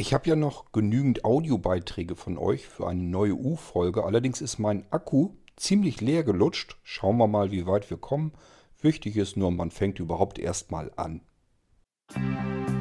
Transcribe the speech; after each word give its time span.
Ich 0.00 0.14
habe 0.14 0.28
ja 0.28 0.36
noch 0.36 0.70
genügend 0.70 1.24
Audiobeiträge 1.24 2.14
von 2.14 2.38
euch 2.38 2.68
für 2.68 2.86
eine 2.86 3.02
neue 3.02 3.34
U-Folge. 3.34 4.04
Allerdings 4.04 4.40
ist 4.40 4.60
mein 4.60 4.86
Akku 4.92 5.30
ziemlich 5.56 6.00
leer 6.00 6.22
gelutscht. 6.22 6.76
Schauen 6.84 7.16
wir 7.16 7.26
mal, 7.26 7.50
wie 7.50 7.66
weit 7.66 7.90
wir 7.90 7.96
kommen. 7.96 8.32
Wichtig 8.80 9.16
ist 9.16 9.36
nur, 9.36 9.50
man 9.50 9.72
fängt 9.72 9.98
überhaupt 9.98 10.38
erstmal 10.38 10.92
an. 10.94 11.22
Irgendwasser. 12.14 12.77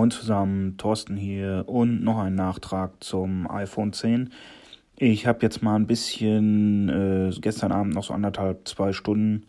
Moin 0.00 0.10
zusammen, 0.10 0.78
Thorsten 0.78 1.14
hier 1.14 1.64
und 1.66 2.02
noch 2.02 2.16
ein 2.16 2.34
Nachtrag 2.34 3.04
zum 3.04 3.50
iPhone 3.50 3.92
10. 3.92 4.32
Ich 4.96 5.26
habe 5.26 5.40
jetzt 5.42 5.62
mal 5.62 5.76
ein 5.76 5.86
bisschen 5.86 6.88
äh, 6.88 7.38
gestern 7.38 7.70
Abend 7.70 7.92
noch 7.92 8.04
so 8.04 8.14
anderthalb, 8.14 8.66
zwei 8.66 8.94
Stunden 8.94 9.44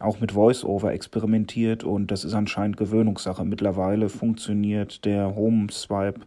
auch 0.00 0.18
mit 0.18 0.34
VoiceOver 0.34 0.92
experimentiert 0.92 1.84
und 1.84 2.10
das 2.10 2.24
ist 2.24 2.34
anscheinend 2.34 2.78
Gewöhnungssache. 2.78 3.44
Mittlerweile 3.44 4.08
funktioniert 4.08 5.04
der 5.04 5.36
Home 5.36 5.70
Swipe 5.70 6.22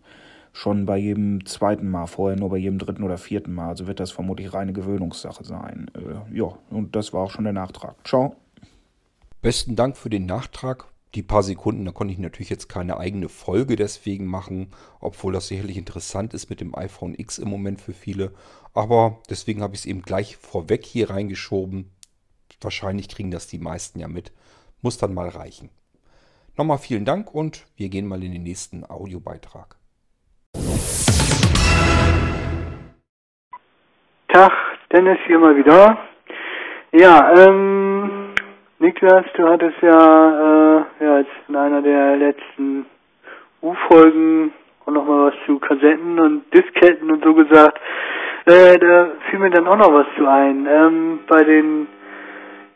schon 0.53 0.85
bei 0.85 0.95
jedem 0.95 1.45
zweiten 1.45 1.89
Mal, 1.89 2.05
vorher 2.05 2.39
nur 2.39 2.51
bei 2.51 2.57
jedem 2.57 2.79
dritten 2.79 3.03
oder 3.03 3.17
vierten 3.17 3.53
Mal. 3.53 3.67
Also 3.67 3.87
wird 3.87 3.99
das 3.99 4.11
vermutlich 4.11 4.53
reine 4.53 4.71
Gewöhnungssache 4.71 5.43
sein. 5.43 5.91
Äh, 5.95 6.37
ja, 6.37 6.47
und 6.69 6.95
das 6.95 7.11
war 7.11 7.23
auch 7.23 7.31
schon 7.31 7.43
der 7.43 7.51
Nachtrag. 7.51 7.95
Ciao. 8.07 8.37
Besten 9.41 9.75
Dank 9.75 9.97
für 9.97 10.09
den 10.09 10.25
Nachtrag. 10.25 10.94
Die 11.15 11.23
paar 11.23 11.43
Sekunden, 11.43 11.85
da 11.85 11.93
konnte 11.93 12.11
ich 12.11 12.19
natürlich 12.19 12.49
jetzt 12.49 12.67
keine 12.67 12.97
eigene 12.97 13.29
Folge 13.29 13.77
deswegen 13.77 14.25
machen, 14.25 14.71
obwohl 14.99 15.31
das 15.31 15.47
sicherlich 15.47 15.77
interessant 15.77 16.33
ist 16.33 16.49
mit 16.49 16.59
dem 16.59 16.75
iPhone 16.75 17.15
X 17.17 17.37
im 17.37 17.47
Moment 17.47 17.79
für 17.79 17.93
viele. 17.93 18.33
Aber 18.73 19.19
deswegen 19.29 19.61
habe 19.61 19.75
ich 19.75 19.81
es 19.81 19.85
eben 19.85 20.01
gleich 20.01 20.35
vorweg 20.35 20.85
hier 20.85 21.09
reingeschoben. 21.09 21.89
Wahrscheinlich 22.59 23.07
kriegen 23.07 23.31
das 23.31 23.47
die 23.47 23.59
meisten 23.59 23.99
ja 23.99 24.09
mit. 24.09 24.33
Muss 24.81 24.97
dann 24.97 25.13
mal 25.13 25.29
reichen. 25.29 25.69
Nochmal 26.57 26.79
vielen 26.79 27.05
Dank 27.05 27.33
und 27.33 27.65
wir 27.77 27.87
gehen 27.87 28.07
mal 28.07 28.21
in 28.21 28.33
den 28.33 28.43
nächsten 28.43 28.83
Audiobeitrag. 28.83 29.77
Tag, 34.33 34.51
Dennis 34.91 35.17
hier 35.27 35.39
mal 35.39 35.55
wieder. 35.55 35.97
Ja, 36.91 37.33
ähm, 37.37 37.84
Niklas, 38.79 39.25
du 39.35 39.47
hattest 39.47 39.81
ja, 39.81 40.79
äh, 40.79 40.83
ja 40.99 41.19
jetzt 41.19 41.31
in 41.47 41.55
einer 41.55 41.81
der 41.81 42.17
letzten 42.17 42.85
U-Folgen 43.61 44.51
auch 44.85 44.91
nochmal 44.91 45.27
was 45.27 45.45
zu 45.45 45.59
Kassetten 45.59 46.19
und 46.19 46.53
Disketten 46.53 47.09
und 47.09 47.23
so 47.23 47.33
gesagt. 47.33 47.79
Äh, 48.45 48.77
da 48.77 49.11
fiel 49.29 49.39
mir 49.39 49.49
dann 49.49 49.67
auch 49.67 49.77
noch 49.77 49.93
was 49.93 50.07
zu 50.17 50.27
ein. 50.27 50.67
Ähm, 50.69 51.19
bei 51.25 51.43
den 51.43 51.87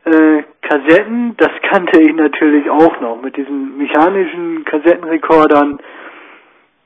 äh, 0.06 0.44
Kassetten, 0.61 1.36
das 1.36 1.52
kannte 1.69 2.02
ich 2.02 2.13
natürlich 2.13 2.69
auch 2.69 3.00
noch, 3.02 3.22
mit 3.22 3.36
diesen 3.36 3.78
mechanischen 3.78 4.63
Kassettenrekordern, 4.63 5.80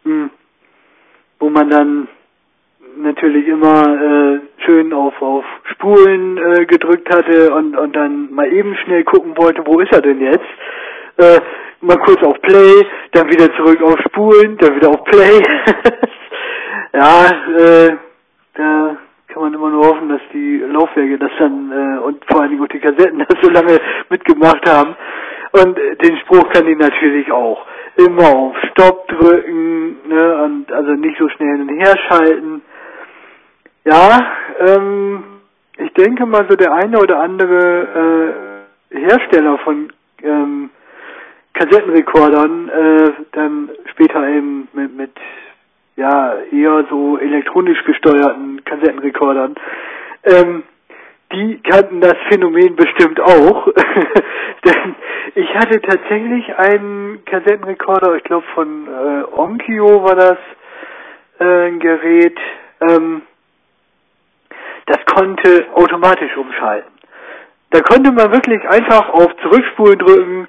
hm, 0.06 0.32
wo 1.40 1.50
man 1.52 1.70
dann 1.70 2.08
natürlich 2.98 3.48
immer 3.48 3.84
äh, 3.84 4.40
schön 4.66 4.94
auf 4.94 5.22
auf 5.22 5.46
Spulen 5.72 6.38
äh, 6.38 6.66
gedrückt 6.66 7.14
hatte 7.14 7.54
und 7.54 7.78
und 7.78 7.96
dann 7.96 8.34
mal 8.34 8.52
eben 8.52 8.76
schnell 8.84 9.04
gucken 9.04 9.38
wollte, 9.38 9.66
wo 9.66 9.80
ist 9.80 9.92
er 9.92 10.02
denn 10.02 10.22
jetzt? 10.22 10.46
Äh, 11.18 11.40
mal 11.82 11.98
kurz 11.98 12.24
auf 12.24 12.42
Play, 12.42 12.86
dann 13.12 13.30
wieder 13.30 13.54
zurück 13.56 13.82
auf 13.82 14.00
Spulen, 14.08 14.58
dann 14.58 14.76
wieder 14.76 14.90
auf 14.90 15.04
Play. 15.06 15.40
ja, 16.94 17.26
äh, 17.58 17.98
da 18.56 18.98
kann 19.28 19.44
man 19.44 19.54
immer 19.54 19.70
nur 19.70 19.88
hoffen, 19.88 20.10
dass 20.10 20.22
die 20.32 20.60
Laufwerke 20.60 21.18
das 21.18 21.32
dann 21.40 21.72
äh, 21.72 22.00
und 22.00 22.24
vor 22.30 22.42
allen 22.42 22.52
Dingen 22.52 22.64
auch 22.64 22.68
die 22.68 22.80
Kassetten 22.80 23.20
das 23.28 23.42
so 23.42 23.50
lange 23.50 23.80
mitgemacht 24.10 24.68
haben. 24.70 24.96
Und 25.52 25.78
äh, 25.78 25.96
den 25.98 26.18
Spruch 26.18 26.50
kann 26.50 26.68
ich 26.68 26.78
natürlich 26.78 27.32
auch. 27.32 27.66
Immer 27.96 28.28
auf 28.28 28.56
Stopp 28.72 29.08
drücken, 29.08 29.98
ne, 30.08 30.44
und 30.44 30.72
also 30.72 30.92
nicht 30.94 31.18
so 31.20 31.30
schnell 31.30 31.58
hin 31.58 31.70
und 31.70 31.78
her 31.78 31.96
schalten. 32.08 32.62
Ja, 33.86 34.20
ähm, 34.60 35.24
ich 35.78 35.92
denke 35.94 36.26
mal 36.26 36.46
so 36.50 36.56
der 36.56 36.74
eine 36.74 37.00
oder 37.00 37.20
andere 37.20 38.66
äh, 38.92 38.98
Hersteller 38.98 39.58
von 39.60 39.92
ähm, 40.22 40.70
Kassettenrekordern 41.54 42.70
äh, 42.70 43.12
dann 43.34 43.70
später 43.92 44.26
eben 44.28 44.70
mit, 44.74 44.96
mit 44.96 45.12
ja 45.98 46.36
eher 46.52 46.86
so 46.90 47.18
elektronisch 47.18 47.84
gesteuerten 47.84 48.64
Kassettenrekordern, 48.64 49.56
ähm, 50.24 50.64
die 51.34 51.60
kannten 51.62 52.00
das 52.00 52.16
Phänomen 52.30 52.76
bestimmt 52.76 53.20
auch. 53.20 53.68
Denn 54.66 54.96
ich 55.36 55.54
hatte 55.56 55.82
tatsächlich 55.82 56.56
einen 56.56 57.26
Kassettenrekorder, 57.26 58.16
ich 58.16 58.24
glaube 58.24 58.46
von 58.54 58.88
äh, 58.88 59.24
Onkyo 59.38 60.04
war 60.04 60.16
das 60.16 60.38
äh, 61.40 61.68
ein 61.68 61.80
Gerät, 61.80 62.38
ähm, 62.82 63.24
das 64.86 64.98
konnte 65.06 65.66
automatisch 65.76 66.36
umschalten. 66.38 66.92
Da 67.72 67.80
konnte 67.82 68.12
man 68.12 68.32
wirklich 68.32 68.62
einfach 68.70 69.10
auf 69.10 69.36
Zurückspulen 69.42 69.98
drücken 69.98 70.48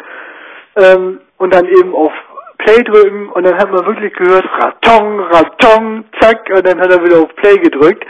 ähm, 0.77 1.21
und 1.39 1.55
dann 1.55 1.67
eben 1.67 1.95
auf 1.95 2.13
Play 2.59 2.83
drücken 2.83 3.29
und 3.31 3.45
dann 3.45 3.57
hat 3.57 3.71
man 3.71 3.87
wirklich 3.87 4.13
gehört, 4.15 4.45
Ratong, 4.59 5.21
Ratong, 5.21 6.05
zack, 6.21 6.49
und 6.55 6.67
dann 6.67 6.81
hat 6.81 6.93
er 6.93 7.05
wieder 7.05 7.21
auf 7.21 7.35
Play 7.37 7.57
gedrückt 7.59 8.05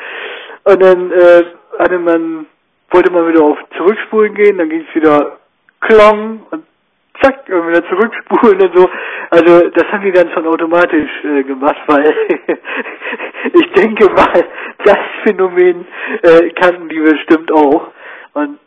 und 0.64 0.82
dann 0.82 1.12
äh, 1.12 1.44
hatte 1.78 1.98
man, 1.98 2.46
wollte 2.90 3.12
man 3.12 3.28
wieder 3.28 3.42
auf 3.42 3.58
Zurückspulen 3.76 4.34
gehen, 4.34 4.58
dann 4.58 4.68
ging 4.68 4.84
es 4.88 4.94
wieder 4.94 5.38
Klong 5.80 6.46
und 6.50 6.63
zack, 7.20 7.48
wieder 7.48 7.86
zurückspulen 7.88 8.60
und 8.60 8.76
so. 8.76 8.90
Also 9.30 9.68
das 9.70 9.92
haben 9.92 10.04
die 10.04 10.12
dann 10.12 10.30
schon 10.30 10.46
automatisch 10.46 11.10
äh, 11.24 11.42
gemacht, 11.42 11.80
weil 11.86 12.14
ich 13.52 13.72
denke 13.72 14.10
mal, 14.10 14.44
das 14.84 14.98
Phänomen 15.22 15.86
äh, 16.22 16.50
kannten 16.50 16.88
die 16.88 17.00
bestimmt 17.00 17.52
auch 17.52 17.88
und 18.34 18.58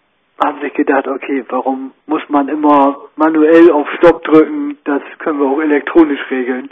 haben 0.44 0.60
sich 0.62 0.74
gedacht, 0.74 1.08
okay, 1.08 1.46
warum 1.50 1.94
muss 2.06 2.22
man 2.30 2.48
immer 2.48 2.98
manuell 3.16 3.72
auf 3.72 3.88
Stopp 3.98 4.24
drücken? 4.24 4.78
Das 4.84 5.02
können 5.20 5.40
wir 5.40 5.48
auch 5.48 5.62
elektronisch 5.62 6.20
regeln. 6.30 6.70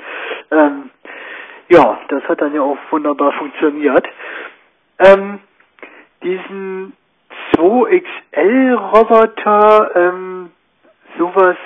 Ähm, 0.51 0.91
ja, 1.69 1.99
das 2.09 2.21
hat 2.25 2.41
dann 2.41 2.53
ja 2.53 2.61
auch 2.61 2.77
wunderbar 2.91 3.31
funktioniert. 3.33 4.05
Ähm, 4.99 5.39
diesen 6.23 6.93
2XL-Roboter, 7.55 9.91
ähm, 9.95 10.51
sowas 11.17 11.57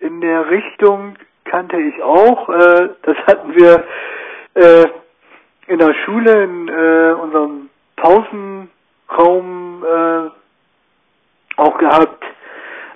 in 0.00 0.20
der 0.20 0.50
Richtung 0.50 1.16
kannte 1.44 1.80
ich 1.80 2.02
auch. 2.02 2.48
Äh, 2.48 2.90
das 3.02 3.16
hatten 3.26 3.54
wir 3.54 3.84
äh, 4.54 4.86
in 5.66 5.78
der 5.78 5.94
Schule 6.04 6.44
in 6.44 6.68
äh, 6.68 7.12
unserem 7.12 7.70
Pausenraum 7.96 9.84
äh, 9.84 10.30
auch 11.56 11.78
gehabt. 11.78 12.24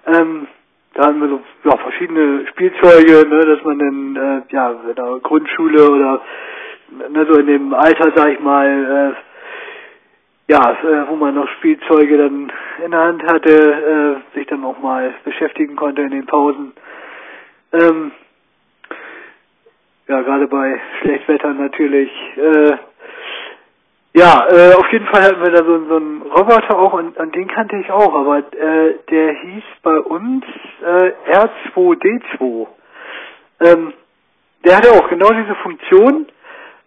Ähm, 0.07 0.47
da 0.95 1.07
hatten 1.07 1.21
wir 1.21 1.29
so 1.29 1.41
ja, 1.65 1.77
verschiedene 1.79 2.47
Spielzeuge, 2.49 3.27
ne, 3.29 3.47
dass 3.47 3.65
man 3.65 3.79
dann 3.79 4.17
äh, 4.17 4.43
ja 4.55 4.71
in 4.71 4.95
der 4.95 5.19
Grundschule 5.23 5.91
oder 5.91 6.21
ne, 7.09 7.27
so 7.29 7.39
in 7.39 7.47
dem 7.47 7.75
Alter, 7.75 8.13
sag 8.15 8.33
ich 8.33 8.41
mal, 8.41 9.15
äh, 9.15 9.32
ja, 10.53 10.73
äh, 10.83 11.09
wo 11.09 11.17
man 11.17 11.35
noch 11.35 11.49
Spielzeuge 11.57 12.19
dann 12.19 12.53
in 12.85 12.91
der 12.91 13.01
Hand 13.01 13.23
hatte, 13.23 14.23
äh, 14.35 14.39
sich 14.39 14.47
dann 14.49 14.63
auch 14.65 14.79
mal 14.81 15.15
beschäftigen 15.25 15.77
konnte 15.77 16.03
in 16.03 16.11
den 16.11 16.27
Pausen. 16.27 16.73
Ähm, 17.73 18.13
ja, 20.09 20.21
gerade 20.21 20.47
bei 20.49 20.79
Schlechtwetter 21.01 21.55
natürlich. 21.55 22.11
Äh, 22.37 22.77
ja, 24.13 24.47
äh, 24.51 24.75
auf 24.75 24.93
jeden 24.93 25.07
Fall 25.07 25.23
hatten 25.23 25.43
wir 25.43 25.53
da 25.53 25.65
so, 25.65 25.87
so 25.89 25.97
einen 25.97 26.21
Roboter 26.21 26.79
auch 26.79 26.93
und, 26.93 27.17
und 27.17 27.35
den 27.35 27.49
kannte 27.49 27.77
ich 27.77 27.91
auch, 27.91 28.15
aber 28.15 28.39
äh, 28.53 28.97
der 29.11 29.33
hieß 29.33 29.65
bei 29.83 29.99
uns 30.01 30.45
äh, 30.85 31.13
R2D2. 31.33 32.67
Ähm, 33.61 33.95
der 34.67 34.77
hatte 34.77 34.93
auch 34.93 35.09
genau 35.09 35.31
diese 35.31 35.55
Funktion, 35.63 36.27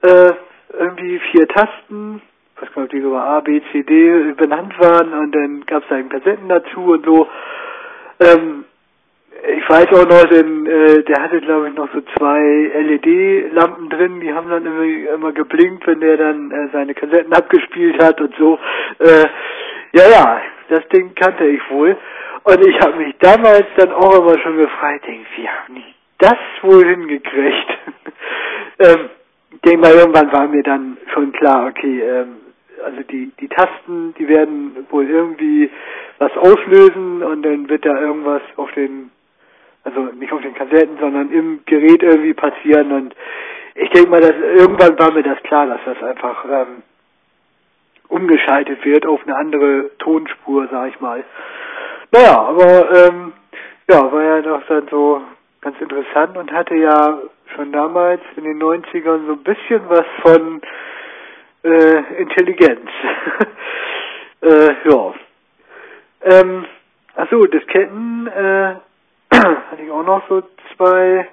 äh, 0.04 0.34
irgendwie 0.78 1.20
vier 1.32 1.48
Tasten, 1.48 2.22
ich 2.70 2.78
ob 2.78 2.90
die 2.90 2.98
über 2.98 3.24
A, 3.24 3.40
B, 3.42 3.62
C, 3.72 3.84
D 3.84 4.34
benannt 4.34 4.74
waren 4.80 5.14
und 5.14 5.32
dann 5.34 5.66
gab 5.66 5.84
es 5.84 5.90
da 5.90 5.98
eben 5.98 6.10
Kassetten 6.10 6.50
dazu 6.50 6.82
und 6.94 7.06
so. 7.06 7.28
Ähm, 8.20 8.66
weiß 9.68 9.88
auch 9.94 10.08
noch, 10.08 10.26
denn 10.30 10.66
äh, 10.66 11.04
der 11.04 11.22
hatte 11.22 11.42
glaube 11.42 11.70
ich 11.70 11.76
noch 11.76 11.90
so 11.94 12.02
zwei 12.18 12.40
LED-Lampen 12.40 13.90
drin, 13.90 14.20
die 14.22 14.34
haben 14.34 14.50
dann 14.50 14.66
immer, 14.66 15.14
immer 15.14 15.32
geblinkt, 15.32 15.86
wenn 15.88 16.00
der 16.00 16.18
dann 16.18 16.52
äh, 16.52 16.70
seine 16.72 16.94
Kassetten 16.94 17.34
abgespielt 17.34 18.02
hat 18.02 18.20
und 18.22 18.34
so. 18.38 18.60
Äh, 19.00 19.26
ja, 19.94 20.10
ja, 20.10 20.42
das 20.70 20.88
Ding 20.90 21.14
kannte 21.16 21.46
ich 21.46 21.62
wohl. 21.70 21.98
Und 22.44 22.66
ich 22.66 22.80
habe 22.80 22.98
mich 22.98 23.16
damals 23.20 23.66
dann 23.78 23.92
auch 23.92 24.20
immer 24.20 24.38
schon 24.40 24.58
gefragt, 24.58 25.06
denk, 25.08 25.26
wie 25.36 25.48
haben 25.48 25.76
die 25.76 25.94
das 26.20 26.38
wohl 26.62 26.86
hingekriegt? 26.86 27.78
ähm, 28.80 29.10
ich 29.52 29.62
denke 29.62 29.80
mal, 29.80 29.94
irgendwann 29.94 30.32
war 30.32 30.48
mir 30.48 30.64
dann 30.64 30.98
schon 31.14 31.32
klar, 31.32 31.68
okay, 31.68 32.02
ähm, 32.02 32.38
also 32.86 33.02
die, 33.04 33.32
die 33.40 33.48
Tasten, 33.48 34.14
die 34.18 34.28
werden 34.28 34.86
wohl 34.90 35.10
irgendwie 35.10 35.70
was 36.20 36.36
auslösen 36.38 37.24
und 37.24 37.44
dann 37.44 37.68
wird 37.68 37.86
da 37.86 38.00
irgendwas 38.00 38.42
auf 38.56 38.72
den, 38.74 39.12
also 39.84 40.02
nicht 40.20 40.32
auf 40.32 40.42
den 40.42 40.54
Kassetten, 40.54 40.98
sondern 41.00 41.32
im 41.32 41.60
Gerät 41.66 42.04
irgendwie 42.04 42.34
passieren 42.34 42.92
und 42.92 43.16
ich 43.76 43.90
denke 43.90 44.10
mal, 44.10 44.22
dass 44.22 44.36
irgendwann 44.36 44.98
war 44.98 45.12
mir 45.12 45.24
das 45.24 45.42
klar, 45.44 45.68
dass 45.68 45.82
das 45.84 46.02
einfach 46.02 46.46
ähm, 46.46 46.84
umgeschaltet 48.08 48.86
wird 48.86 49.06
auf 49.06 49.22
eine 49.26 49.36
andere 49.36 49.92
Tonspur, 49.98 50.68
sag 50.72 50.90
ich 50.90 51.00
mal. 51.02 51.24
Naja, 52.12 52.40
aber 52.40 53.08
ähm, 53.08 53.34
ja, 53.90 54.12
war 54.12 54.24
ja 54.24 54.42
doch 54.42 54.62
dann 54.68 54.88
so 54.90 55.22
ganz 55.60 55.80
interessant 55.81 56.38
und 56.38 56.52
hatte 56.52 56.76
ja 56.76 57.20
schon 57.56 57.72
damals 57.72 58.22
in 58.38 58.44
den 58.44 58.62
90ern 58.62 59.26
so 59.26 59.34
ein 59.34 59.44
bisschen 59.44 59.81
was 59.90 60.06
von 60.22 60.62
äh, 61.66 62.22
Intelligenz. 62.22 62.90
äh, 64.42 64.90
ja. 64.90 65.14
Ähm, 66.22 66.66
achso, 67.16 67.46
Disketten 67.46 68.28
äh, 68.28 68.76
hatte 69.32 69.82
ich 69.84 69.92
auch 69.92 70.06
noch 70.06 70.28
so 70.30 70.44
zwei 70.76 71.28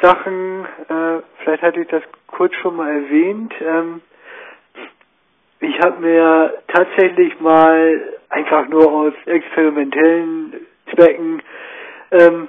Sachen. 0.00 0.64
Äh, 0.88 1.22
vielleicht 1.38 1.62
hatte 1.62 1.80
ich 1.80 1.88
das 1.88 2.02
kurz 2.28 2.54
schon 2.56 2.76
mal 2.76 2.90
erwähnt. 2.90 3.52
Ähm, 3.60 4.02
ich 5.60 5.78
habe 5.80 6.00
mir 6.00 6.54
tatsächlich 6.68 7.38
mal 7.40 8.00
einfach 8.28 8.68
nur 8.68 8.92
aus 8.92 9.14
experimentellen 9.26 10.66
Zwecken 10.92 11.42
ähm, 12.12 12.48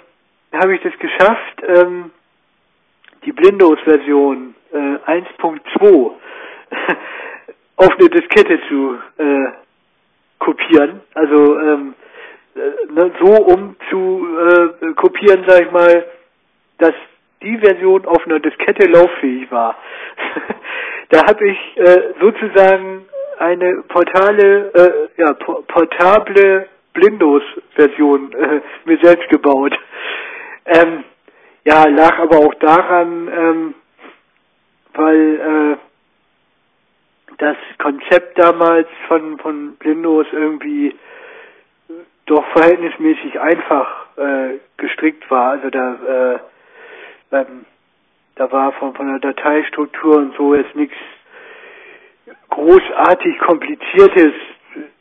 habe 0.51 0.75
ich 0.75 0.81
das 0.81 0.93
geschafft, 0.99 1.63
ähm, 1.65 2.11
die 3.25 3.31
Blindos-Version 3.31 4.55
äh, 4.71 4.77
1.2 4.77 6.11
auf 7.77 7.89
eine 7.99 8.09
Diskette 8.09 8.59
zu 8.67 8.97
äh, 9.17 9.51
kopieren. 10.39 11.01
Also 11.13 11.59
ähm, 11.59 11.95
äh, 12.55 12.91
ne, 12.93 13.11
so 13.19 13.31
um 13.43 13.75
zu 13.89 14.27
äh, 14.37 14.93
kopieren, 14.93 15.43
sag 15.47 15.65
ich 15.65 15.71
mal, 15.71 16.05
dass 16.77 16.93
die 17.41 17.57
Version 17.57 18.05
auf 18.05 18.25
einer 18.25 18.39
Diskette 18.39 18.87
lauffähig 18.87 19.51
war. 19.51 19.75
da 21.09 21.25
habe 21.27 21.47
ich 21.47 21.77
äh, 21.77 22.13
sozusagen 22.19 23.05
eine 23.39 23.83
portale, 23.87 24.71
äh, 24.73 25.21
ja, 25.21 25.33
portable 25.33 26.67
Blindos-Version 26.93 28.33
äh, 28.33 28.61
mir 28.85 28.97
selbst 29.01 29.27
gebaut. 29.29 29.77
Ähm, 30.65 31.03
ja, 31.65 31.87
lag 31.87 32.19
aber 32.19 32.37
auch 32.37 32.53
daran, 32.55 33.27
ähm, 33.27 33.73
weil 34.93 35.75
äh, 35.79 35.92
das 37.37 37.57
Konzept 37.77 38.37
damals 38.37 38.87
von, 39.07 39.37
von 39.39 39.75
Blindos 39.75 40.27
irgendwie 40.31 40.95
doch 42.25 42.45
verhältnismäßig 42.53 43.39
einfach 43.39 44.05
äh, 44.17 44.59
gestrickt 44.77 45.29
war. 45.29 45.51
Also 45.51 45.69
da, 45.69 45.93
äh, 45.93 46.39
ähm, 47.37 47.65
da 48.35 48.51
war 48.51 48.71
von, 48.73 48.93
von 48.93 49.07
der 49.07 49.19
Dateistruktur 49.19 50.17
und 50.17 50.35
so 50.35 50.55
jetzt 50.55 50.75
nichts 50.75 50.95
großartig 52.49 53.39
kompliziertes 53.39 54.33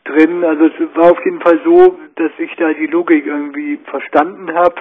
drin. 0.05 0.45
Also 0.45 0.67
es 0.67 0.97
war 0.97 1.13
auf 1.13 1.25
jeden 1.25 1.41
Fall 1.41 1.61
so, 1.65 1.99
dass 2.17 2.33
ich 2.39 2.55
da 2.57 2.73
die 2.73 2.87
Logik 2.87 3.27
irgendwie 3.27 3.79
verstanden 3.85 4.53
habe 4.55 4.75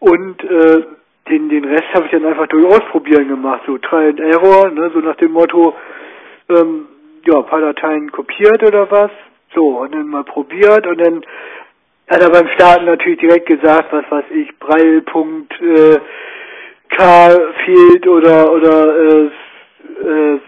und 0.00 0.42
äh, 0.44 0.84
den, 1.28 1.48
den 1.48 1.64
Rest 1.64 1.92
habe 1.92 2.06
ich 2.06 2.12
dann 2.12 2.24
einfach 2.24 2.46
durch 2.46 2.64
Ausprobieren 2.66 3.28
gemacht, 3.28 3.62
so 3.66 3.78
Try 3.78 4.08
and 4.08 4.20
Error, 4.20 4.70
ne, 4.70 4.90
so 4.92 5.00
nach 5.00 5.16
dem 5.16 5.32
Motto, 5.32 5.74
ähm, 6.48 6.86
ja, 7.24 7.38
ein 7.38 7.46
paar 7.46 7.60
Dateien 7.60 8.10
kopiert 8.12 8.62
oder 8.62 8.90
was, 8.90 9.10
so, 9.54 9.80
und 9.80 9.94
dann 9.94 10.08
mal 10.08 10.24
probiert 10.24 10.86
und 10.86 11.00
dann 11.00 11.24
hat 12.08 12.20
er 12.20 12.30
beim 12.30 12.48
Starten 12.54 12.84
natürlich 12.84 13.18
direkt 13.18 13.46
gesagt, 13.46 13.92
was 13.92 14.04
weiß 14.10 14.26
ich, 14.30 14.56
Breil.k 14.58 16.00
äh, 16.98 17.54
fehlt 17.64 18.06
oder 18.06 18.52
oder 18.52 18.96
äh, 18.96 19.30
äh, 20.04 20.40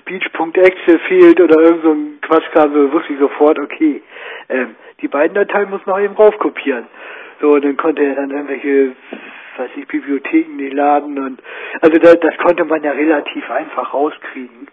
Speech.exe 0.00 0.98
fehlt 1.08 1.40
oder 1.40 1.60
irgend 1.60 1.82
so 1.82 1.90
ein 1.92 2.18
Quatsch 2.22 2.50
kam, 2.52 2.72
so 2.72 2.92
wusste 2.92 3.12
ich 3.12 3.18
sofort, 3.18 3.58
okay, 3.58 4.02
ähm, 4.48 4.76
die 5.00 5.08
beiden 5.08 5.34
Dateien 5.34 5.70
muss 5.70 5.84
man 5.86 6.02
eben 6.02 6.14
raufkopieren. 6.14 6.86
So, 7.40 7.54
und 7.54 7.64
dann 7.64 7.76
konnte 7.76 8.02
er 8.04 8.14
dann 8.14 8.30
irgendwelche, 8.30 8.92
weiß 9.56 9.70
ich, 9.76 9.86
Bibliotheken 9.88 10.56
nicht 10.56 10.72
laden 10.72 11.18
und 11.18 11.42
also 11.80 11.98
das, 11.98 12.20
das 12.20 12.36
konnte 12.38 12.64
man 12.64 12.82
ja 12.82 12.92
relativ 12.92 13.50
einfach 13.50 13.92
rauskriegen. 13.92 14.68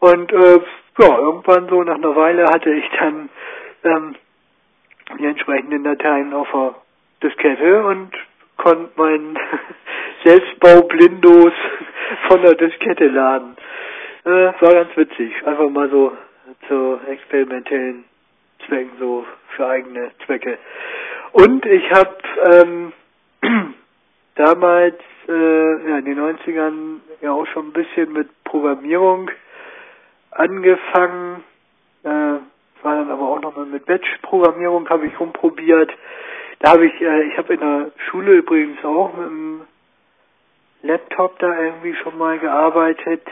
Und 0.00 0.32
äh, 0.32 0.60
ja, 0.98 1.18
irgendwann 1.18 1.68
so 1.68 1.82
nach 1.82 1.94
einer 1.94 2.16
Weile 2.16 2.46
hatte 2.46 2.70
ich 2.70 2.84
dann 2.98 3.28
ähm, 3.84 4.14
die 5.18 5.26
entsprechenden 5.26 5.84
Dateien 5.84 6.32
auf 6.32 6.48
der 6.52 6.74
Diskette 7.22 7.84
und 7.84 8.10
konnte 8.56 8.90
meinen 8.96 9.38
Selbstbau 10.24 10.82
Blindos 10.82 11.52
von 12.28 12.42
der 12.42 12.54
Diskette 12.54 13.08
laden. 13.08 13.56
Äh, 14.24 14.52
war 14.60 14.72
ganz 14.72 14.96
witzig. 14.96 15.32
Einfach 15.46 15.68
mal 15.70 15.88
so 15.90 16.12
zu 16.68 17.00
experimentellen 17.06 18.04
Zwecken, 18.66 18.92
so 18.98 19.24
für 19.56 19.66
eigene 19.66 20.10
Zwecke. 20.26 20.58
Und 21.32 21.64
ich 21.64 21.90
habe 21.92 22.16
ähm, 22.52 22.92
damals 24.34 24.96
äh, 25.28 25.88
ja, 25.88 25.98
in 25.98 26.04
den 26.04 26.18
90ern 26.18 27.00
ja 27.20 27.32
auch 27.32 27.46
schon 27.46 27.68
ein 27.68 27.72
bisschen 27.72 28.12
mit 28.12 28.28
Programmierung 28.44 29.30
angefangen. 30.30 31.44
Äh, 32.02 32.38
war 32.82 32.96
dann 32.96 33.10
aber 33.10 33.28
auch 33.28 33.40
nochmal 33.40 33.66
mit 33.66 33.84
Batch-Programmierung 33.86 34.88
habe 34.88 35.06
ich 35.06 35.20
rumprobiert. 35.20 35.92
Da 36.60 36.72
habe 36.72 36.86
ich, 36.86 37.00
äh, 37.00 37.22
ich 37.24 37.36
habe 37.36 37.54
in 37.54 37.60
der 37.60 37.92
Schule 38.08 38.36
übrigens 38.36 38.82
auch 38.84 39.14
mit 39.14 39.26
dem 39.26 39.60
Laptop 40.82 41.38
da 41.38 41.60
irgendwie 41.60 41.94
schon 41.96 42.16
mal 42.16 42.38
gearbeitet. 42.38 43.22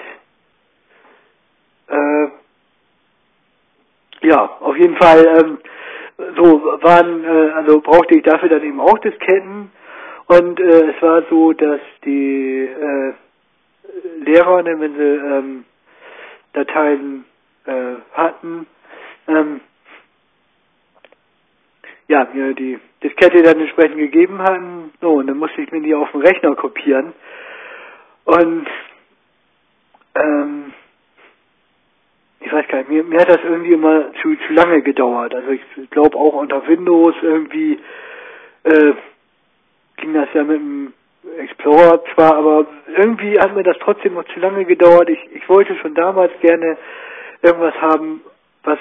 Äh, 1.88 2.28
ja, 4.20 4.56
auf 4.60 4.76
jeden 4.76 4.96
Fall 4.96 5.24
ähm, 5.26 5.58
so 6.36 6.62
waren, 6.82 7.24
äh, 7.24 7.52
also 7.52 7.80
brauchte 7.80 8.16
ich 8.16 8.22
dafür 8.24 8.48
dann 8.48 8.64
eben 8.64 8.80
auch 8.80 8.98
Disketten 8.98 9.70
und 10.26 10.60
äh, 10.60 10.90
es 10.90 11.02
war 11.02 11.22
so, 11.30 11.52
dass 11.52 11.80
die 12.04 12.68
äh, 12.68 13.14
Lehrer, 14.24 14.62
ne, 14.62 14.78
wenn 14.78 14.94
sie 14.94 15.02
ähm, 15.02 15.64
Dateien 16.52 17.24
äh, 17.66 17.94
hatten, 18.12 18.66
ähm, 19.26 19.60
ja, 22.08 22.26
mir 22.32 22.54
die 22.54 22.78
Diskette 23.02 23.42
dann 23.42 23.60
entsprechend 23.60 23.98
gegeben 23.98 24.38
hatten, 24.38 24.92
so, 25.00 25.12
und 25.12 25.26
dann 25.26 25.38
musste 25.38 25.60
ich 25.60 25.70
mir 25.70 25.82
die 25.82 25.94
auf 25.94 26.10
den 26.12 26.22
Rechner 26.22 26.54
kopieren. 26.56 27.12
Und 28.24 28.66
ähm, 30.14 30.72
ich 32.40 32.52
weiß 32.52 32.66
gar 32.68 32.78
nicht, 32.78 32.88
mir, 32.88 33.04
mir 33.04 33.20
hat 33.20 33.28
das 33.28 33.44
irgendwie 33.44 33.72
immer 33.72 34.12
zu, 34.22 34.34
zu 34.46 34.52
lange 34.52 34.82
gedauert. 34.82 35.34
Also 35.34 35.50
ich 35.50 35.90
glaube 35.90 36.16
auch 36.16 36.34
unter 36.34 36.66
Windows 36.66 37.14
irgendwie 37.20 37.78
äh, 38.64 38.92
ging 39.96 40.14
das 40.14 40.28
ja 40.34 40.44
mit 40.44 40.58
dem 40.58 40.92
Explorer 41.38 42.02
zwar, 42.14 42.36
aber 42.36 42.66
irgendwie 42.96 43.38
hat 43.38 43.54
mir 43.54 43.62
das 43.62 43.78
trotzdem 43.78 44.14
noch 44.14 44.24
zu 44.34 44.40
lange 44.40 44.64
gedauert. 44.64 45.08
Ich, 45.08 45.20
ich 45.32 45.48
wollte 45.48 45.76
schon 45.76 45.94
damals 45.94 46.32
gerne 46.40 46.76
irgendwas 47.42 47.74
haben, 47.80 48.20
was 48.64 48.78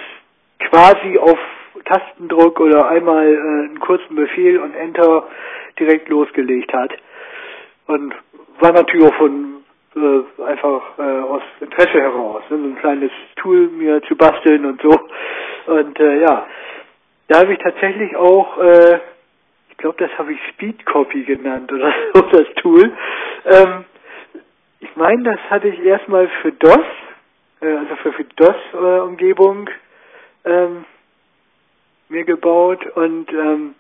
quasi 0.60 1.18
auf 1.18 1.40
Tastendruck 1.86 2.60
oder 2.60 2.90
einmal 2.90 3.28
äh, 3.28 3.38
einen 3.38 3.80
kurzen 3.80 4.16
Befehl 4.16 4.60
und 4.60 4.76
Enter 4.76 5.28
direkt 5.80 6.10
losgelegt 6.10 6.74
hat. 6.74 6.92
Und 7.88 8.14
war 8.60 8.74
natürlich 8.74 9.06
auch 9.06 9.16
von 9.16 9.58
äh, 9.96 10.44
einfach 10.44 10.82
äh, 10.98 11.02
aus 11.02 11.42
Interesse 11.60 12.02
heraus, 12.02 12.44
ne, 12.50 12.58
so 12.58 12.66
ein 12.66 12.78
kleines 12.78 13.12
Tool 13.38 13.70
mir 13.70 14.02
zu 14.04 14.16
basteln 14.16 14.66
und 14.66 14.82
so. 14.82 14.92
Und 15.68 16.00
äh, 16.00 16.22
ja, 16.22 16.46
da 17.28 17.40
habe 17.40 17.54
ich 17.54 17.60
tatsächlich 17.60 18.16
auch, 18.16 18.58
äh, 18.58 19.00
ich 19.78 19.82
glaube, 19.82 19.98
das 20.00 20.18
habe 20.18 20.34
ich 20.34 20.40
Speedcopy 20.54 21.24
genannt 21.24 21.72
oder 21.72 21.94
so, 22.14 22.22
das 22.22 22.48
Tool. 22.56 22.92
Ähm, 23.46 23.86
ich 24.80 24.96
meine, 24.96 25.24
das 25.24 25.40
hatte 25.52 25.68
ich 25.68 25.80
erstmal 25.86 26.28
für 26.42 26.52
DOS, 26.52 26.86
äh, 27.62 27.68
also 27.68 27.96
für, 27.98 28.14
für 28.14 28.24
DOS-Umgebung 28.24 29.70
ähm, 30.46 30.86
mir 32.10 32.26
gebaut 32.26 32.84
und 32.96 33.32
ähm, 33.32 33.76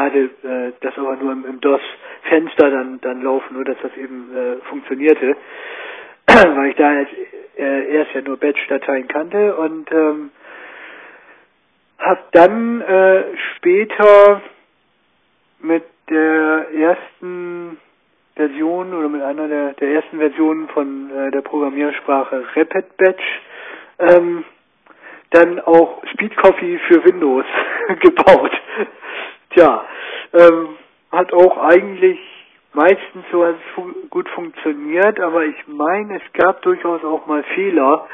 hatte 0.00 0.30
äh, 0.42 0.72
das 0.80 0.96
aber 0.96 1.16
nur 1.16 1.32
im, 1.32 1.44
im 1.44 1.60
DOS-Fenster 1.60 2.70
dann, 2.70 3.00
dann 3.00 3.22
laufen, 3.22 3.54
nur 3.54 3.64
dass 3.64 3.76
das 3.82 3.96
eben 3.96 4.36
äh, 4.36 4.56
funktionierte, 4.68 5.36
weil 6.26 6.70
ich 6.70 6.76
da 6.76 6.92
jetzt 7.00 7.12
äh, 7.56 7.94
erst 7.94 8.14
ja 8.14 8.22
nur 8.22 8.36
Batch-Dateien 8.36 9.08
kannte 9.08 9.56
und 9.56 9.90
ähm, 9.92 10.30
habe 12.00 12.20
dann 12.32 12.80
äh, 12.80 13.24
später 13.56 14.42
mit 15.60 15.84
der 16.08 16.66
ersten 16.72 17.78
Version 18.34 18.94
oder 18.94 19.08
mit 19.08 19.22
einer 19.22 19.48
der, 19.48 19.74
der 19.74 19.88
ersten 19.90 20.18
Versionen 20.18 20.68
von 20.68 21.10
äh, 21.10 21.30
der 21.30 21.42
Programmiersprache 21.42 22.44
Rapid 22.56 22.96
Batch 22.96 23.40
ähm, 23.98 24.44
dann 25.30 25.60
auch 25.60 26.02
Speed 26.12 26.36
Coffee 26.36 26.78
für 26.88 27.04
Windows 27.04 27.44
gebaut. 28.00 28.52
Tja, 29.50 29.84
ähm, 30.32 30.76
hat 31.12 31.32
auch 31.32 31.58
eigentlich 31.58 32.18
meistens 32.72 33.24
so 33.30 33.46
fu 33.74 33.92
gut 34.10 34.28
funktioniert, 34.30 35.20
aber 35.20 35.44
ich 35.44 35.66
meine, 35.66 36.16
es 36.16 36.32
gab 36.32 36.62
durchaus 36.62 37.04
auch 37.04 37.26
mal 37.26 37.42
Fehler, 37.54 38.08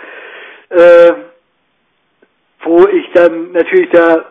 äh, 0.70 1.12
wo 2.66 2.86
ich 2.88 3.10
dann 3.12 3.52
natürlich 3.52 3.90
da 3.90 4.24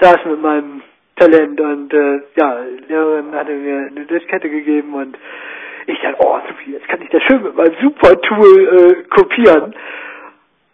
saß 0.00 0.24
mit 0.26 0.40
meinem 0.40 0.82
Talent 1.16 1.60
und 1.60 1.92
äh, 1.92 2.20
ja, 2.36 2.58
Lehrerin 2.88 3.32
hatte 3.34 3.52
mir 3.52 3.88
eine 3.88 4.06
Diskette 4.06 4.48
gegeben 4.48 4.94
und 4.94 5.18
ich 5.86 5.98
dachte, 6.00 6.16
oh, 6.20 6.38
Sophie, 6.46 6.72
jetzt 6.72 6.86
kann 6.88 7.02
ich 7.02 7.08
das 7.10 7.22
schön 7.24 7.42
mit 7.42 7.56
meinem 7.56 7.74
Super-Tool 7.80 8.68
äh, 8.68 9.02
kopieren. 9.08 9.74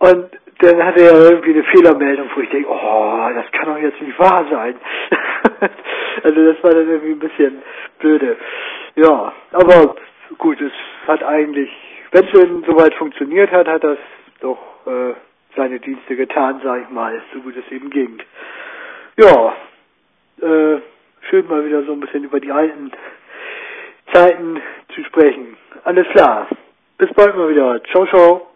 Und 0.01 0.27
dann 0.59 0.85
hatte 0.85 1.03
er 1.03 1.31
irgendwie 1.31 1.55
eine 1.55 1.65
Fehlermeldung, 1.65 2.29
wo 2.35 2.41
ich 2.41 2.51
denke, 2.51 2.69
oh, 2.69 3.29
das 3.35 3.51
kann 3.53 3.67
doch 3.67 3.79
jetzt 3.79 4.01
nicht 4.03 4.19
wahr 4.19 4.45
sein. 4.51 4.75
also 6.23 6.53
das 6.53 6.63
war 6.63 6.73
dann 6.73 6.89
irgendwie 6.89 7.13
ein 7.13 7.19
bisschen 7.19 7.63
blöde. 7.99 8.37
Ja, 8.97 9.33
aber 9.53 9.95
gut, 10.39 10.61
es 10.61 10.73
hat 11.09 11.23
eigentlich, 11.23 11.71
wenn 12.11 12.25
es 12.25 12.33
denn 12.33 12.65
soweit 12.67 12.95
funktioniert 12.95 13.51
hat, 13.51 13.69
hat 13.69 13.85
das 13.85 13.99
doch 14.41 14.59
äh, 14.87 15.15
seine 15.57 15.81
Dienste 15.81 16.17
getan, 16.17 16.61
sag 16.63 16.83
ich 16.83 16.91
mal, 16.91 17.21
so 17.33 17.41
gut 17.41 17.55
es 17.57 17.71
eben 17.73 17.91
ging. 17.91 18.19
Ja, 19.17 19.55
äh, 20.41 20.81
schön 21.31 21.47
mal 21.49 21.65
wieder 21.65 21.85
so 21.85 21.93
ein 21.93 22.01
bisschen 22.01 22.25
über 22.25 22.41
die 22.41 22.51
alten 22.51 22.91
Zeiten 24.13 24.61
zu 24.95 25.05
sprechen. 25.05 25.57
Alles 25.85 26.07
klar. 26.09 26.49
Bis 26.99 27.13
bald 27.15 27.37
mal 27.37 27.49
wieder. 27.49 27.83
Ciao, 27.85 28.07
ciao. 28.07 28.47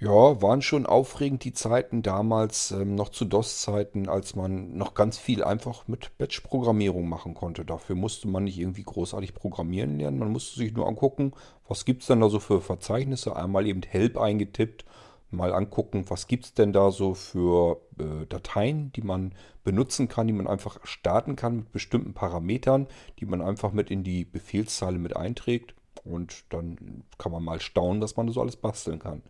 Ja, 0.00 0.40
waren 0.40 0.62
schon 0.62 0.86
aufregend 0.86 1.42
die 1.42 1.52
Zeiten 1.52 2.02
damals, 2.02 2.70
ähm, 2.70 2.94
noch 2.94 3.08
zu 3.08 3.24
DOS-Zeiten, 3.24 4.08
als 4.08 4.36
man 4.36 4.76
noch 4.76 4.94
ganz 4.94 5.18
viel 5.18 5.42
einfach 5.42 5.88
mit 5.88 6.16
Batch-Programmierung 6.18 7.08
machen 7.08 7.34
konnte. 7.34 7.64
Dafür 7.64 7.96
musste 7.96 8.28
man 8.28 8.44
nicht 8.44 8.60
irgendwie 8.60 8.84
großartig 8.84 9.34
programmieren 9.34 9.98
lernen. 9.98 10.20
Man 10.20 10.30
musste 10.30 10.60
sich 10.60 10.72
nur 10.72 10.86
angucken, 10.86 11.32
was 11.66 11.84
gibt 11.84 12.02
es 12.02 12.06
denn 12.06 12.20
da 12.20 12.28
so 12.28 12.38
für 12.38 12.60
Verzeichnisse. 12.60 13.34
Einmal 13.34 13.66
eben 13.66 13.82
Help 13.82 14.18
eingetippt, 14.18 14.84
mal 15.30 15.52
angucken, 15.52 16.04
was 16.08 16.26
gibt 16.26 16.44
es 16.44 16.54
denn 16.54 16.72
da 16.72 16.90
so 16.90 17.14
für 17.14 17.80
äh, 17.98 18.26
Dateien, 18.26 18.92
die 18.92 19.02
man 19.02 19.34
benutzen 19.62 20.08
kann, 20.08 20.26
die 20.26 20.32
man 20.32 20.46
einfach 20.46 20.78
starten 20.84 21.36
kann 21.36 21.56
mit 21.56 21.72
bestimmten 21.72 22.14
Parametern, 22.14 22.86
die 23.18 23.26
man 23.26 23.42
einfach 23.42 23.72
mit 23.72 23.90
in 23.90 24.04
die 24.04 24.24
Befehlszeile 24.24 24.98
mit 24.98 25.16
einträgt. 25.16 25.74
Und 26.08 26.44
dann 26.50 27.04
kann 27.18 27.32
man 27.32 27.44
mal 27.44 27.60
staunen, 27.60 28.00
dass 28.00 28.16
man 28.16 28.28
so 28.30 28.40
alles 28.40 28.56
basteln 28.56 28.98
kann. 28.98 29.22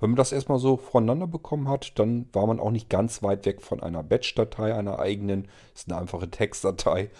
Wenn 0.00 0.10
man 0.10 0.16
das 0.16 0.32
erstmal 0.32 0.58
so 0.58 0.76
voneinander 0.76 1.26
bekommen 1.26 1.68
hat, 1.68 1.98
dann 1.98 2.26
war 2.32 2.46
man 2.46 2.60
auch 2.60 2.70
nicht 2.70 2.90
ganz 2.90 3.22
weit 3.22 3.46
weg 3.46 3.62
von 3.62 3.82
einer 3.82 4.02
Batch-Datei, 4.02 4.74
einer 4.74 4.98
eigenen. 4.98 5.48
Das 5.72 5.82
ist 5.82 5.90
eine 5.90 6.00
einfache 6.00 6.30
Textdatei, 6.30 7.10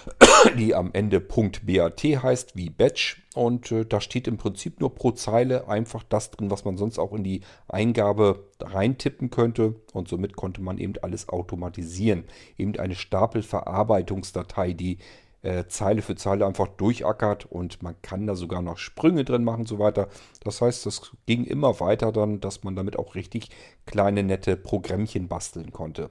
die 0.58 0.74
am 0.74 0.90
Ende 0.92 1.20
.bat 1.20 2.02
heißt, 2.02 2.56
wie 2.56 2.70
Batch. 2.70 3.22
Und 3.34 3.72
äh, 3.72 3.84
da 3.84 4.00
steht 4.00 4.28
im 4.28 4.36
Prinzip 4.36 4.80
nur 4.80 4.94
pro 4.94 5.10
Zeile 5.10 5.68
einfach 5.68 6.04
das 6.04 6.30
drin, 6.30 6.50
was 6.50 6.64
man 6.64 6.76
sonst 6.76 6.98
auch 6.98 7.12
in 7.12 7.24
die 7.24 7.40
Eingabe 7.68 8.44
reintippen 8.60 9.30
könnte. 9.30 9.74
Und 9.92 10.08
somit 10.08 10.36
konnte 10.36 10.62
man 10.62 10.78
eben 10.78 10.94
alles 11.02 11.28
automatisieren. 11.28 12.24
Eben 12.58 12.78
eine 12.78 12.94
Stapelverarbeitungsdatei, 12.94 14.72
die 14.72 14.98
äh, 15.44 15.66
Zeile 15.68 16.02
für 16.02 16.16
Zeile 16.16 16.46
einfach 16.46 16.68
durchackert 16.68 17.46
und 17.46 17.82
man 17.82 17.94
kann 18.02 18.26
da 18.26 18.34
sogar 18.34 18.62
noch 18.62 18.78
Sprünge 18.78 19.24
drin 19.24 19.44
machen 19.44 19.60
und 19.60 19.68
so 19.68 19.78
weiter. 19.78 20.08
Das 20.42 20.60
heißt, 20.60 20.86
das 20.86 21.12
ging 21.26 21.44
immer 21.44 21.80
weiter 21.80 22.12
dann, 22.12 22.40
dass 22.40 22.64
man 22.64 22.74
damit 22.74 22.98
auch 22.98 23.14
richtig 23.14 23.50
kleine 23.86 24.22
nette 24.22 24.56
Programmchen 24.56 25.28
basteln 25.28 25.72
konnte. 25.72 26.10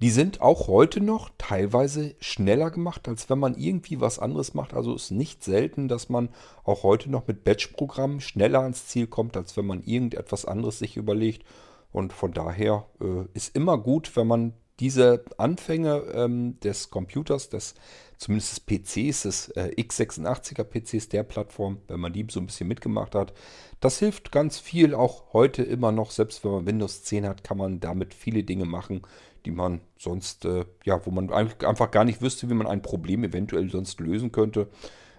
Die 0.00 0.10
sind 0.10 0.40
auch 0.40 0.66
heute 0.66 1.02
noch 1.02 1.30
teilweise 1.36 2.14
schneller 2.20 2.70
gemacht, 2.70 3.06
als 3.06 3.28
wenn 3.28 3.38
man 3.38 3.54
irgendwie 3.54 4.00
was 4.00 4.18
anderes 4.18 4.54
macht. 4.54 4.72
Also 4.72 4.94
ist 4.94 5.10
nicht 5.10 5.44
selten, 5.44 5.88
dass 5.88 6.08
man 6.08 6.30
auch 6.64 6.84
heute 6.84 7.10
noch 7.10 7.26
mit 7.26 7.44
Batch-Programmen 7.44 8.22
schneller 8.22 8.60
ans 8.60 8.86
Ziel 8.86 9.08
kommt, 9.08 9.36
als 9.36 9.58
wenn 9.58 9.66
man 9.66 9.82
irgendetwas 9.82 10.46
anderes 10.46 10.78
sich 10.78 10.96
überlegt. 10.96 11.44
Und 11.92 12.14
von 12.14 12.32
daher 12.32 12.86
äh, 13.02 13.26
ist 13.34 13.54
immer 13.54 13.76
gut, 13.76 14.16
wenn 14.16 14.26
man 14.26 14.54
diese 14.80 15.24
Anfänge 15.36 16.02
ähm, 16.14 16.58
des 16.60 16.90
Computers, 16.90 17.50
des 17.50 17.74
zumindest 18.16 18.52
des 18.52 18.60
PCs, 18.60 19.22
des 19.22 19.48
äh, 19.50 19.74
x86er 19.78 20.64
PCs 20.64 21.08
der 21.08 21.22
Plattform, 21.22 21.78
wenn 21.88 22.00
man 22.00 22.12
die 22.12 22.26
so 22.30 22.40
ein 22.40 22.46
bisschen 22.46 22.68
mitgemacht 22.68 23.14
hat, 23.14 23.32
das 23.80 23.98
hilft 23.98 24.32
ganz 24.32 24.58
viel, 24.58 24.94
auch 24.94 25.32
heute 25.32 25.62
immer 25.62 25.92
noch, 25.92 26.10
selbst 26.10 26.44
wenn 26.44 26.52
man 26.52 26.66
Windows 26.66 27.02
10 27.02 27.26
hat, 27.26 27.44
kann 27.44 27.56
man 27.56 27.80
damit 27.80 28.12
viele 28.12 28.42
Dinge 28.42 28.66
machen, 28.66 29.02
die 29.46 29.50
man 29.50 29.80
sonst, 29.98 30.44
äh, 30.44 30.64
ja, 30.84 31.04
wo 31.06 31.10
man 31.10 31.30
einfach 31.30 31.90
gar 31.90 32.04
nicht 32.04 32.20
wüsste, 32.20 32.50
wie 32.50 32.54
man 32.54 32.66
ein 32.66 32.82
Problem 32.82 33.24
eventuell 33.24 33.70
sonst 33.70 34.00
lösen 34.00 34.32
könnte. 34.32 34.68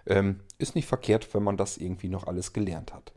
Ähm, 0.06 0.42
ist 0.58 0.76
nicht 0.76 0.88
verkehrt, 0.88 1.34
wenn 1.34 1.44
man 1.44 1.58
das 1.58 1.78
irgendwie 1.78 2.10
noch 2.10 2.28
alles 2.28 2.54
gelernt 2.54 2.94
hat. 2.94 3.14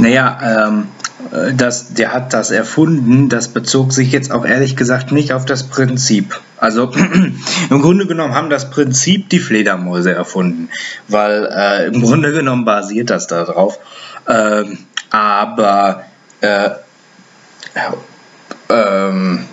Naja, 0.00 0.66
ähm, 0.68 0.88
äh, 1.32 1.54
das, 1.54 1.92
der 1.94 2.12
hat 2.12 2.32
das 2.32 2.50
erfunden, 2.50 3.28
das 3.28 3.48
bezog 3.48 3.92
sich 3.92 4.12
jetzt 4.12 4.32
auch 4.32 4.46
ehrlich 4.46 4.76
gesagt 4.76 5.12
nicht 5.12 5.32
auf 5.32 5.44
das 5.44 5.64
Prinzip. 5.64 6.40
Also 6.56 6.90
im 7.70 7.82
Grunde 7.82 8.06
genommen 8.06 8.34
haben 8.34 8.50
das 8.50 8.70
Prinzip 8.70 9.28
die 9.28 9.38
Fledermäuse 9.38 10.12
erfunden, 10.12 10.70
weil 11.08 11.48
äh, 11.52 11.86
im 11.86 12.00
Grunde 12.02 12.32
genommen 12.32 12.64
basiert 12.64 13.10
das 13.10 13.26
darauf. 13.26 13.78
Ähm, 14.26 14.78
aber 15.10 16.04
äh, 16.40 16.70
ähm, 18.68 19.44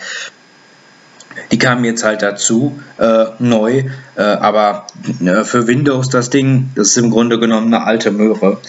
die 1.52 1.58
kamen 1.58 1.84
jetzt 1.86 2.04
halt 2.04 2.22
dazu, 2.22 2.80
äh, 2.98 3.26
neu. 3.40 3.86
Äh, 4.16 4.22
aber 4.22 4.88
äh, 5.24 5.44
für 5.44 5.68
Windows 5.68 6.10
das 6.10 6.30
Ding, 6.30 6.72
das 6.76 6.90
ist 6.90 6.98
im 6.98 7.10
Grunde 7.10 7.40
genommen 7.40 7.74
eine 7.74 7.86
alte 7.86 8.12
Möhre. 8.12 8.60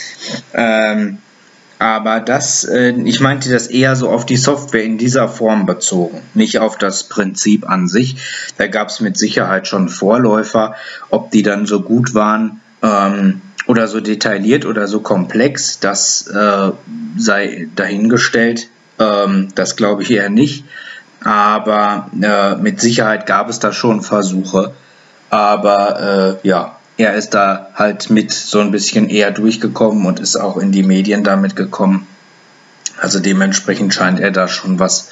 Ähm, 0.54 1.18
aber 1.84 2.20
das, 2.20 2.64
äh, 2.64 2.92
ich 3.04 3.20
meinte 3.20 3.52
das 3.52 3.66
eher 3.66 3.94
so 3.94 4.08
auf 4.08 4.24
die 4.24 4.38
Software 4.38 4.84
in 4.84 4.96
dieser 4.96 5.28
Form 5.28 5.66
bezogen, 5.66 6.22
nicht 6.32 6.58
auf 6.58 6.78
das 6.78 7.10
Prinzip 7.10 7.68
an 7.68 7.88
sich. 7.88 8.16
Da 8.56 8.68
gab 8.68 8.88
es 8.88 9.00
mit 9.00 9.18
Sicherheit 9.18 9.68
schon 9.68 9.90
Vorläufer, 9.90 10.76
ob 11.10 11.30
die 11.30 11.42
dann 11.42 11.66
so 11.66 11.82
gut 11.82 12.14
waren 12.14 12.62
ähm, 12.82 13.42
oder 13.66 13.86
so 13.86 14.00
detailliert 14.00 14.64
oder 14.64 14.88
so 14.88 15.00
komplex, 15.00 15.78
das 15.78 16.26
äh, 16.26 16.70
sei 17.18 17.68
dahingestellt. 17.76 18.70
Ähm, 18.98 19.48
das 19.54 19.76
glaube 19.76 20.04
ich 20.04 20.10
eher 20.10 20.30
nicht. 20.30 20.64
Aber 21.22 22.10
äh, 22.18 22.54
mit 22.54 22.80
Sicherheit 22.80 23.26
gab 23.26 23.50
es 23.50 23.58
da 23.58 23.74
schon 23.74 24.00
Versuche. 24.00 24.72
Aber 25.28 26.40
äh, 26.42 26.48
ja, 26.48 26.76
er 26.96 27.14
ist 27.14 27.30
da 27.30 27.70
halt 27.74 28.10
mit 28.10 28.32
so 28.32 28.60
ein 28.60 28.70
bisschen 28.70 29.08
eher 29.08 29.30
durchgekommen 29.30 30.06
und 30.06 30.20
ist 30.20 30.36
auch 30.36 30.56
in 30.56 30.72
die 30.72 30.82
Medien 30.82 31.24
damit 31.24 31.56
gekommen. 31.56 32.06
Also 32.96 33.18
dementsprechend 33.18 33.92
scheint 33.92 34.20
er 34.20 34.30
da 34.30 34.46
schon 34.46 34.78
was 34.78 35.10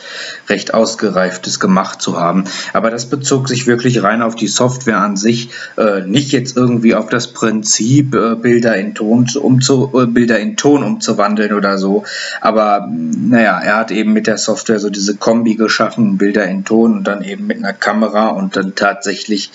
recht 0.49 0.73
ausgereiftes 0.73 1.59
gemacht 1.59 2.01
zu 2.01 2.19
haben. 2.19 2.45
Aber 2.73 2.91
das 2.91 3.11
bezog 3.11 3.49
sich 3.49 3.67
wirklich 3.67 4.05
rein 4.05 4.23
auf 4.23 4.37
die 4.37 4.47
Software 4.47 4.99
an 4.99 5.17
sich, 5.17 5.51
äh, 5.77 6.03
nicht 6.03 6.31
jetzt 6.31 6.57
irgendwie 6.57 6.95
auf 6.95 7.09
das 7.09 7.33
Prinzip, 7.33 8.15
äh, 8.15 8.37
Bilder 8.37 8.77
in 8.77 8.95
Ton 8.95 9.29
umzu, 9.35 9.91
äh, 10.01 10.07
Bilder 10.07 10.39
in 10.39 10.57
Ton 10.57 10.85
umzuwandeln 10.85 11.53
oder 11.55 11.77
so. 11.77 12.05
Aber 12.41 12.89
naja, 12.89 13.59
er 13.59 13.79
hat 13.79 13.91
eben 13.91 14.13
mit 14.13 14.29
der 14.29 14.39
Software 14.39 14.79
so 14.79 14.89
diese 14.89 15.17
Kombi 15.17 15.57
geschaffen, 15.57 16.19
Bilder 16.19 16.47
in 16.47 16.65
Ton 16.65 16.99
und 16.99 17.05
dann 17.05 17.25
eben 17.25 17.49
mit 17.49 17.59
einer 17.59 17.73
Kamera 17.73 18.29
und 18.29 18.55
dann 18.55 18.77
tatsächlich 18.77 19.51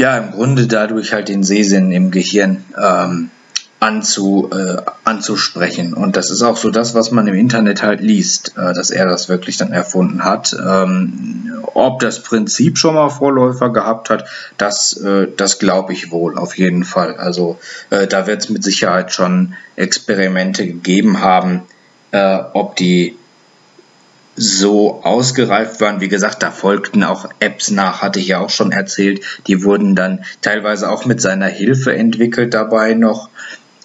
Ja, 0.00 0.16
im 0.16 0.30
Grunde 0.30 0.66
dadurch 0.66 1.12
halt 1.12 1.28
den 1.28 1.42
Sehsinn 1.42 1.92
im 1.92 2.10
Gehirn 2.10 2.64
ähm, 2.74 3.28
anzu, 3.80 4.48
äh, 4.50 4.78
anzusprechen. 5.04 5.92
Und 5.92 6.16
das 6.16 6.30
ist 6.30 6.40
auch 6.40 6.56
so 6.56 6.70
das, 6.70 6.94
was 6.94 7.10
man 7.10 7.26
im 7.26 7.34
Internet 7.34 7.82
halt 7.82 8.00
liest, 8.00 8.54
äh, 8.56 8.72
dass 8.72 8.90
er 8.90 9.04
das 9.04 9.28
wirklich 9.28 9.58
dann 9.58 9.72
erfunden 9.72 10.24
hat. 10.24 10.56
Ähm, 10.58 11.52
ob 11.74 12.00
das 12.00 12.22
Prinzip 12.22 12.78
schon 12.78 12.94
mal 12.94 13.10
Vorläufer 13.10 13.74
gehabt 13.74 14.08
hat, 14.08 14.24
das, 14.56 14.94
äh, 14.94 15.28
das 15.36 15.58
glaube 15.58 15.92
ich 15.92 16.10
wohl, 16.10 16.38
auf 16.38 16.56
jeden 16.56 16.84
Fall. 16.84 17.16
Also 17.16 17.58
äh, 17.90 18.06
da 18.06 18.26
wird 18.26 18.40
es 18.40 18.48
mit 18.48 18.64
Sicherheit 18.64 19.12
schon 19.12 19.52
Experimente 19.76 20.66
gegeben 20.66 21.20
haben, 21.20 21.64
äh, 22.12 22.38
ob 22.54 22.74
die 22.76 23.18
so 24.40 25.02
ausgereift 25.02 25.82
waren. 25.82 26.00
Wie 26.00 26.08
gesagt, 26.08 26.42
da 26.42 26.50
folgten 26.50 27.04
auch 27.04 27.28
Apps 27.40 27.70
nach, 27.70 28.00
hatte 28.00 28.20
ich 28.20 28.28
ja 28.28 28.38
auch 28.38 28.48
schon 28.48 28.72
erzählt. 28.72 29.22
Die 29.46 29.62
wurden 29.64 29.94
dann 29.94 30.24
teilweise 30.40 30.90
auch 30.90 31.04
mit 31.04 31.20
seiner 31.20 31.46
Hilfe 31.46 31.94
entwickelt 31.94 32.54
dabei 32.54 32.94
noch 32.94 33.28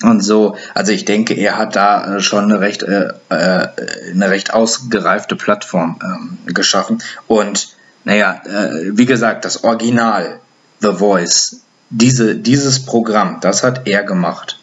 und 0.01 0.21
so. 0.21 0.55
Also 0.73 0.93
ich 0.93 1.03
denke, 1.03 1.33
er 1.33 1.57
hat 1.57 1.75
da 1.75 2.15
äh, 2.15 2.19
schon 2.21 2.45
eine 2.45 2.61
recht, 2.61 2.83
äh, 2.83 3.09
äh, 3.29 3.67
eine 4.11 4.29
recht 4.29 4.53
ausgereifte 4.53 5.35
Plattform 5.35 5.99
ähm, 6.01 6.37
geschaffen. 6.53 7.03
Und 7.27 7.75
naja, 8.05 8.41
äh, 8.45 8.97
wie 8.97 9.05
gesagt, 9.05 9.43
das 9.43 9.65
Original, 9.65 10.39
The 10.79 10.93
Voice, 10.93 11.63
diese, 11.89 12.35
dieses 12.35 12.85
Programm, 12.85 13.39
das 13.41 13.61
hat 13.61 13.87
er 13.89 14.03
gemacht. 14.03 14.57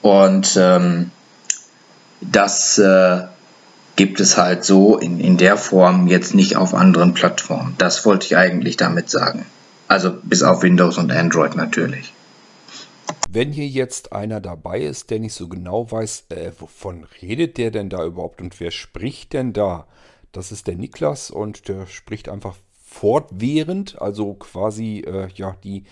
Und 0.00 0.56
ähm, 0.58 1.10
das 2.22 2.78
äh, 2.78 3.24
gibt 3.96 4.20
es 4.20 4.36
halt 4.36 4.64
so 4.64 4.98
in, 4.98 5.18
in 5.20 5.38
der 5.38 5.56
Form 5.56 6.06
jetzt 6.06 6.34
nicht 6.34 6.56
auf 6.56 6.74
anderen 6.74 7.14
Plattformen. 7.14 7.74
Das 7.78 8.04
wollte 8.04 8.26
ich 8.26 8.36
eigentlich 8.36 8.76
damit 8.76 9.10
sagen. 9.10 9.46
Also 9.88 10.12
bis 10.22 10.42
auf 10.42 10.62
Windows 10.62 10.98
und 10.98 11.10
Android 11.10 11.56
natürlich. 11.56 12.12
Wenn 13.30 13.52
hier 13.52 13.66
jetzt 13.66 14.12
einer 14.12 14.40
dabei 14.40 14.80
ist, 14.80 15.10
der 15.10 15.18
nicht 15.18 15.34
so 15.34 15.48
genau 15.48 15.90
weiß, 15.90 16.24
äh, 16.30 16.52
wovon 16.58 17.06
redet 17.22 17.58
der 17.58 17.70
denn 17.70 17.88
da 17.88 18.04
überhaupt 18.04 18.40
und 18.40 18.58
wer 18.60 18.70
spricht 18.70 19.32
denn 19.32 19.52
da? 19.52 19.86
Das 20.32 20.52
ist 20.52 20.66
der 20.66 20.76
Niklas 20.76 21.30
und 21.30 21.68
der 21.68 21.86
spricht 21.86 22.28
einfach 22.28 22.56
fortwährend, 22.84 24.00
also 24.00 24.34
quasi 24.34 25.00
äh, 25.06 25.28
ja 25.34 25.56
die 25.64 25.84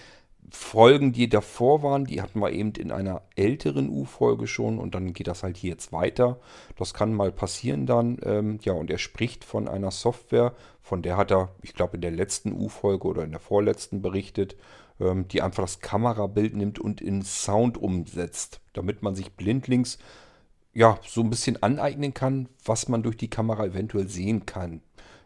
Folgen, 0.55 1.13
die 1.13 1.29
davor 1.29 1.83
waren, 1.83 2.05
die 2.05 2.23
hatten 2.23 2.41
wir 2.41 2.53
eben 2.53 2.73
in 2.73 2.93
einer 2.93 3.23
älteren 3.37 3.89
U-Folge 3.89 4.47
schon 4.47 4.79
und 4.79 4.95
dann 4.95 5.13
geht 5.13 5.27
das 5.27 5.43
halt 5.43 5.57
hier 5.57 5.71
jetzt 5.71 5.93
weiter. 5.93 6.39
Das 6.77 6.95
kann 6.95 7.13
mal 7.13 7.33
passieren 7.33 7.87
dann. 7.87 8.19
Ähm, 8.23 8.59
ja, 8.63 8.73
und 8.73 8.91
er 8.91 8.99
spricht 8.99 9.45
von 9.45 9.69
einer 9.69 9.91
Software, 9.91 10.55
von 10.81 11.03
der 11.03 11.17
hat 11.17 11.31
er, 11.31 11.51
ich 11.63 11.75
glaube, 11.75 11.97
in 11.97 12.03
der 12.03 12.11
letzten 12.11 12.53
U-Folge 12.53 13.09
oder 13.09 13.25
in 13.25 13.31
der 13.31 13.41
vorletzten 13.41 14.03
berichtet 14.03 14.57
ähm, 15.01 15.29
die 15.29 15.43
einfach 15.43 15.63
das 15.63 15.81
Kamerabild 15.81 16.55
nimmt 16.55 16.79
und 16.79 17.01
in 17.01 17.23
Sound 17.23 17.77
umsetzt, 17.79 18.61
damit 18.73 19.03
man 19.03 19.15
sich 19.15 19.33
blindlings 19.33 19.99
ja 20.73 20.99
so 21.07 21.21
ein 21.21 21.31
bisschen 21.31 21.63
aneignen 21.63 22.15
kann, 22.15 22.49
was 22.65 22.89
man 22.89 23.03
durch 23.03 23.17
die 23.17 23.31
Kamera 23.31 23.67
eventuell 23.67 24.09
sehen 24.09 24.47
kann. 24.47 24.83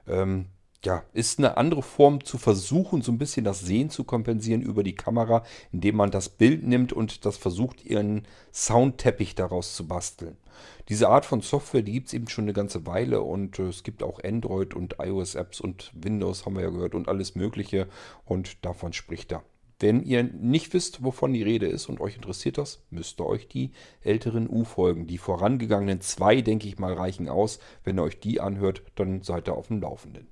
Ähm, 0.06 0.46
ja, 0.84 1.02
ist 1.12 1.38
eine 1.38 1.56
andere 1.56 1.82
Form 1.82 2.24
zu 2.24 2.38
versuchen, 2.38 3.02
so 3.02 3.10
ein 3.10 3.18
bisschen 3.18 3.44
das 3.44 3.60
Sehen 3.60 3.90
zu 3.90 4.04
kompensieren 4.04 4.62
über 4.62 4.84
die 4.84 4.94
Kamera, 4.94 5.44
indem 5.72 5.96
man 5.96 6.10
das 6.10 6.28
Bild 6.28 6.64
nimmt 6.64 6.92
und 6.92 7.24
das 7.24 7.36
versucht, 7.36 7.84
ihren 7.84 8.26
Soundteppich 8.52 9.34
daraus 9.34 9.74
zu 9.74 9.88
basteln. 9.88 10.36
Diese 10.88 11.08
Art 11.08 11.26
von 11.26 11.40
Software, 11.40 11.82
die 11.82 11.92
gibt 11.92 12.08
es 12.08 12.14
eben 12.14 12.28
schon 12.28 12.44
eine 12.44 12.52
ganze 12.52 12.86
Weile 12.86 13.22
und 13.22 13.58
äh, 13.58 13.64
es 13.64 13.82
gibt 13.82 14.02
auch 14.02 14.22
Android 14.22 14.74
und 14.74 14.96
iOS-Apps 15.00 15.60
und 15.60 15.92
Windows, 15.94 16.46
haben 16.46 16.54
wir 16.54 16.62
ja 16.62 16.70
gehört, 16.70 16.94
und 16.94 17.08
alles 17.08 17.34
Mögliche 17.34 17.88
und 18.24 18.64
davon 18.64 18.92
spricht 18.92 19.32
er. 19.32 19.42
Wenn 19.80 20.02
ihr 20.02 20.24
nicht 20.24 20.72
wisst, 20.74 21.04
wovon 21.04 21.32
die 21.32 21.42
Rede 21.42 21.66
ist 21.66 21.88
und 21.88 22.00
euch 22.00 22.16
interessiert 22.16 22.58
das, 22.58 22.82
müsst 22.90 23.20
ihr 23.20 23.26
euch 23.26 23.46
die 23.46 23.70
älteren 24.02 24.48
U-Folgen, 24.48 25.06
die 25.06 25.18
vorangegangenen 25.18 26.00
zwei, 26.00 26.40
denke 26.40 26.66
ich 26.66 26.78
mal, 26.78 26.94
reichen 26.94 27.28
aus. 27.28 27.60
Wenn 27.84 27.98
ihr 27.98 28.02
euch 28.02 28.18
die 28.18 28.40
anhört, 28.40 28.82
dann 28.96 29.22
seid 29.22 29.48
ihr 29.48 29.54
auf 29.54 29.68
dem 29.68 29.80
Laufenden. 29.80 30.26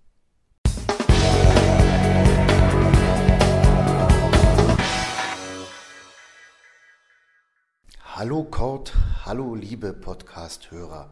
Hallo 8.19 8.45
Kurt, 8.45 8.95
hallo 9.27 9.55
liebe 9.55 9.93
Podcast-Hörer. 9.93 11.11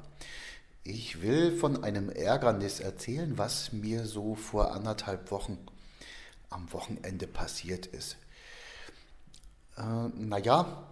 Ich 0.85 1.21
will 1.21 1.55
von 1.55 1.85
einem 1.85 2.09
Ärgernis 2.09 2.81
erzählen, 2.81 3.37
was 3.37 3.75
mir 3.75 4.07
so 4.07 4.35
vor 4.35 4.73
anderthalb 4.73 5.31
Wochen 5.31 5.59
am 6.49 6.73
Wochenende 6.73 7.27
passiert 7.27 7.85
ist. 7.85 8.17
Äh, 9.77 9.83
naja, 10.17 10.87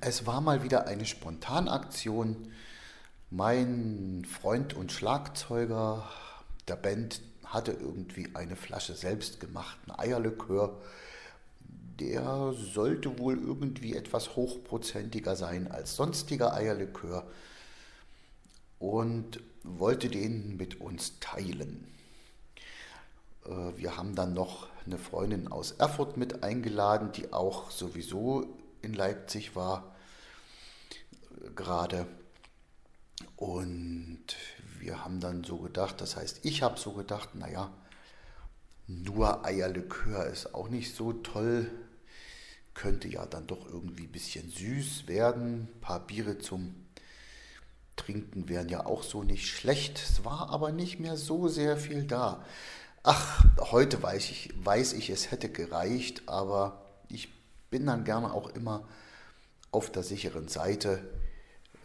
es 0.00 0.24
war 0.24 0.40
mal 0.40 0.62
wieder 0.62 0.86
eine 0.86 1.04
Spontanaktion. 1.04 2.50
Mein 3.28 4.26
Freund 4.26 4.72
und 4.72 4.90
Schlagzeuger 4.90 6.08
der 6.66 6.76
Band 6.76 7.20
hatte 7.44 7.72
irgendwie 7.72 8.30
eine 8.32 8.56
Flasche 8.56 8.94
selbstgemachten 8.94 9.92
Eierlikör. 9.98 10.80
Der 12.00 12.52
sollte 12.52 13.18
wohl 13.18 13.38
irgendwie 13.38 13.94
etwas 13.96 14.36
hochprozentiger 14.36 15.34
sein 15.36 15.70
als 15.70 15.96
sonstiger 15.96 16.52
Eierlikör 16.54 17.26
und 18.78 19.40
wollte 19.62 20.08
den 20.08 20.56
mit 20.56 20.80
uns 20.80 21.18
teilen. 21.20 21.86
Äh, 23.44 23.76
wir 23.76 23.96
haben 23.96 24.14
dann 24.14 24.34
noch 24.34 24.68
eine 24.84 24.98
Freundin 24.98 25.48
aus 25.48 25.72
Erfurt 25.72 26.16
mit 26.16 26.42
eingeladen, 26.42 27.12
die 27.12 27.32
auch 27.32 27.70
sowieso 27.70 28.46
in 28.82 28.94
Leipzig 28.94 29.56
war 29.56 29.96
äh, 31.40 31.50
gerade. 31.54 32.06
Und 33.36 34.24
wir 34.78 35.04
haben 35.04 35.20
dann 35.20 35.44
so 35.44 35.58
gedacht, 35.58 36.00
das 36.00 36.16
heißt, 36.16 36.40
ich 36.44 36.62
habe 36.62 36.78
so 36.78 36.92
gedacht, 36.92 37.34
naja, 37.34 37.70
nur 38.86 39.44
Eierlikör 39.44 40.26
ist 40.26 40.54
auch 40.54 40.68
nicht 40.68 40.94
so 40.94 41.12
toll. 41.12 41.70
Könnte 42.76 43.08
ja 43.08 43.24
dann 43.24 43.46
doch 43.46 43.66
irgendwie 43.66 44.04
ein 44.04 44.12
bisschen 44.12 44.50
süß 44.50 45.08
werden. 45.08 45.62
Ein 45.62 45.80
paar 45.80 46.06
Biere 46.06 46.38
zum 46.38 46.74
Trinken 47.96 48.50
wären 48.50 48.68
ja 48.68 48.84
auch 48.84 49.02
so 49.02 49.22
nicht 49.22 49.48
schlecht. 49.48 49.98
Es 49.98 50.26
war 50.26 50.50
aber 50.50 50.72
nicht 50.72 51.00
mehr 51.00 51.16
so 51.16 51.48
sehr 51.48 51.78
viel 51.78 52.04
da. 52.04 52.44
Ach, 53.02 53.42
heute 53.72 54.02
weiß 54.02 54.30
ich, 54.30 54.52
weiß 54.62 54.92
ich, 54.92 55.08
es 55.08 55.30
hätte 55.30 55.48
gereicht, 55.48 56.28
aber 56.28 56.84
ich 57.08 57.32
bin 57.70 57.86
dann 57.86 58.04
gerne 58.04 58.34
auch 58.34 58.50
immer 58.50 58.86
auf 59.70 59.90
der 59.90 60.02
sicheren 60.02 60.48
Seite 60.48 61.08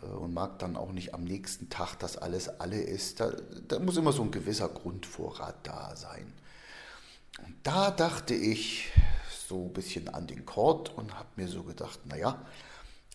äh, 0.01 0.07
und 0.07 0.33
mag 0.33 0.59
dann 0.59 0.75
auch 0.75 0.91
nicht 0.91 1.13
am 1.13 1.23
nächsten 1.23 1.69
Tag, 1.69 1.99
dass 1.99 2.17
alles 2.17 2.49
alle 2.59 2.81
ist. 2.81 3.21
Da, 3.21 3.31
da 3.67 3.79
muss 3.79 3.95
immer 3.95 4.11
so 4.11 4.23
ein 4.23 4.31
gewisser 4.31 4.67
Grundvorrat 4.67 5.55
da 5.63 5.95
sein. 5.95 6.33
Und 7.45 7.55
da 7.63 7.91
dachte 7.91 8.33
ich 8.33 8.91
so 9.51 9.65
ein 9.65 9.73
bisschen 9.73 10.07
an 10.07 10.27
den 10.27 10.45
Kord 10.45 10.97
und 10.97 11.13
habe 11.13 11.27
mir 11.35 11.49
so 11.49 11.63
gedacht, 11.63 11.99
naja, 12.05 12.41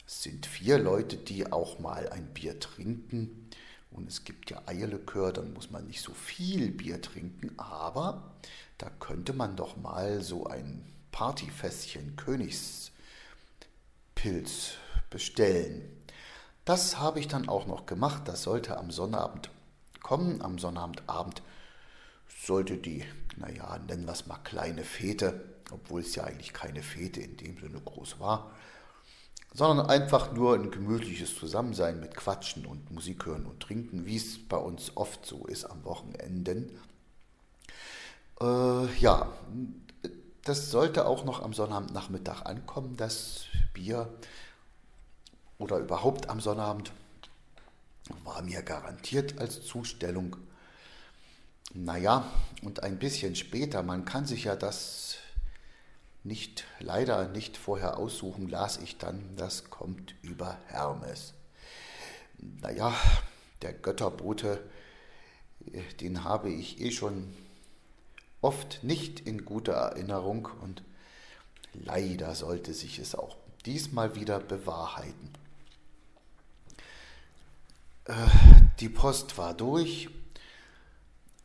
es 0.07 0.22
sind 0.22 0.44
vier 0.44 0.79
Leute, 0.79 1.16
die 1.16 1.51
auch 1.51 1.79
mal 1.79 2.11
ein 2.11 2.27
Bier 2.35 2.61
trinken. 2.61 3.49
Und 3.90 4.09
es 4.09 4.25
gibt 4.25 4.51
ja 4.51 4.61
Eierlikör, 4.66 5.33
dann 5.33 5.55
muss 5.55 5.70
man 5.70 5.87
nicht 5.87 6.03
so 6.03 6.12
viel 6.12 6.70
Bier 6.70 7.01
trinken, 7.01 7.59
aber 7.59 8.35
da 8.77 8.90
könnte 9.01 9.33
man 9.33 9.57
doch 9.57 9.79
mal 9.79 10.20
so 10.22 10.46
ein 10.46 10.85
Partyfässchen 11.11 12.16
Königspilz 12.16 12.92
bestellen. 15.09 15.88
Das 16.66 16.99
habe 16.99 17.18
ich 17.18 17.29
dann 17.29 17.49
auch 17.49 17.66
noch 17.66 17.87
gemacht. 17.87 18.29
Das 18.29 18.42
sollte 18.42 18.77
am 18.77 18.90
Sonnabend 18.90 19.49
kommen. 20.03 20.42
Am 20.42 20.59
Sonnabendabend 20.59 21.40
sollte 22.29 22.77
die, 22.77 23.07
naja, 23.37 23.79
nennen 23.87 24.07
wir 24.07 24.12
es 24.12 24.27
mal 24.27 24.38
kleine 24.38 24.85
Fete, 24.85 25.40
obwohl 25.70 26.01
es 26.01 26.14
ja 26.14 26.25
eigentlich 26.25 26.53
keine 26.53 26.83
Fete 26.83 27.20
in 27.20 27.37
dem 27.37 27.59
Sinne 27.59 27.81
groß 27.81 28.20
war, 28.20 28.53
sondern 29.53 29.87
einfach 29.87 30.33
nur 30.33 30.55
ein 30.55 30.70
gemütliches 30.70 31.37
Zusammensein 31.37 32.01
mit 32.01 32.14
Quatschen 32.14 32.66
und 32.66 32.90
Musik 32.90 33.27
hören 33.27 33.46
und 33.46 33.61
Trinken, 33.61 34.07
wie 34.07 34.16
es 34.16 34.38
bei 34.38 34.57
uns 34.57 34.96
oft 34.96 35.25
so 35.25 35.46
ist 35.46 35.64
am 35.64 35.85
Wochenenden. 35.85 36.79
Äh, 38.40 38.94
ja, 38.99 39.33
das 40.44 40.70
sollte 40.70 41.07
auch 41.07 41.25
noch 41.25 41.42
am 41.42 41.53
Sonnabendnachmittag 41.53 42.42
ankommen, 42.42 42.96
das 42.96 43.46
Bier 43.72 44.09
oder 45.59 45.79
überhaupt 45.79 46.29
am 46.29 46.40
Sonnabend 46.40 46.92
war 48.25 48.42
mir 48.42 48.62
garantiert 48.62 49.38
als 49.38 49.64
Zustellung. 49.64 50.37
Naja, 51.75 52.25
und 52.63 52.83
ein 52.83 52.99
bisschen 52.99 53.37
später, 53.37 53.83
man 53.83 54.05
kann 54.05 54.27
sich 54.27 54.45
ja 54.45 54.57
das 54.57 55.17
nicht, 56.25 56.65
leider 56.81 57.29
nicht 57.29 57.57
vorher 57.57 57.99
aussuchen, 57.99 58.49
las 58.49 58.79
ich 58.79 58.99
dann, 58.99 59.37
das 59.37 59.71
kommt 59.71 60.15
über 60.23 60.59
Hermes. 60.67 61.35
Naja, 62.39 62.95
der 63.63 63.73
Götterbote, 63.73 64.63
den 66.01 66.25
habe 66.25 66.51
ich 66.51 66.81
eh 66.81 66.91
schon 66.91 67.33
oft 68.41 68.83
nicht 68.83 69.21
in 69.21 69.45
guter 69.45 69.73
Erinnerung 69.73 70.49
und 70.63 70.83
leider 71.73 72.35
sollte 72.35 72.75
sich 72.75 72.99
es 72.99 73.15
auch 73.15 73.37
diesmal 73.65 74.15
wieder 74.15 74.39
bewahrheiten. 74.41 75.31
Äh, 78.05 78.15
die 78.81 78.89
Post 78.89 79.37
war 79.39 79.55
durch, 79.55 80.09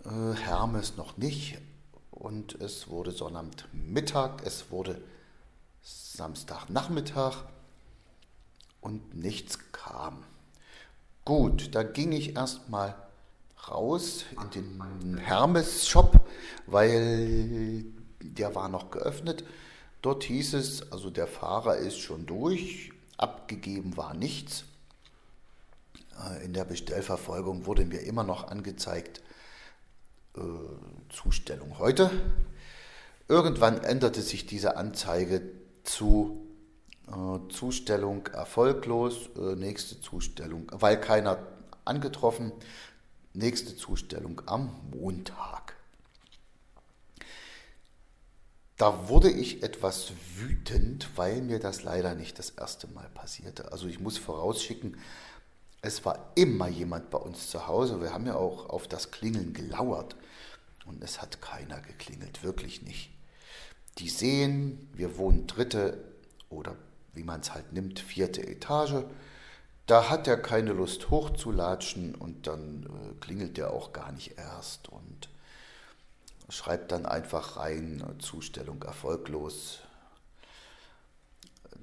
äh, 0.05 0.35
Hermes 0.35 0.97
noch 0.97 1.17
nicht 1.17 1.57
und 2.11 2.59
es 2.61 2.89
wurde 2.89 3.11
Sonnabendmittag, 3.11 4.43
es 4.45 4.71
wurde 4.71 5.01
Samstagnachmittag 5.81 7.45
und 8.81 9.15
nichts 9.15 9.59
kam. 9.71 10.23
Gut, 11.25 11.75
da 11.75 11.83
ging 11.83 12.11
ich 12.11 12.35
erstmal 12.35 12.95
raus 13.69 14.25
in 14.31 14.49
den 14.49 15.17
Hermes-Shop, 15.17 16.19
weil 16.65 17.85
der 18.21 18.55
war 18.55 18.69
noch 18.69 18.91
geöffnet. 18.91 19.43
Dort 20.01 20.23
hieß 20.23 20.55
es, 20.55 20.91
also 20.91 21.09
der 21.09 21.27
Fahrer 21.27 21.77
ist 21.77 21.99
schon 21.99 22.25
durch, 22.25 22.91
abgegeben 23.17 23.97
war 23.97 24.15
nichts. 24.15 24.63
Äh, 26.19 26.43
in 26.43 26.53
der 26.53 26.65
Bestellverfolgung 26.65 27.67
wurde 27.67 27.85
mir 27.85 28.01
immer 28.01 28.23
noch 28.23 28.47
angezeigt, 28.47 29.21
äh, 30.35 30.41
Zustellung 31.09 31.79
heute. 31.79 32.09
Irgendwann 33.27 33.83
änderte 33.83 34.21
sich 34.21 34.45
diese 34.45 34.77
Anzeige 34.77 35.41
zu 35.83 36.47
äh, 37.07 37.49
Zustellung 37.49 38.27
erfolglos, 38.27 39.29
äh, 39.37 39.55
nächste 39.55 39.99
Zustellung, 40.01 40.67
weil 40.71 40.99
keiner 40.99 41.39
angetroffen, 41.85 42.51
nächste 43.33 43.75
Zustellung 43.75 44.41
am 44.45 44.69
Montag. 44.91 45.75
Da 48.77 49.09
wurde 49.09 49.29
ich 49.29 49.61
etwas 49.63 50.11
wütend, 50.37 51.09
weil 51.15 51.41
mir 51.41 51.59
das 51.59 51.83
leider 51.83 52.15
nicht 52.15 52.39
das 52.39 52.49
erste 52.49 52.87
Mal 52.87 53.09
passierte. 53.13 53.71
Also 53.71 53.87
ich 53.87 53.99
muss 53.99 54.17
vorausschicken, 54.17 54.97
es 55.81 56.03
war 56.05 56.31
immer 56.35 56.67
jemand 56.67 57.09
bei 57.09 57.17
uns 57.17 57.49
zu 57.49 57.67
Hause. 57.67 58.01
Wir 58.01 58.13
haben 58.13 58.25
ja 58.25 58.35
auch 58.35 58.69
auf 58.69 58.87
das 58.87 59.11
Klingeln 59.11 59.53
gelauert 59.53 60.15
und 60.91 61.03
es 61.03 61.21
hat 61.21 61.41
keiner 61.41 61.79
geklingelt, 61.79 62.43
wirklich 62.43 62.81
nicht. 62.81 63.11
Die 63.97 64.09
sehen, 64.09 64.89
wir 64.93 65.17
wohnen 65.17 65.47
dritte 65.47 66.03
oder 66.49 66.75
wie 67.13 67.23
man 67.23 67.41
es 67.41 67.53
halt 67.53 67.73
nimmt, 67.73 67.99
vierte 67.99 68.45
Etage. 68.45 69.05
Da 69.85 70.09
hat 70.09 70.27
er 70.27 70.37
keine 70.37 70.73
Lust 70.73 71.09
hochzulatschen 71.09 72.15
und 72.15 72.47
dann 72.47 72.83
äh, 72.83 73.13
klingelt 73.19 73.57
er 73.57 73.71
auch 73.71 73.93
gar 73.93 74.11
nicht 74.11 74.37
erst 74.37 74.89
und 74.89 75.29
schreibt 76.49 76.91
dann 76.91 77.05
einfach 77.05 77.57
rein, 77.57 78.03
Zustellung 78.19 78.83
erfolglos. 78.83 79.79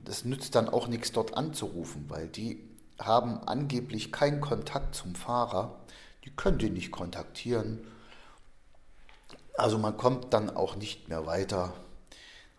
Das 0.05 0.25
nützt 0.25 0.55
dann 0.55 0.69
auch 0.69 0.87
nichts 0.87 1.13
dort 1.13 1.37
anzurufen, 1.37 2.05
weil 2.09 2.29
die 2.29 2.63
haben 2.99 3.41
angeblich 3.47 4.13
keinen 4.13 4.41
Kontakt 4.41 4.95
zum 4.95 5.15
Fahrer, 5.15 5.79
die 6.25 6.31
können 6.31 6.59
den 6.59 6.75
nicht 6.75 6.91
kontaktieren. 6.91 7.87
Also 9.59 9.79
man 9.79 9.97
kommt 9.97 10.33
dann 10.33 10.51
auch 10.51 10.77
nicht 10.77 11.09
mehr 11.09 11.27
weiter 11.27 11.75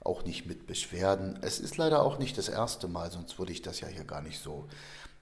auch 0.01 0.23
nicht 0.23 0.45
mit 0.45 0.65
Beschwerden. 0.65 1.39
Es 1.41 1.59
ist 1.59 1.77
leider 1.77 2.01
auch 2.01 2.19
nicht 2.19 2.38
das 2.38 2.49
erste 2.49 2.88
Mal, 2.88 3.12
sonst 3.12 3.38
würde 3.38 3.51
ich 3.51 3.62
das 3.62 3.79
ja 3.81 3.88
hier 3.88 4.05
gar 4.05 4.21
nicht 4.21 4.41
so 4.41 4.67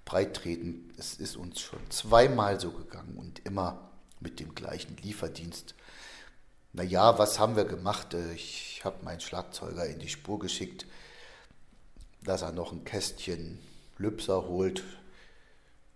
breit 0.05 0.35
treten. 0.35 0.93
Es 0.97 1.15
ist 1.15 1.35
uns 1.35 1.59
schon 1.59 1.79
zweimal 1.89 2.59
so 2.59 2.71
gegangen 2.71 3.17
und 3.17 3.45
immer 3.45 3.91
mit 4.19 4.39
dem 4.39 4.55
gleichen 4.55 4.95
Lieferdienst. 4.97 5.75
Naja, 6.73 7.17
was 7.17 7.39
haben 7.39 7.55
wir 7.55 7.65
gemacht? 7.65 8.15
Ich 8.35 8.81
habe 8.83 9.03
meinen 9.03 9.19
Schlagzeuger 9.19 9.85
in 9.85 9.99
die 9.99 10.09
Spur 10.09 10.39
geschickt, 10.39 10.85
dass 12.23 12.41
er 12.41 12.51
noch 12.51 12.71
ein 12.71 12.85
Kästchen 12.85 13.59
Lübser 13.97 14.47
holt. 14.47 14.83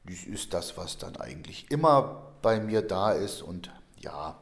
Dies 0.04 0.26
ist 0.26 0.54
das, 0.54 0.78
was 0.78 0.98
dann 0.98 1.18
eigentlich 1.18 1.70
immer 1.70 2.34
bei 2.42 2.60
mir 2.60 2.82
da 2.82 3.12
ist. 3.12 3.42
Und 3.44 3.72
ja, 4.00 4.40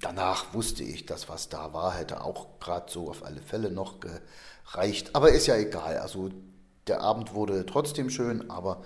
danach 0.00 0.54
wusste 0.54 0.82
ich, 0.82 1.06
dass 1.06 1.28
was 1.28 1.48
da 1.48 1.72
war, 1.72 1.94
hätte 1.94 2.22
auch 2.22 2.58
gerade 2.60 2.90
so 2.90 3.08
auf 3.08 3.24
alle 3.24 3.40
Fälle 3.42 3.70
noch 3.70 3.96
gereicht. 4.00 5.14
Aber 5.14 5.30
ist 5.30 5.46
ja 5.46 5.56
egal. 5.56 5.98
Also 5.98 6.30
der 6.86 7.00
Abend 7.00 7.34
wurde 7.34 7.66
trotzdem 7.66 8.10
schön, 8.10 8.50
aber 8.50 8.84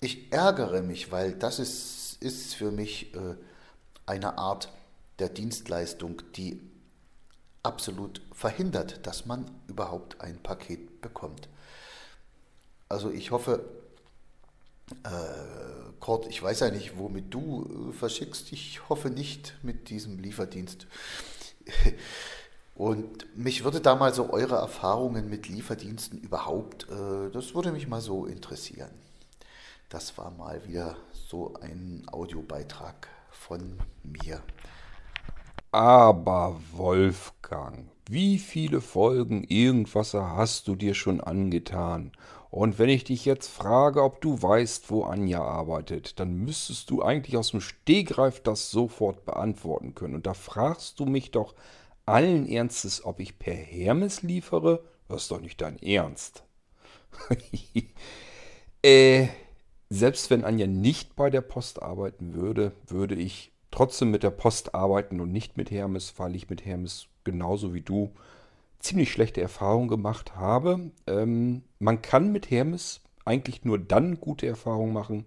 ich 0.00 0.32
ärgere 0.32 0.82
mich, 0.82 1.12
weil 1.12 1.32
das 1.32 1.58
ist, 1.58 2.18
ist 2.20 2.54
für 2.54 2.70
mich 2.70 3.14
äh, 3.14 3.36
eine 4.06 4.38
Art 4.38 4.72
der 5.18 5.28
Dienstleistung, 5.28 6.22
die 6.34 6.60
absolut 7.62 8.22
verhindert, 8.32 9.06
dass 9.06 9.26
man 9.26 9.50
überhaupt 9.68 10.20
ein 10.20 10.42
Paket 10.42 11.02
bekommt. 11.02 11.48
Also 12.88 13.10
ich 13.10 13.30
hoffe, 13.30 13.64
äh, 15.04 15.92
Kurt, 16.00 16.26
ich 16.28 16.42
weiß 16.42 16.60
ja 16.60 16.70
nicht, 16.70 16.98
womit 16.98 17.32
du 17.32 17.90
äh, 17.90 17.92
verschickst. 17.92 18.52
Ich 18.52 18.88
hoffe 18.88 19.10
nicht 19.10 19.54
mit 19.62 19.90
diesem 19.90 20.18
Lieferdienst. 20.18 20.86
Und 22.74 23.36
mich 23.36 23.62
würde 23.62 23.80
da 23.80 23.94
mal 23.94 24.14
so 24.14 24.30
eure 24.30 24.56
Erfahrungen 24.56 25.28
mit 25.28 25.48
Lieferdiensten 25.48 26.18
überhaupt, 26.18 26.88
äh, 26.88 27.30
das 27.30 27.54
würde 27.54 27.72
mich 27.72 27.86
mal 27.88 28.00
so 28.00 28.24
interessieren. 28.24 28.90
Das 29.90 30.16
war 30.16 30.30
mal 30.30 30.66
wieder 30.66 30.96
so 31.12 31.54
ein 31.60 32.06
Audiobeitrag 32.10 33.08
von 33.30 33.78
mir. 34.02 34.42
Aber 35.72 36.60
Wolfgang, 36.72 37.90
wie 38.08 38.38
viele 38.38 38.80
Folgen 38.80 39.44
Irgendwasser 39.44 40.36
hast 40.36 40.66
du 40.66 40.74
dir 40.74 40.94
schon 40.94 41.20
angetan? 41.20 42.12
Und 42.50 42.80
wenn 42.80 42.88
ich 42.88 43.04
dich 43.04 43.24
jetzt 43.24 43.48
frage, 43.48 44.02
ob 44.02 44.20
du 44.20 44.42
weißt, 44.42 44.90
wo 44.90 45.04
Anja 45.04 45.42
arbeitet, 45.42 46.18
dann 46.18 46.34
müsstest 46.34 46.90
du 46.90 47.00
eigentlich 47.02 47.36
aus 47.36 47.52
dem 47.52 47.60
Stegreif 47.60 48.40
das 48.40 48.70
sofort 48.70 49.24
beantworten 49.24 49.94
können. 49.94 50.16
Und 50.16 50.26
da 50.26 50.34
fragst 50.34 50.98
du 50.98 51.06
mich 51.06 51.30
doch 51.30 51.54
allen 52.06 52.48
Ernstes, 52.48 53.04
ob 53.04 53.20
ich 53.20 53.38
per 53.38 53.54
Hermes 53.54 54.22
liefere? 54.22 54.82
Das 55.08 55.22
ist 55.22 55.30
doch 55.30 55.40
nicht 55.40 55.60
dein 55.60 55.78
Ernst. 55.78 56.42
äh, 58.82 59.28
selbst 59.88 60.30
wenn 60.30 60.44
Anja 60.44 60.66
nicht 60.66 61.14
bei 61.14 61.30
der 61.30 61.42
Post 61.42 61.82
arbeiten 61.82 62.34
würde, 62.34 62.72
würde 62.86 63.14
ich 63.14 63.52
trotzdem 63.70 64.10
mit 64.10 64.24
der 64.24 64.30
Post 64.30 64.74
arbeiten 64.74 65.20
und 65.20 65.30
nicht 65.30 65.56
mit 65.56 65.70
Hermes, 65.70 66.14
weil 66.16 66.34
ich 66.34 66.50
mit 66.50 66.64
Hermes 66.64 67.06
genauso 67.22 67.74
wie 67.74 67.80
du 67.80 68.12
ziemlich 68.80 69.12
schlechte 69.12 69.40
Erfahrungen 69.40 69.88
gemacht 69.88 70.36
habe. 70.36 70.90
Ähm, 71.06 71.62
man 71.78 72.02
kann 72.02 72.32
mit 72.32 72.50
Hermes 72.50 73.00
eigentlich 73.24 73.64
nur 73.64 73.78
dann 73.78 74.20
gute 74.20 74.46
Erfahrungen 74.46 74.92
machen, 74.92 75.26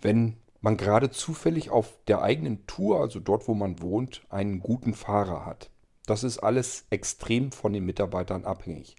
wenn 0.00 0.36
man 0.60 0.76
gerade 0.76 1.10
zufällig 1.10 1.70
auf 1.70 1.94
der 2.06 2.22
eigenen 2.22 2.66
Tour, 2.66 3.00
also 3.00 3.20
dort, 3.20 3.48
wo 3.48 3.54
man 3.54 3.80
wohnt, 3.80 4.22
einen 4.30 4.60
guten 4.60 4.94
Fahrer 4.94 5.44
hat. 5.46 5.70
Das 6.06 6.24
ist 6.24 6.38
alles 6.38 6.84
extrem 6.90 7.52
von 7.52 7.72
den 7.72 7.84
Mitarbeitern 7.84 8.44
abhängig. 8.44 8.96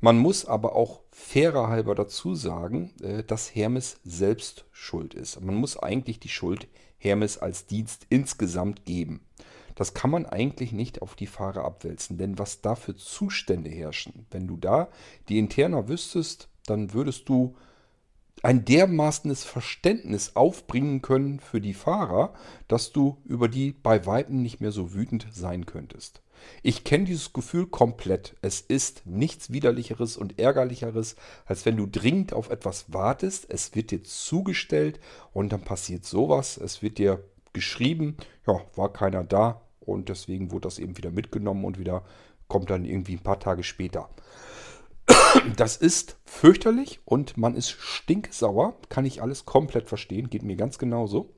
Man 0.00 0.18
muss 0.18 0.44
aber 0.44 0.76
auch 0.76 1.00
fairer 1.10 1.68
halber 1.68 1.94
dazu 1.94 2.34
sagen, 2.34 2.92
äh, 3.02 3.24
dass 3.24 3.54
Hermes 3.54 4.00
selbst 4.04 4.66
schuld 4.70 5.14
ist. 5.14 5.40
Man 5.40 5.54
muss 5.54 5.76
eigentlich 5.76 6.20
die 6.20 6.28
Schuld 6.28 6.68
Hermes 6.98 7.38
als 7.38 7.66
Dienst 7.66 8.06
insgesamt 8.08 8.84
geben. 8.84 9.20
Das 9.74 9.94
kann 9.94 10.10
man 10.10 10.26
eigentlich 10.26 10.72
nicht 10.72 11.02
auf 11.02 11.14
die 11.14 11.26
Fahrer 11.26 11.64
abwälzen, 11.64 12.18
denn 12.18 12.38
was 12.38 12.60
da 12.60 12.74
für 12.74 12.94
Zustände 12.94 13.70
herrschen, 13.70 14.26
wenn 14.30 14.46
du 14.46 14.56
da 14.56 14.88
die 15.28 15.38
Interna 15.38 15.88
wüsstest, 15.88 16.48
dann 16.66 16.92
würdest 16.92 17.28
du 17.28 17.54
ein 18.42 18.64
dermaßenes 18.64 19.44
Verständnis 19.44 20.36
aufbringen 20.36 21.00
können 21.00 21.40
für 21.40 21.60
die 21.60 21.72
Fahrer, 21.72 22.34
dass 22.68 22.92
du 22.92 23.16
über 23.24 23.48
die 23.48 23.72
bei 23.72 24.04
Weitem 24.06 24.42
nicht 24.42 24.60
mehr 24.60 24.72
so 24.72 24.92
wütend 24.92 25.26
sein 25.32 25.64
könntest. 25.64 26.20
Ich 26.62 26.84
kenne 26.84 27.04
dieses 27.04 27.32
Gefühl 27.32 27.66
komplett. 27.66 28.36
Es 28.42 28.60
ist 28.60 29.06
nichts 29.06 29.50
widerlicheres 29.50 30.18
und 30.18 30.38
ärgerlicheres, 30.38 31.16
als 31.46 31.64
wenn 31.64 31.76
du 31.76 31.86
dringend 31.86 32.34
auf 32.34 32.50
etwas 32.50 32.92
wartest, 32.92 33.46
es 33.48 33.74
wird 33.74 33.90
dir 33.90 34.02
zugestellt 34.02 35.00
und 35.32 35.52
dann 35.52 35.62
passiert 35.62 36.04
sowas, 36.04 36.58
es 36.58 36.82
wird 36.82 36.98
dir 36.98 37.24
geschrieben, 37.54 38.16
ja, 38.46 38.60
war 38.74 38.92
keiner 38.92 39.24
da, 39.24 39.62
und 39.86 40.08
deswegen 40.08 40.50
wurde 40.50 40.68
das 40.68 40.78
eben 40.78 40.96
wieder 40.96 41.10
mitgenommen 41.10 41.64
und 41.64 41.78
wieder 41.78 42.02
kommt 42.48 42.70
dann 42.70 42.84
irgendwie 42.84 43.14
ein 43.14 43.22
paar 43.22 43.40
Tage 43.40 43.62
später. 43.62 44.08
Das 45.56 45.76
ist 45.76 46.16
fürchterlich 46.24 47.00
und 47.04 47.36
man 47.36 47.56
ist 47.56 47.70
stinksauer. 47.70 48.74
Kann 48.88 49.04
ich 49.04 49.20
alles 49.20 49.44
komplett 49.44 49.88
verstehen. 49.88 50.30
Geht 50.30 50.42
mir 50.42 50.56
ganz 50.56 50.78
genauso. 50.78 51.30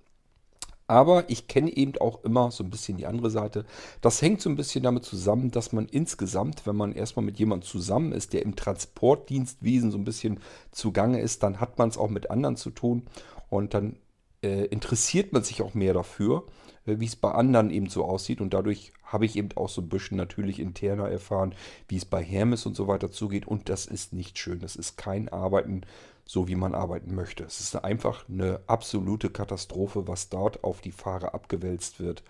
Aber 0.86 1.28
ich 1.28 1.48
kenne 1.48 1.74
eben 1.76 1.96
auch 1.98 2.22
immer 2.22 2.52
so 2.52 2.62
ein 2.62 2.70
bisschen 2.70 2.96
die 2.96 3.06
andere 3.06 3.30
Seite. 3.30 3.64
Das 4.00 4.22
hängt 4.22 4.40
so 4.40 4.48
ein 4.48 4.56
bisschen 4.56 4.84
damit 4.84 5.04
zusammen, 5.04 5.50
dass 5.50 5.72
man 5.72 5.88
insgesamt, 5.88 6.64
wenn 6.66 6.76
man 6.76 6.92
erstmal 6.92 7.24
mit 7.24 7.38
jemandem 7.38 7.66
zusammen 7.68 8.12
ist, 8.12 8.32
der 8.32 8.42
im 8.42 8.54
Transportdienstwesen 8.54 9.90
so 9.90 9.98
ein 9.98 10.04
bisschen 10.04 10.38
zugange 10.70 11.20
ist, 11.20 11.42
dann 11.42 11.58
hat 11.58 11.78
man 11.78 11.88
es 11.88 11.98
auch 11.98 12.10
mit 12.10 12.30
anderen 12.30 12.56
zu 12.56 12.70
tun 12.70 13.02
und 13.48 13.74
dann 13.74 13.96
äh, 14.42 14.66
interessiert 14.66 15.32
man 15.32 15.42
sich 15.42 15.60
auch 15.62 15.74
mehr 15.74 15.94
dafür 15.94 16.44
wie 16.86 17.04
es 17.04 17.16
bei 17.16 17.32
anderen 17.32 17.70
eben 17.70 17.88
so 17.88 18.04
aussieht. 18.04 18.40
Und 18.40 18.54
dadurch 18.54 18.92
habe 19.04 19.26
ich 19.26 19.36
eben 19.36 19.50
auch 19.56 19.68
so 19.68 19.80
ein 19.82 19.88
bisschen 19.88 20.16
natürlich 20.16 20.60
interner 20.60 21.08
erfahren, 21.08 21.54
wie 21.88 21.96
es 21.96 22.04
bei 22.04 22.22
Hermes 22.22 22.66
und 22.66 22.76
so 22.76 22.88
weiter 22.88 23.10
zugeht. 23.10 23.46
Und 23.46 23.68
das 23.68 23.86
ist 23.86 24.12
nicht 24.12 24.38
schön. 24.38 24.60
Das 24.60 24.76
ist 24.76 24.96
kein 24.96 25.28
Arbeiten, 25.28 25.82
so 26.24 26.48
wie 26.48 26.56
man 26.56 26.74
arbeiten 26.74 27.14
möchte. 27.14 27.44
Es 27.44 27.60
ist 27.60 27.76
einfach 27.76 28.28
eine 28.28 28.60
absolute 28.66 29.30
Katastrophe, 29.30 30.08
was 30.08 30.28
dort 30.28 30.64
auf 30.64 30.80
die 30.80 30.92
Fahrer 30.92 31.34
abgewälzt 31.34 32.00
wird. 32.00 32.22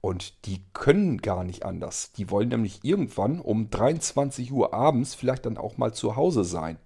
Und 0.00 0.46
die 0.46 0.62
können 0.72 1.18
gar 1.18 1.42
nicht 1.42 1.64
anders. 1.64 2.12
Die 2.12 2.30
wollen 2.30 2.50
nämlich 2.50 2.84
irgendwann 2.84 3.40
um 3.40 3.70
23 3.70 4.52
Uhr 4.52 4.72
abends 4.72 5.14
vielleicht 5.14 5.46
dann 5.46 5.58
auch 5.58 5.78
mal 5.78 5.92
zu 5.92 6.16
Hause 6.16 6.44
sein. 6.44 6.78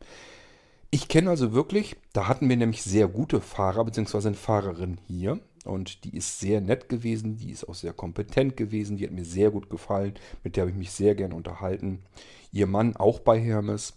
Ich 0.90 1.08
kenne 1.08 1.30
also 1.30 1.52
wirklich, 1.52 1.96
da 2.12 2.26
hatten 2.26 2.48
wir 2.48 2.56
nämlich 2.56 2.82
sehr 2.82 3.08
gute 3.08 3.40
Fahrer 3.40 3.84
bzw. 3.84 4.28
eine 4.28 4.36
Fahrerin 4.36 4.98
hier 5.06 5.38
und 5.64 6.04
die 6.04 6.16
ist 6.16 6.40
sehr 6.40 6.60
nett 6.60 6.88
gewesen, 6.88 7.36
die 7.36 7.50
ist 7.50 7.68
auch 7.68 7.74
sehr 7.74 7.92
kompetent 7.92 8.56
gewesen, 8.56 8.96
die 8.96 9.04
hat 9.04 9.12
mir 9.12 9.24
sehr 9.24 9.50
gut 9.50 9.70
gefallen, 9.70 10.14
mit 10.42 10.56
der 10.56 10.62
habe 10.62 10.70
ich 10.70 10.76
mich 10.76 10.90
sehr 10.90 11.14
gern 11.14 11.32
unterhalten. 11.32 12.00
Ihr 12.52 12.66
Mann 12.66 12.96
auch 12.96 13.20
bei 13.20 13.38
Hermes, 13.38 13.94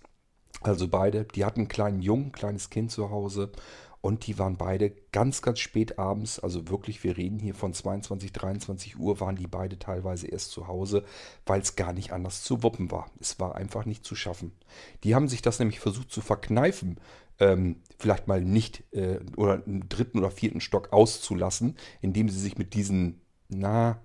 also 0.61 0.87
beide, 0.87 1.25
die 1.25 1.45
hatten 1.45 1.61
einen 1.61 1.67
kleinen 1.69 2.01
Jungen, 2.01 2.31
kleines 2.31 2.69
Kind 2.69 2.91
zu 2.91 3.09
Hause 3.09 3.51
und 4.05 4.27
die 4.27 4.37
waren 4.37 4.57
beide 4.57 4.91
ganz, 5.13 5.41
ganz 5.41 5.59
spät 5.59 5.97
abends, 5.97 6.37
also 6.37 6.67
wirklich, 6.67 7.05
wir 7.05 7.15
reden 7.15 7.39
hier 7.39 7.55
von 7.55 7.73
22, 7.73 8.33
23 8.33 8.99
Uhr, 8.99 9.21
waren 9.21 9.37
die 9.37 9.47
beide 9.47 9.79
teilweise 9.79 10.27
erst 10.27 10.51
zu 10.51 10.67
Hause, 10.67 11.05
weil 11.45 11.61
es 11.61 11.77
gar 11.77 11.93
nicht 11.93 12.11
anders 12.11 12.43
zu 12.43 12.63
wuppen 12.63 12.91
war. 12.91 13.09
Es 13.21 13.39
war 13.39 13.55
einfach 13.55 13.85
nicht 13.85 14.03
zu 14.03 14.13
schaffen. 14.15 14.51
Die 15.05 15.15
haben 15.15 15.29
sich 15.29 15.41
das 15.41 15.59
nämlich 15.59 15.79
versucht 15.79 16.11
zu 16.11 16.19
verkneifen, 16.19 16.97
ähm, 17.39 17.77
vielleicht 17.97 18.27
mal 18.27 18.41
nicht 18.41 18.83
äh, 18.91 19.19
oder 19.35 19.63
einen 19.65 19.87
dritten 19.89 20.19
oder 20.19 20.31
vierten 20.31 20.61
Stock 20.61 20.91
auszulassen, 20.91 21.77
indem 22.01 22.29
sie 22.29 22.39
sich 22.39 22.57
mit 22.57 22.73
diesen, 22.73 23.21
na, 23.49 24.01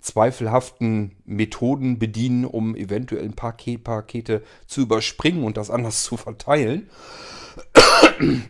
zweifelhaften 0.00 1.16
Methoden 1.24 1.98
bedienen, 1.98 2.44
um 2.44 2.76
eventuell 2.76 3.24
ein 3.24 3.34
paar 3.34 3.56
Pakete 3.56 4.42
zu 4.66 4.82
überspringen 4.82 5.44
und 5.44 5.56
das 5.56 5.70
anders 5.70 6.04
zu 6.04 6.16
verteilen. 6.16 6.88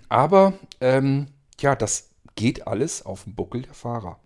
Aber 0.09 0.53
ähm, 0.81 1.29
ja, 1.61 1.75
das 1.75 2.11
geht 2.35 2.67
alles 2.67 3.05
auf 3.05 3.25
dem 3.25 3.35
Buckel 3.35 3.63
der 3.63 3.75
Fahrer. 3.75 4.21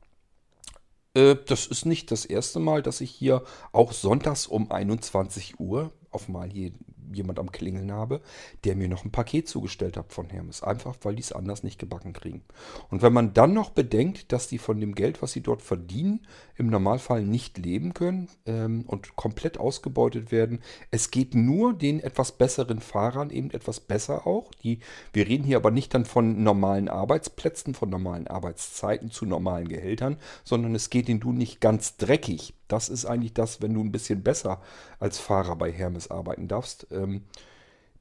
Äh, 1.14 1.36
das 1.46 1.66
ist 1.66 1.86
nicht 1.86 2.10
das 2.10 2.24
erste 2.24 2.58
Mal, 2.58 2.82
dass 2.82 3.00
ich 3.00 3.10
hier 3.10 3.44
auch 3.72 3.92
sonntags 3.92 4.46
um 4.46 4.70
21 4.70 5.60
Uhr 5.60 5.92
auf 6.10 6.28
mal 6.28 6.50
hier 6.50 6.72
jemand 7.12 7.38
am 7.38 7.52
Klingeln 7.52 7.92
habe, 7.92 8.20
der 8.64 8.76
mir 8.76 8.88
noch 8.88 9.04
ein 9.04 9.10
Paket 9.10 9.48
zugestellt 9.48 9.96
hat 9.96 10.12
von 10.12 10.28
Hermes. 10.30 10.62
Einfach, 10.62 10.96
weil 11.02 11.16
die 11.16 11.22
es 11.22 11.32
anders 11.32 11.62
nicht 11.62 11.78
gebacken 11.78 12.12
kriegen. 12.12 12.42
Und 12.90 13.02
wenn 13.02 13.12
man 13.12 13.34
dann 13.34 13.52
noch 13.52 13.70
bedenkt, 13.70 14.32
dass 14.32 14.48
die 14.48 14.58
von 14.58 14.80
dem 14.80 14.94
Geld, 14.94 15.22
was 15.22 15.32
sie 15.32 15.42
dort 15.42 15.62
verdienen, 15.62 16.20
im 16.60 16.68
Normalfall 16.68 17.24
nicht 17.24 17.58
leben 17.58 17.94
können 17.94 18.28
ähm, 18.44 18.84
und 18.86 19.16
komplett 19.16 19.58
ausgebeutet 19.58 20.30
werden. 20.30 20.60
Es 20.90 21.10
geht 21.10 21.34
nur 21.34 21.72
den 21.72 22.00
etwas 22.00 22.32
besseren 22.32 22.80
Fahrern 22.80 23.30
eben 23.30 23.50
etwas 23.50 23.80
besser 23.80 24.26
auch. 24.26 24.52
Die, 24.62 24.80
wir 25.14 25.26
reden 25.26 25.44
hier 25.44 25.56
aber 25.56 25.70
nicht 25.70 25.94
dann 25.94 26.04
von 26.04 26.42
normalen 26.42 26.88
Arbeitsplätzen, 26.88 27.74
von 27.74 27.88
normalen 27.88 28.26
Arbeitszeiten 28.26 29.10
zu 29.10 29.24
normalen 29.24 29.68
Gehältern, 29.68 30.18
sondern 30.44 30.74
es 30.74 30.90
geht 30.90 31.08
ihnen 31.08 31.20
du 31.20 31.32
nicht 31.32 31.60
ganz 31.60 31.96
dreckig. 31.96 32.54
Das 32.68 32.88
ist 32.88 33.04
eigentlich 33.04 33.34
das, 33.34 33.60
wenn 33.62 33.74
du 33.74 33.80
ein 33.80 33.90
bisschen 33.90 34.22
besser 34.22 34.60
als 35.00 35.18
Fahrer 35.18 35.56
bei 35.56 35.72
Hermes 35.72 36.10
arbeiten 36.10 36.46
darfst. 36.46 36.86
Ähm, 37.02 37.22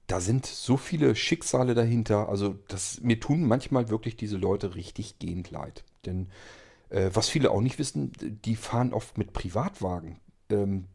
da 0.07 0.19
sind 0.19 0.45
so 0.45 0.75
viele 0.77 1.15
Schicksale 1.15 1.75
dahinter. 1.75 2.29
Also 2.29 2.57
das, 2.67 3.01
mir 3.01 3.19
tun 3.19 3.43
manchmal 3.43 3.89
wirklich 3.89 4.15
diese 4.15 4.37
Leute 4.37 4.75
richtig 4.75 5.19
gehend 5.19 5.51
leid. 5.51 5.83
Denn 6.05 6.29
äh, 6.89 7.11
was 7.13 7.29
viele 7.29 7.51
auch 7.51 7.61
nicht 7.61 7.77
wissen, 7.79 8.11
die 8.43 8.55
fahren 8.55 8.93
oft 8.93 9.17
mit 9.17 9.33
Privatwagen. 9.33 10.19
Ähm, 10.49 10.85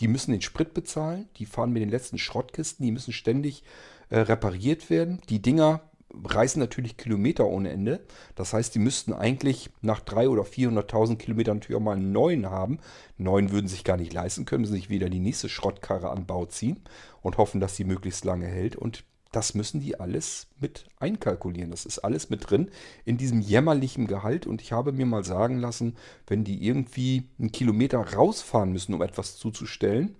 die 0.00 0.08
müssen 0.08 0.32
den 0.32 0.40
Sprit 0.40 0.74
bezahlen, 0.74 1.28
die 1.36 1.46
fahren 1.46 1.72
mit 1.72 1.82
den 1.82 1.90
letzten 1.90 2.18
Schrottkisten, 2.18 2.84
die 2.84 2.92
müssen 2.92 3.12
ständig 3.12 3.62
äh, 4.08 4.20
repariert 4.20 4.90
werden. 4.90 5.20
Die 5.28 5.42
Dinger 5.42 5.82
reisen 6.24 6.60
natürlich 6.60 6.96
Kilometer 6.96 7.46
ohne 7.46 7.70
Ende. 7.70 8.00
Das 8.34 8.52
heißt, 8.52 8.74
die 8.74 8.78
müssten 8.78 9.12
eigentlich 9.12 9.70
nach 9.80 10.00
300.000 10.00 10.28
oder 10.28 10.42
400.000 10.42 11.16
Kilometern 11.16 11.56
natürlich 11.58 11.76
auch 11.76 11.84
mal 11.84 11.96
einen 11.96 12.12
neuen 12.12 12.50
haben. 12.50 12.78
Neuen 13.16 13.50
würden 13.50 13.68
sich 13.68 13.84
gar 13.84 13.96
nicht 13.96 14.12
leisten 14.12 14.44
können, 14.44 14.62
müssen 14.62 14.74
sich 14.74 14.90
wieder 14.90 15.08
die 15.08 15.20
nächste 15.20 15.48
Schrottkarre 15.48 16.10
an 16.10 16.26
Bau 16.26 16.46
ziehen 16.46 16.80
und 17.22 17.38
hoffen, 17.38 17.60
dass 17.60 17.76
sie 17.76 17.84
möglichst 17.84 18.24
lange 18.24 18.46
hält. 18.46 18.76
Und 18.76 19.04
das 19.32 19.54
müssen 19.54 19.80
die 19.80 19.98
alles 19.98 20.48
mit 20.60 20.84
einkalkulieren. 20.98 21.70
Das 21.70 21.86
ist 21.86 21.98
alles 22.00 22.28
mit 22.28 22.50
drin 22.50 22.70
in 23.04 23.16
diesem 23.16 23.40
jämmerlichen 23.40 24.06
Gehalt. 24.06 24.46
Und 24.46 24.60
ich 24.60 24.72
habe 24.72 24.92
mir 24.92 25.06
mal 25.06 25.24
sagen 25.24 25.58
lassen, 25.58 25.96
wenn 26.26 26.44
die 26.44 26.64
irgendwie 26.66 27.30
einen 27.38 27.50
Kilometer 27.50 27.98
rausfahren 27.98 28.72
müssen, 28.72 28.94
um 28.94 29.02
etwas 29.02 29.36
zuzustellen 29.36 30.14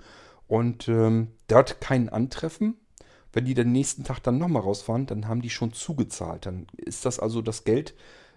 und 0.49 0.89
ähm, 0.89 1.29
dort 1.47 1.81
keinen 1.81 2.09
antreffen, 2.09 2.77
wenn 3.33 3.45
die 3.45 3.55
den 3.55 3.73
nächsten 3.73 4.05
Tag 4.05 4.21
dann 4.21 4.39
nochmal 4.39 4.63
rausfahren, 4.63 5.07
dann 5.07 5.29
haben 5.29 5.43
die 5.43 5.51
schon 5.51 5.73
zugezahlt. 5.73 6.47
Dann 6.47 6.67
ist 6.77 7.05
das 7.05 7.19
also 7.19 7.43
das 7.43 7.65
Geld, 7.65 7.95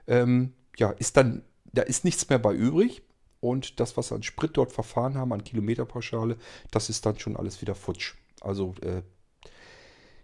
ähm, 0.07 0.53
ja, 0.77 0.91
ist 0.91 1.17
dann, 1.17 1.43
da 1.71 1.81
ist 1.81 2.05
nichts 2.05 2.29
mehr 2.29 2.39
bei 2.39 2.53
übrig. 2.53 3.03
Und 3.41 3.79
das, 3.79 3.95
was 3.97 4.11
an 4.11 4.23
Sprit 4.23 4.57
dort 4.57 4.71
verfahren 4.71 5.15
haben, 5.17 5.31
an 5.31 5.43
Kilometerpauschale, 5.43 6.37
das 6.71 6.89
ist 6.89 7.05
dann 7.05 7.19
schon 7.19 7.37
alles 7.37 7.61
wieder 7.61 7.75
futsch. 7.75 8.15
Also, 8.41 8.73
äh, 8.81 9.03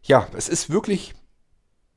ja, 0.03 0.27
es 0.35 0.49
ist 0.49 0.71
wirklich 0.71 1.13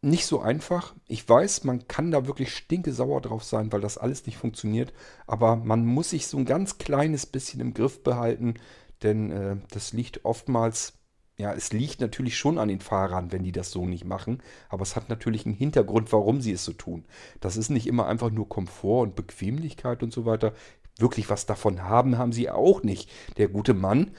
nicht 0.03 0.27
so 0.27 0.41
einfach. 0.41 0.95
Ich 1.09 1.27
weiß, 1.27 1.65
man 1.65 1.89
kann 1.89 2.11
da 2.11 2.27
wirklich 2.27 2.55
stinkesauer 2.55 3.23
drauf 3.23 3.43
sein, 3.43 3.73
weil 3.73 3.81
das 3.81 3.97
alles 3.97 4.27
nicht 4.27 4.37
funktioniert. 4.37 4.93
Aber 5.27 5.57
man 5.57 5.87
muss 5.87 6.11
sich 6.11 6.27
so 6.27 6.37
ein 6.37 6.45
ganz 6.45 6.77
kleines 6.77 7.25
bisschen 7.25 7.61
im 7.61 7.73
Griff 7.73 8.03
behalten, 8.03 8.55
denn 9.03 9.31
äh, 9.31 9.57
das 9.71 9.93
liegt 9.93 10.25
oftmals 10.25 10.93
ja, 11.37 11.53
es 11.53 11.73
liegt 11.73 12.01
natürlich 12.01 12.37
schon 12.37 12.59
an 12.59 12.69
den 12.69 12.81
Fahrern, 12.81 13.33
wenn 13.33 13.43
die 13.43 13.51
das 13.51 13.73
so 13.73 13.87
nicht 13.87 14.05
machen, 14.05 14.41
aber 14.69 14.83
es 14.83 14.95
hat 14.95 15.09
natürlich 15.09 15.47
einen 15.47 15.55
Hintergrund, 15.55 16.13
warum 16.13 16.41
sie 16.41 16.53
es 16.53 16.65
so 16.65 16.73
tun. 16.73 17.05
Das 17.41 17.57
ist 17.57 17.71
nicht 17.71 17.89
immer 17.89 18.07
einfach 18.07 18.31
nur 18.31 18.49
Komfort 18.49 19.03
und 19.03 19.17
Bequemlichkeit 19.17 20.03
und 20.03 20.13
so 20.13 20.27
weiter. 20.27 20.53
Wirklich 20.97 21.29
was 21.29 21.45
davon 21.45 21.83
haben, 21.83 22.19
haben 22.19 22.33
sie 22.33 22.51
auch 22.51 22.85
nicht. 22.85 23.11
Der 23.37 23.49
gute 23.49 23.75
Mann 23.75 24.13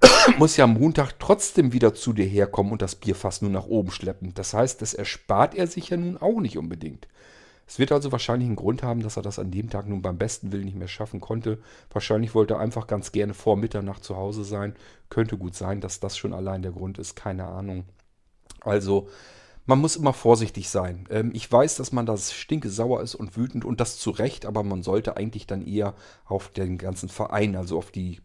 muss 0.38 0.56
ja 0.56 0.64
am 0.64 0.74
Montag 0.74 1.20
trotzdem 1.20 1.72
wieder 1.72 1.94
zu 1.94 2.12
dir 2.12 2.26
herkommen 2.26 2.72
und 2.72 2.82
das 2.82 2.96
Bierfass 2.96 3.42
nur 3.42 3.50
nach 3.52 3.66
oben 3.66 3.92
schleppen. 3.92 4.34
Das 4.34 4.52
heißt, 4.52 4.82
das 4.82 4.92
erspart 4.92 5.54
er 5.54 5.68
sich 5.68 5.90
ja 5.90 5.96
nun 5.96 6.16
auch 6.16 6.40
nicht 6.40 6.58
unbedingt. 6.58 7.06
Es 7.70 7.78
wird 7.78 7.92
also 7.92 8.10
wahrscheinlich 8.10 8.48
einen 8.48 8.56
Grund 8.56 8.82
haben, 8.82 9.00
dass 9.00 9.16
er 9.16 9.22
das 9.22 9.38
an 9.38 9.52
dem 9.52 9.70
Tag 9.70 9.86
nun 9.86 10.02
beim 10.02 10.18
besten 10.18 10.50
Willen 10.50 10.64
nicht 10.64 10.76
mehr 10.76 10.88
schaffen 10.88 11.20
konnte. 11.20 11.60
Wahrscheinlich 11.92 12.34
wollte 12.34 12.54
er 12.54 12.60
einfach 12.60 12.88
ganz 12.88 13.12
gerne 13.12 13.32
vor 13.32 13.56
Mitternacht 13.56 14.02
zu 14.02 14.16
Hause 14.16 14.42
sein. 14.42 14.74
Könnte 15.08 15.38
gut 15.38 15.54
sein, 15.54 15.80
dass 15.80 16.00
das 16.00 16.18
schon 16.18 16.34
allein 16.34 16.62
der 16.62 16.72
Grund 16.72 16.98
ist, 16.98 17.14
keine 17.14 17.46
Ahnung. 17.46 17.84
Also, 18.62 19.08
man 19.66 19.78
muss 19.78 19.94
immer 19.94 20.12
vorsichtig 20.12 20.68
sein. 20.68 21.06
Ähm, 21.10 21.30
ich 21.32 21.50
weiß, 21.50 21.76
dass 21.76 21.92
man 21.92 22.06
da 22.06 22.16
stinkesauer 22.16 23.02
ist 23.02 23.14
und 23.14 23.36
wütend 23.36 23.64
und 23.64 23.78
das 23.78 24.00
zu 24.00 24.10
Recht, 24.10 24.46
aber 24.46 24.64
man 24.64 24.82
sollte 24.82 25.16
eigentlich 25.16 25.46
dann 25.46 25.64
eher 25.64 25.94
auf 26.24 26.48
den 26.48 26.76
ganzen 26.76 27.08
Verein, 27.08 27.54
also 27.54 27.78
auf 27.78 27.92
die, 27.92 28.20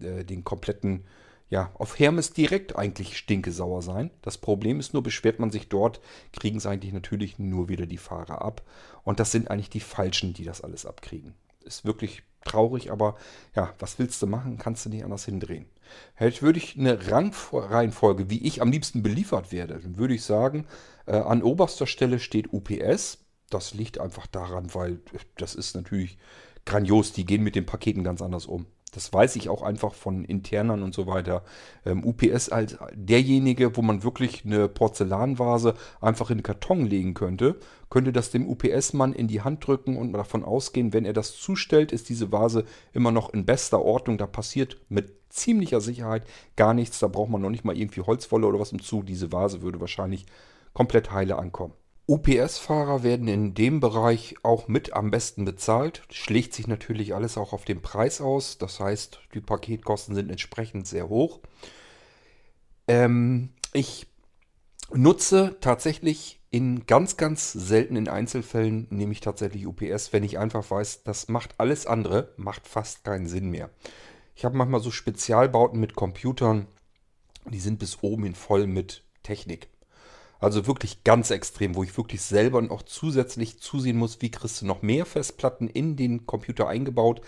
äh, 0.00 0.24
den 0.24 0.42
kompletten 0.42 1.04
ja, 1.48 1.70
auf 1.74 1.98
Hermes 1.98 2.32
direkt 2.32 2.76
eigentlich 2.76 3.16
stinkesauer 3.16 3.82
sein. 3.82 4.10
Das 4.22 4.38
Problem 4.38 4.80
ist 4.80 4.94
nur, 4.94 5.02
beschwert 5.02 5.38
man 5.38 5.50
sich 5.50 5.68
dort, 5.68 6.00
kriegen 6.32 6.58
es 6.58 6.66
eigentlich 6.66 6.92
natürlich 6.92 7.38
nur 7.38 7.68
wieder 7.68 7.86
die 7.86 7.98
Fahrer 7.98 8.42
ab. 8.42 8.62
Und 9.04 9.20
das 9.20 9.30
sind 9.30 9.50
eigentlich 9.50 9.70
die 9.70 9.80
Falschen, 9.80 10.34
die 10.34 10.44
das 10.44 10.60
alles 10.60 10.86
abkriegen. 10.86 11.34
Ist 11.64 11.84
wirklich 11.84 12.22
traurig, 12.44 12.90
aber 12.90 13.16
ja, 13.54 13.74
was 13.78 13.98
willst 13.98 14.20
du 14.22 14.26
machen? 14.26 14.58
Kannst 14.58 14.86
du 14.86 14.90
nicht 14.90 15.04
anders 15.04 15.24
hindrehen. 15.24 15.66
Hätte 16.14 16.42
würde 16.42 16.58
ich 16.58 16.76
eine 16.76 17.10
Rangreihenfolge, 17.10 18.28
wie 18.30 18.44
ich 18.44 18.60
am 18.60 18.72
liebsten 18.72 19.02
beliefert 19.02 19.52
werde, 19.52 19.78
dann 19.78 19.98
würde 19.98 20.14
ich 20.14 20.24
sagen, 20.24 20.66
äh, 21.06 21.16
an 21.16 21.42
oberster 21.42 21.86
Stelle 21.86 22.18
steht 22.18 22.52
UPS. 22.52 23.18
Das 23.50 23.74
liegt 23.74 24.00
einfach 24.00 24.26
daran, 24.26 24.74
weil 24.74 24.98
das 25.36 25.54
ist 25.54 25.76
natürlich 25.76 26.18
grandios. 26.64 27.12
Die 27.12 27.24
gehen 27.24 27.44
mit 27.44 27.54
den 27.54 27.66
Paketen 27.66 28.02
ganz 28.02 28.20
anders 28.20 28.46
um. 28.46 28.66
Das 28.96 29.12
weiß 29.12 29.36
ich 29.36 29.50
auch 29.50 29.62
einfach 29.62 29.92
von 29.92 30.24
Internern 30.24 30.82
und 30.82 30.94
so 30.94 31.06
weiter. 31.06 31.42
Ähm, 31.84 32.02
UPS 32.02 32.48
als 32.48 32.78
derjenige, 32.94 33.76
wo 33.76 33.82
man 33.82 34.02
wirklich 34.02 34.46
eine 34.46 34.68
Porzellanvase 34.68 35.74
einfach 36.00 36.30
in 36.30 36.38
den 36.38 36.42
Karton 36.42 36.86
legen 36.86 37.12
könnte, 37.12 37.56
könnte 37.90 38.10
das 38.10 38.30
dem 38.30 38.48
UPS-Mann 38.48 39.12
in 39.12 39.28
die 39.28 39.42
Hand 39.42 39.66
drücken 39.66 39.98
und 39.98 40.14
davon 40.14 40.44
ausgehen, 40.44 40.94
wenn 40.94 41.04
er 41.04 41.12
das 41.12 41.36
zustellt, 41.36 41.92
ist 41.92 42.08
diese 42.08 42.32
Vase 42.32 42.64
immer 42.94 43.12
noch 43.12 43.34
in 43.34 43.44
bester 43.44 43.82
Ordnung. 43.82 44.16
Da 44.16 44.26
passiert 44.26 44.78
mit 44.88 45.12
ziemlicher 45.28 45.82
Sicherheit 45.82 46.26
gar 46.56 46.72
nichts. 46.72 46.98
Da 46.98 47.08
braucht 47.08 47.28
man 47.28 47.42
noch 47.42 47.50
nicht 47.50 47.66
mal 47.66 47.76
irgendwie 47.76 48.00
Holzwolle 48.00 48.46
oder 48.46 48.58
was 48.58 48.72
im 48.72 48.80
Zug. 48.80 49.04
Diese 49.04 49.30
Vase 49.30 49.60
würde 49.60 49.78
wahrscheinlich 49.78 50.24
komplett 50.72 51.12
heile 51.12 51.38
ankommen. 51.38 51.74
UPS-Fahrer 52.08 53.02
werden 53.02 53.26
in 53.26 53.54
dem 53.54 53.80
Bereich 53.80 54.36
auch 54.42 54.68
mit 54.68 54.92
am 54.92 55.10
besten 55.10 55.44
bezahlt. 55.44 56.02
Schlägt 56.10 56.54
sich 56.54 56.68
natürlich 56.68 57.14
alles 57.14 57.36
auch 57.36 57.52
auf 57.52 57.64
den 57.64 57.82
Preis 57.82 58.20
aus. 58.20 58.58
Das 58.58 58.78
heißt, 58.78 59.20
die 59.34 59.40
Paketkosten 59.40 60.14
sind 60.14 60.30
entsprechend 60.30 60.86
sehr 60.86 61.08
hoch. 61.08 61.40
Ähm, 62.86 63.50
ich 63.72 64.06
nutze 64.92 65.56
tatsächlich 65.60 66.40
In 66.52 66.86
ganz, 66.86 67.16
ganz 67.16 67.52
seltenen 67.52 68.08
Einzelfällen 68.08 68.86
nehme 68.90 69.12
ich 69.12 69.20
tatsächlich 69.20 69.66
UPS, 69.66 70.12
wenn 70.12 70.22
ich 70.24 70.38
einfach 70.38 70.70
weiß, 70.70 71.02
das 71.02 71.28
macht 71.28 71.56
alles 71.58 71.86
andere, 71.86 72.32
macht 72.36 72.66
fast 72.66 73.04
keinen 73.04 73.26
Sinn 73.26 73.50
mehr. 73.50 73.68
Ich 74.34 74.44
habe 74.44 74.56
manchmal 74.56 74.80
so 74.80 74.90
Spezialbauten 74.90 75.80
mit 75.80 75.96
Computern, 75.96 76.66
die 77.50 77.60
sind 77.60 77.78
bis 77.78 78.02
oben 78.02 78.24
hin 78.24 78.34
voll 78.34 78.66
mit 78.66 79.04
Technik. 79.22 79.68
Also 80.38 80.66
wirklich 80.66 81.04
ganz 81.04 81.30
extrem, 81.30 81.74
wo 81.74 81.82
ich 81.82 81.96
wirklich 81.96 82.22
selber 82.22 82.60
noch 82.62 82.82
zusätzlich 82.82 83.58
zusehen 83.58 83.96
muss, 83.96 84.20
wie 84.20 84.30
kriegst 84.30 84.60
du 84.60 84.66
noch 84.66 84.82
mehr 84.82 85.06
Festplatten 85.06 85.68
in 85.68 85.96
den 85.96 86.26
Computer 86.26 86.68
eingebaut, 86.68 87.22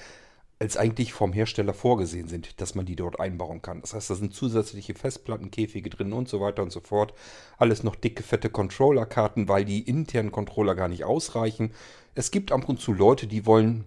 als 0.61 0.77
eigentlich 0.77 1.13
vom 1.13 1.33
Hersteller 1.33 1.73
vorgesehen 1.73 2.29
sind, 2.29 2.61
dass 2.61 2.75
man 2.75 2.85
die 2.85 2.97
dort 2.97 3.21
einbauen 3.21 3.63
kann. 3.63 3.81
Das 3.81 3.95
heißt, 3.95 4.11
da 4.11 4.15
sind 4.17 4.35
zusätzliche 4.35 4.95
Festplattenkäfige 4.95 5.89
drin 5.89 6.13
und 6.13 6.29
so 6.29 6.41
weiter 6.41 6.63
und 6.63 6.73
so 6.73 6.81
fort. 6.81 7.15
Alles 7.59 7.85
noch 7.85 7.95
dicke, 7.95 8.25
fette 8.25 8.51
Controllerkarten, 8.51 9.49
weil 9.49 9.65
die 9.65 9.83
internen 9.83 10.33
Controller 10.33 10.75
gar 10.75 10.89
nicht 10.89 11.05
ausreichen. 11.05 11.73
Es 12.15 12.33
gibt 12.33 12.51
ab 12.51 12.69
und 12.69 12.81
zu 12.81 12.93
Leute, 12.93 13.29
die 13.29 13.47
wollen 13.47 13.85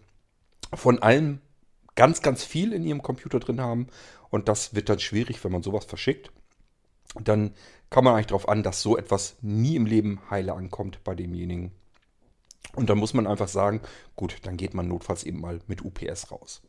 von 0.73 0.99
allem 0.99 1.41
ganz, 1.95 2.21
ganz 2.21 2.45
viel 2.45 2.71
in 2.71 2.85
ihrem 2.85 3.01
Computer 3.01 3.39
drin 3.39 3.59
haben. 3.59 3.87
Und 4.29 4.47
das 4.47 4.73
wird 4.73 4.87
dann 4.87 4.99
schwierig, 4.99 5.43
wenn 5.43 5.51
man 5.51 5.63
sowas 5.63 5.83
verschickt. 5.83 6.31
Dann 7.21 7.53
kann 7.91 8.03
man 8.05 8.15
eigentlich 8.15 8.27
darauf 8.27 8.49
an, 8.49 8.63
dass 8.63 8.81
so 8.81 8.97
etwas 8.97 9.35
nie 9.41 9.75
im 9.75 9.85
Leben 9.85 10.21
heile 10.31 10.53
ankommt 10.53 11.03
bei 11.03 11.13
demjenigen. 11.13 11.71
Und 12.73 12.89
dann 12.89 12.97
muss 12.97 13.13
man 13.13 13.27
einfach 13.27 13.49
sagen, 13.49 13.81
gut, 14.15 14.37
dann 14.43 14.57
geht 14.57 14.73
man 14.73 14.87
notfalls 14.87 15.23
eben 15.23 15.41
mal 15.41 15.59
mit 15.67 15.83
UPS 15.83 16.31
raus. 16.31 16.61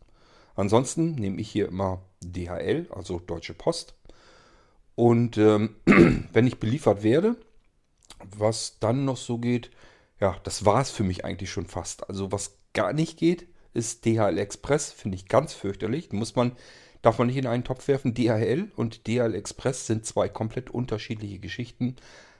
Ansonsten 0.57 1.15
nehme 1.15 1.41
ich 1.41 1.49
hier 1.49 1.69
immer 1.69 2.03
DHL, 2.21 2.89
also 2.91 3.21
Deutsche 3.21 3.55
Post. 3.55 3.95
Und 4.97 5.39
ähm, 5.39 5.77
wenn 6.33 6.47
ich 6.47 6.59
beliefert 6.59 7.05
werde, 7.05 7.37
was 8.37 8.79
dann 8.81 9.05
noch 9.05 9.17
so 9.17 9.39
geht, 9.39 9.71
ja, 10.21 10.37
das 10.43 10.65
war 10.65 10.81
es 10.81 10.91
für 10.91 11.05
mich 11.05 11.25
eigentlich 11.25 11.51
schon 11.51 11.67
fast. 11.67 12.09
Also 12.09 12.33
was 12.33 12.57
gar 12.73 12.93
nicht 12.93 13.17
geht, 13.17 13.47
ist 13.75 14.05
DHL 14.05 14.39
Express, 14.39 14.91
finde 14.91 15.17
ich 15.17 15.29
ganz 15.29 15.55
fürchterlich. 15.55 16.13
Muss 16.13 16.35
man, 16.35 16.53
darf 17.03 17.19
man 17.19 17.27
nicht 17.27 17.37
in 17.37 17.47
einen 17.47 17.65
Topf 17.65 17.89
werfen. 17.89 18.15
DHL 18.15 18.71
und 18.77 19.07
DHL 19.07 19.35
Express 19.35 19.87
sind 19.87 20.07
zwei 20.07 20.29
komplett 20.29 20.71
unterschiedliche 20.71 21.39
Geschichten. 21.39 21.97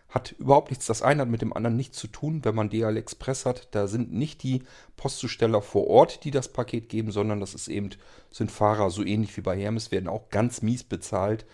Hat 0.09 0.33
überhaupt 0.33 0.71
nichts, 0.71 0.87
das 0.87 1.03
eine 1.03 1.23
hat 1.23 1.29
mit 1.29 1.43
dem 1.43 1.53
anderen 1.53 1.77
nichts 1.77 1.99
zu 1.99 2.07
tun. 2.07 2.45
Wenn 2.45 2.55
man 2.55 2.71
DHL 2.71 2.97
Express 2.97 3.47
hat, 3.47 3.69
da 3.73 3.87
sind 3.89 4.13
nicht 4.13 4.43
die 4.43 4.63
Postzusteller 4.97 5.63
vor 5.63 5.89
Ort, 5.89 6.25
die 6.25 6.31
das 6.31 6.49
Paket 6.49 6.89
geben, 6.89 7.11
sondern 7.11 7.41
das 7.41 7.55
ist 7.55 7.69
eben, 7.69 7.91
sind 8.31 8.51
Fahrer 8.51 8.91
so 8.91 9.03
ähnlich 9.05 9.37
wie 9.37 9.41
bei 9.41 9.59
Hermes, 9.59 9.91
werden 9.91 10.09
auch 10.09 10.29
ganz 10.29 10.63
mies 10.63 10.85
bezahlt. 10.85 11.45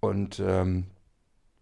Und 0.00 0.42
ähm, 0.44 0.86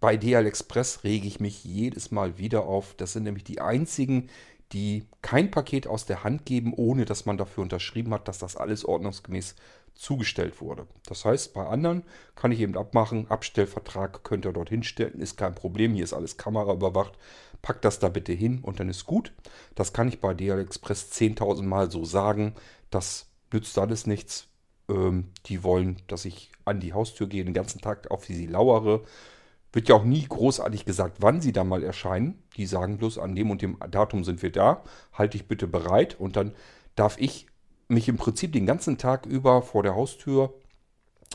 bei 0.01 0.17
DHL 0.17 0.47
Express 0.47 1.05
rege 1.05 1.29
ich 1.29 1.41
mich 1.41 1.63
jedes 1.63 2.11
Mal 2.11 2.39
wieder 2.39 2.65
auf. 2.65 2.95
Das 2.97 3.13
sind 3.13 3.25
nämlich 3.25 3.45
die 3.45 3.61
einzigen, 3.61 4.31
die 4.73 5.05
kein 5.21 5.51
Paket 5.51 5.87
aus 5.87 6.07
der 6.07 6.25
Hand 6.25 6.47
geben, 6.47 6.73
ohne 6.75 7.05
dass 7.05 7.27
man 7.27 7.37
dafür 7.37 7.63
unterschrieben 7.63 8.15
hat, 8.15 8.29
dass 8.29 8.39
das 8.39 8.57
alles 8.57 8.85
ordnungsgemäß 8.85 9.57
zugestellt 10.01 10.63
wurde. 10.63 10.87
Das 11.07 11.27
heißt, 11.27 11.53
bei 11.53 11.67
anderen 11.67 12.05
kann 12.35 12.53
ich 12.53 12.61
eben 12.61 12.77
abmachen, 12.77 13.31
Abstellvertrag 13.31 14.25
könnt 14.25 14.47
ihr 14.47 14.53
dort 14.53 14.71
hinstellen, 14.71 15.21
ist 15.21 15.37
kein 15.37 15.55
Problem, 15.55 15.93
hier 15.93 16.05
ist 16.05 16.15
alles 16.15 16.39
Kamera 16.39 16.73
überwacht, 16.73 17.19
packt 17.61 17.85
das 17.85 17.99
da 17.99 18.09
bitte 18.09 18.33
hin 18.33 18.61
und 18.63 18.81
dann 18.81 18.89
ist 18.89 19.05
gut. 19.05 19.33
Das 19.75 19.93
kann 19.93 20.09
ich 20.09 20.21
bei 20.21 20.33
DHL 20.33 20.61
Express 20.61 21.13
10.000 21.13 21.63
Mal 21.65 21.91
so 21.91 22.07
sagen, 22.07 22.55
das 22.91 23.27
nützt 23.53 23.77
alles 23.79 24.07
nichts. 24.07 24.49
Ähm, 24.89 25.29
die 25.47 25.63
wollen, 25.63 26.01
dass 26.07 26.25
ich 26.25 26.51
an 26.65 26.81
die 26.81 26.95
Haustür 26.95 27.27
gehe, 27.27 27.45
den 27.45 27.53
ganzen 27.53 27.83
Tag 27.83 28.11
auf 28.11 28.25
sie 28.25 28.47
lauere. 28.47 29.03
Wird 29.73 29.91
ja 29.91 29.97
auch 29.97 30.05
nie 30.05 30.27
großartig 30.27 30.87
gesagt, 30.87 31.19
wann 31.21 31.43
sie 31.43 31.53
da 31.53 31.63
mal 31.63 31.83
erscheinen. 31.83 32.43
Die 32.57 32.65
sagen 32.65 32.97
bloß, 32.97 33.19
an 33.19 33.37
dem 33.37 33.51
und 33.51 33.61
dem 33.61 33.79
Datum 33.91 34.25
sind 34.25 34.43
wir 34.43 34.51
da. 34.51 34.83
Halte 35.13 35.37
ich 35.37 35.47
bitte 35.47 35.67
bereit. 35.69 36.19
Und 36.19 36.37
dann 36.37 36.55
darf 36.97 37.19
ich 37.19 37.50
mich 37.91 38.09
im 38.09 38.17
Prinzip 38.17 38.53
den 38.53 38.67
ganzen 38.67 38.99
Tag 38.99 39.27
über 39.27 39.63
vor 39.63 39.83
der 39.83 39.95
Haustür 39.95 40.55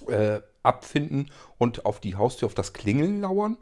äh, 0.07 0.39
abfinden 0.63 1.31
und 1.57 1.85
auf 1.85 1.99
die 1.99 2.15
Haustür, 2.15 2.47
auf 2.47 2.55
das 2.55 2.73
Klingeln 2.73 3.21
lauern. 3.21 3.57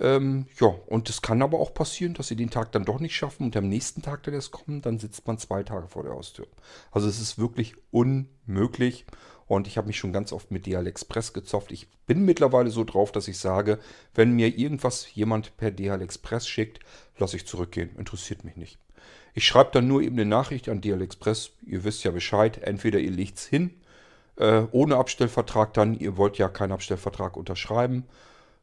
Ähm, 0.00 0.46
ja, 0.58 0.68
und 0.86 1.08
es 1.10 1.22
kann 1.22 1.42
aber 1.42 1.60
auch 1.60 1.74
passieren, 1.74 2.14
dass 2.14 2.28
sie 2.28 2.36
den 2.36 2.50
Tag 2.50 2.72
dann 2.72 2.84
doch 2.84 2.98
nicht 2.98 3.14
schaffen 3.14 3.44
und 3.44 3.56
am 3.56 3.68
nächsten 3.68 4.02
Tag, 4.02 4.22
der 4.24 4.32
das 4.32 4.50
kommt, 4.50 4.86
dann 4.86 4.98
sitzt 4.98 5.26
man 5.26 5.38
zwei 5.38 5.62
Tage 5.62 5.86
vor 5.86 6.02
der 6.02 6.12
Haustür. 6.12 6.46
Also 6.90 7.08
es 7.08 7.20
ist 7.20 7.38
wirklich 7.38 7.74
unmöglich. 7.90 9.06
Und 9.46 9.66
ich 9.66 9.76
habe 9.76 9.88
mich 9.88 9.98
schon 9.98 10.14
ganz 10.14 10.32
oft 10.32 10.50
mit 10.50 10.66
DHL 10.66 10.86
Express 10.86 11.34
gezofft. 11.34 11.72
Ich 11.72 11.90
bin 12.06 12.24
mittlerweile 12.24 12.70
so 12.70 12.84
drauf, 12.84 13.12
dass 13.12 13.28
ich 13.28 13.38
sage, 13.38 13.78
wenn 14.14 14.32
mir 14.32 14.56
irgendwas 14.56 15.14
jemand 15.14 15.58
per 15.58 15.70
DHL 15.70 16.00
Express 16.00 16.48
schickt, 16.48 16.80
lasse 17.18 17.36
ich 17.36 17.46
zurückgehen. 17.46 17.90
Interessiert 17.98 18.44
mich 18.44 18.56
nicht. 18.56 18.78
Ich 19.34 19.46
schreibe 19.46 19.70
dann 19.72 19.88
nur 19.88 20.02
eben 20.02 20.16
eine 20.16 20.26
Nachricht 20.26 20.68
an 20.68 20.80
DHL 20.80 21.02
Express. 21.02 21.52
Ihr 21.64 21.84
wisst 21.84 22.04
ja 22.04 22.10
Bescheid. 22.10 22.58
Entweder 22.58 22.98
ihr 22.98 23.10
legt 23.10 23.38
es 23.38 23.46
hin, 23.46 23.70
äh, 24.36 24.62
ohne 24.72 24.96
Abstellvertrag 24.96 25.72
dann. 25.74 25.98
Ihr 25.98 26.16
wollt 26.16 26.38
ja 26.38 26.48
keinen 26.48 26.72
Abstellvertrag 26.72 27.36
unterschreiben 27.36 28.04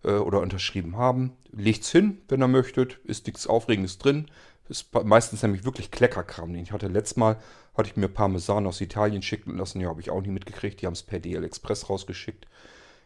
äh, 0.03 0.11
oder 0.11 0.41
unterschrieben 0.41 0.97
haben. 0.97 1.33
Legt 1.51 1.83
es 1.83 1.91
hin, 1.91 2.21
wenn 2.27 2.43
ihr 2.43 2.47
möchtet. 2.47 2.99
Ist 3.05 3.25
nichts 3.25 3.47
Aufregendes 3.47 3.97
drin. 3.97 4.27
Ist 4.67 4.93
meistens 5.03 5.41
nämlich 5.41 5.65
wirklich 5.65 5.89
Kleckerkram. 5.89 6.53
Ich 6.53 6.71
hatte 6.71 6.87
letztes 6.87 7.17
Mal, 7.17 7.37
hatte 7.75 7.89
ich 7.89 7.97
mir 7.97 8.07
Parmesan 8.07 8.67
aus 8.67 8.81
Italien 8.81 9.23
schicken 9.23 9.57
lassen. 9.57 9.81
Ja, 9.81 9.89
habe 9.89 10.01
ich 10.01 10.11
auch 10.11 10.21
nie 10.21 10.29
mitgekriegt. 10.29 10.81
Die 10.81 10.85
haben 10.85 10.93
es 10.93 11.01
per 11.01 11.19
DL 11.19 11.43
Express 11.43 11.89
rausgeschickt. 11.89 12.45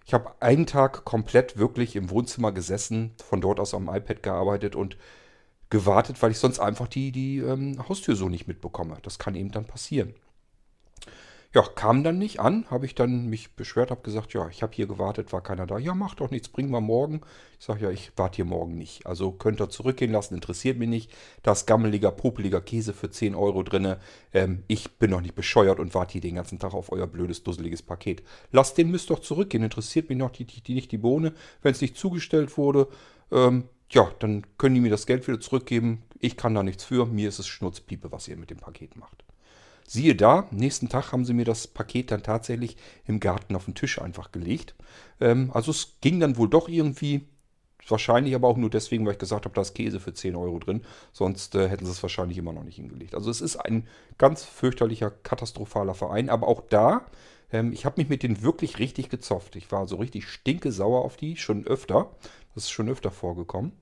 Ich 0.06 0.14
habe 0.14 0.34
einen 0.42 0.66
Tag 0.66 1.06
komplett 1.06 1.58
wirklich 1.58 1.96
im 1.96 2.10
Wohnzimmer 2.10 2.52
gesessen, 2.52 3.14
von 3.24 3.40
dort 3.40 3.62
aus 3.62 3.74
am 3.74 3.88
iPad 3.88 4.22
gearbeitet 4.22 4.76
und 4.76 4.98
gewartet, 5.74 6.22
weil 6.22 6.30
ich 6.30 6.38
sonst 6.38 6.60
einfach 6.60 6.88
die, 6.88 7.12
die 7.12 7.40
ähm, 7.40 7.84
Haustür 7.90 8.16
so 8.16 8.30
nicht 8.30 8.48
mitbekomme. 8.48 8.98
Das 9.02 9.18
kann 9.18 9.34
eben 9.34 9.52
dann 9.52 9.66
passieren. 9.66 10.14
Ja, 11.52 11.64
kam 11.64 12.04
dann 12.04 12.20
nicht 12.20 12.40
an, 12.40 12.66
habe 12.70 12.86
ich 12.86 12.94
dann 12.94 13.28
mich 13.28 13.56
beschwert, 13.56 13.90
habe 13.90 14.02
gesagt, 14.02 14.34
ja, 14.34 14.48
ich 14.50 14.62
habe 14.62 14.74
hier 14.74 14.86
gewartet, 14.86 15.34
war 15.34 15.42
keiner 15.42 15.66
da. 15.66 15.80
Ja, 15.80 15.96
macht 15.96 16.20
doch 16.20 16.30
nichts, 16.30 16.48
bringen 16.48 16.70
wir 16.70 16.82
morgen. 16.82 17.22
Ich 17.60 17.66
sage, 17.66 17.86
ja, 17.86 17.92
ich 17.92 18.12
warte 18.16 18.36
hier 18.38 18.46
morgen 18.46 18.78
nicht. 18.78 19.08
Also 19.08 19.32
könnt 19.32 19.62
ihr 19.62 19.70
zurückgehen 19.70 20.12
lassen, 20.12 20.36
interessiert 20.36 20.78
mich 20.78 20.90
nicht. 20.90 21.12
Da 21.42 21.54
ist 21.54 21.66
gammeliger, 21.66 22.12
popeliger 22.12 22.62
Käse 22.62 22.94
für 22.94 23.10
10 23.10 23.34
Euro 23.34 23.64
drin. 23.64 23.96
Ähm, 24.32 24.64
ich 24.68 24.98
bin 25.00 25.10
doch 25.10 25.22
nicht 25.22 25.36
bescheuert 25.36 25.80
und 25.80 25.96
warte 25.96 26.14
hier 26.14 26.22
den 26.22 26.36
ganzen 26.36 26.60
Tag 26.60 26.76
auf 26.76 26.92
euer 26.92 27.08
blödes, 27.08 27.44
dusseliges 27.44 27.82
Paket. 27.82 28.22
Lasst 28.52 28.78
den 28.78 28.92
Mist 28.92 29.10
doch 29.10 29.20
zurückgehen, 29.20 29.64
interessiert 29.64 30.10
mich 30.10 30.20
noch 30.20 30.32
die, 30.32 30.46
die, 30.46 30.76
nicht 30.76 30.92
die 30.92 30.98
Bohne. 31.00 31.34
Wenn 31.64 31.72
es 31.72 31.82
nicht 31.82 31.98
zugestellt 31.98 32.58
wurde, 32.58 32.88
ähm, 33.32 33.70
ja, 33.94 34.12
dann 34.20 34.46
können 34.58 34.76
die 34.76 34.82
mir 34.82 34.90
das 34.90 35.06
Geld 35.06 35.28
wieder 35.28 35.40
zurückgeben. 35.40 36.04
Ich 36.20 36.36
kann 36.36 36.56
da 36.56 36.64
nichts 36.64 36.84
für. 36.84 37.06
Mir 37.06 37.30
ist 37.30 37.40
es 37.40 37.48
Schnurzpiepe, 37.48 38.12
was 38.12 38.28
ihr 38.28 38.38
mit 38.38 38.50
dem 38.50 38.58
Paket 38.58 38.96
macht. 38.96 39.24
Siehe 39.86 40.16
da, 40.16 40.48
nächsten 40.52 40.90
Tag 40.90 41.12
haben 41.12 41.26
sie 41.26 41.34
mir 41.34 41.46
das 41.46 41.68
Paket 41.68 42.12
dann 42.12 42.24
tatsächlich 42.24 42.78
im 43.06 43.20
Garten 43.20 43.56
auf 43.56 43.66
den 43.66 43.76
Tisch 43.76 44.02
einfach 44.02 44.32
gelegt. 44.32 44.76
Ähm, 45.20 45.52
also 45.54 45.72
es 45.72 45.98
ging 46.02 46.20
dann 46.20 46.38
wohl 46.38 46.50
doch 46.50 46.68
irgendwie. 46.68 47.28
Wahrscheinlich 47.90 48.34
aber 48.34 48.48
auch 48.48 48.56
nur 48.56 48.70
deswegen, 48.70 49.06
weil 49.06 49.12
ich 49.12 49.20
gesagt 49.20 49.44
habe, 49.44 49.54
da 49.54 49.62
ist 49.62 49.76
Käse 49.76 50.00
für 50.00 50.14
10 50.14 50.38
Euro 50.38 50.58
drin. 50.58 50.84
Sonst 51.12 51.54
äh, 51.54 51.68
hätten 51.68 51.86
sie 51.86 51.92
es 51.92 52.02
wahrscheinlich 52.02 52.38
immer 52.38 52.54
noch 52.54 52.64
nicht 52.64 52.78
hingelegt. 52.78 53.14
Also 53.14 53.30
es 53.30 53.42
ist 53.42 53.58
ein 53.58 53.88
ganz 54.18 54.46
fürchterlicher, 54.46 55.12
katastrophaler 55.12 55.94
Verein. 55.94 56.30
Aber 56.30 56.48
auch 56.48 56.62
da, 56.70 57.06
ähm, 57.52 57.74
ich 57.74 57.86
habe 57.86 58.00
mich 58.00 58.08
mit 58.08 58.24
denen 58.24 58.42
wirklich 58.42 58.80
richtig 58.80 59.10
gezofft. 59.10 59.58
Ich 59.58 59.70
war 59.74 59.86
so 59.86 59.98
richtig 59.98 60.30
stinke 60.30 60.72
sauer 60.72 61.04
auf 61.04 61.18
die, 61.18 61.36
schon 61.36 61.68
öfter. 61.68 62.10
Das 62.56 62.64
ist 62.64 62.72
schon 62.72 62.88
öfter 62.88 63.12
vorgekommen. 63.12 63.74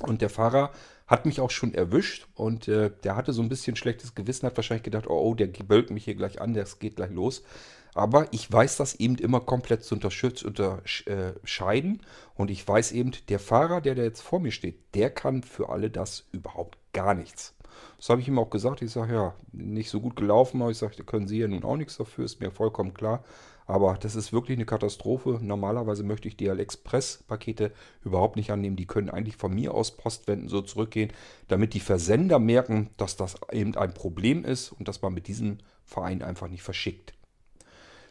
Und 0.00 0.22
der 0.22 0.30
Fahrer 0.30 0.72
hat 1.06 1.24
mich 1.24 1.40
auch 1.40 1.50
schon 1.50 1.72
erwischt 1.72 2.26
und 2.34 2.68
äh, 2.68 2.90
der 3.04 3.16
hatte 3.16 3.32
so 3.32 3.40
ein 3.40 3.48
bisschen 3.48 3.76
schlechtes 3.76 4.14
Gewissen, 4.14 4.46
hat 4.46 4.56
wahrscheinlich 4.56 4.82
gedacht, 4.82 5.06
oh, 5.06 5.18
oh, 5.18 5.34
der 5.34 5.46
bölkt 5.46 5.90
mich 5.90 6.04
hier 6.04 6.16
gleich 6.16 6.40
an, 6.40 6.52
das 6.52 6.78
geht 6.78 6.96
gleich 6.96 7.10
los. 7.10 7.44
Aber 7.94 8.26
ich 8.30 8.52
weiß 8.52 8.76
das 8.76 8.96
eben 8.96 9.16
immer 9.16 9.40
komplett 9.40 9.82
zu 9.82 9.94
unterscheiden 9.94 12.02
und 12.34 12.50
ich 12.50 12.68
weiß 12.68 12.92
eben, 12.92 13.12
der 13.28 13.38
Fahrer, 13.38 13.80
der 13.80 13.94
da 13.94 14.02
jetzt 14.02 14.20
vor 14.20 14.38
mir 14.38 14.50
steht, 14.50 14.94
der 14.94 15.08
kann 15.08 15.42
für 15.42 15.70
alle 15.70 15.88
das 15.88 16.26
überhaupt 16.30 16.76
gar 16.92 17.14
nichts. 17.14 17.54
Das 17.96 18.10
habe 18.10 18.20
ich 18.20 18.28
ihm 18.28 18.38
auch 18.38 18.50
gesagt. 18.50 18.82
Ich 18.82 18.90
sage, 18.90 19.14
ja, 19.14 19.34
nicht 19.52 19.88
so 19.88 20.00
gut 20.00 20.16
gelaufen, 20.16 20.60
aber 20.60 20.70
ich 20.70 20.78
sage, 20.78 20.96
da 20.96 21.04
können 21.04 21.26
Sie 21.26 21.38
ja 21.38 21.48
nun 21.48 21.64
auch 21.64 21.76
nichts 21.76 21.96
dafür, 21.96 22.26
ist 22.26 22.40
mir 22.40 22.50
vollkommen 22.50 22.92
klar. 22.92 23.24
Aber 23.66 23.94
das 23.94 24.14
ist 24.14 24.32
wirklich 24.32 24.56
eine 24.56 24.64
Katastrophe. 24.64 25.40
Normalerweise 25.42 26.04
möchte 26.04 26.28
ich 26.28 26.36
DL 26.36 26.60
Express 26.60 27.24
Pakete 27.26 27.72
überhaupt 28.04 28.36
nicht 28.36 28.50
annehmen. 28.50 28.76
Die 28.76 28.86
können 28.86 29.10
eigentlich 29.10 29.36
von 29.36 29.52
mir 29.52 29.74
aus 29.74 29.96
Postwenden 29.96 30.48
so 30.48 30.62
zurückgehen, 30.62 31.12
damit 31.48 31.74
die 31.74 31.80
Versender 31.80 32.38
merken, 32.38 32.90
dass 32.96 33.16
das 33.16 33.36
eben 33.50 33.76
ein 33.76 33.92
Problem 33.92 34.44
ist 34.44 34.70
und 34.70 34.86
dass 34.86 35.02
man 35.02 35.14
mit 35.14 35.26
diesem 35.26 35.58
Verein 35.84 36.22
einfach 36.22 36.48
nicht 36.48 36.62
verschickt. 36.62 37.12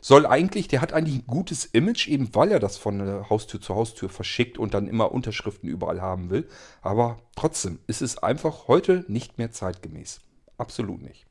Soll 0.01 0.28
eigentlich, 0.28 0.68
der 0.68 0.82
hat 0.82 0.93
eigentlich 0.93 1.16
ein 1.16 1.28
gutes 1.28 1.66
Image, 1.66 2.08
eben 2.08 2.36
weil 2.36 2.51
er 2.51 2.60
das 2.60 2.78
von 2.78 3.28
Haustür 3.28 3.60
zu 3.60 3.74
Haustür 3.74 4.10
verschickt 4.10 4.60
und 4.60 4.76
dann 4.76 4.88
immer 4.88 5.12
Unterschriften 5.12 5.68
überall 5.68 5.99
haben 5.99 6.30
will. 6.30 6.47
Aber 6.84 7.18
trotzdem 7.36 7.80
ist 7.88 8.03
es 8.03 8.18
einfach 8.20 8.68
heute 8.68 9.03
nicht 9.08 9.39
mehr 9.39 9.51
zeitgemäß. 9.51 10.20
Absolut 10.58 11.01
nicht. 11.01 11.26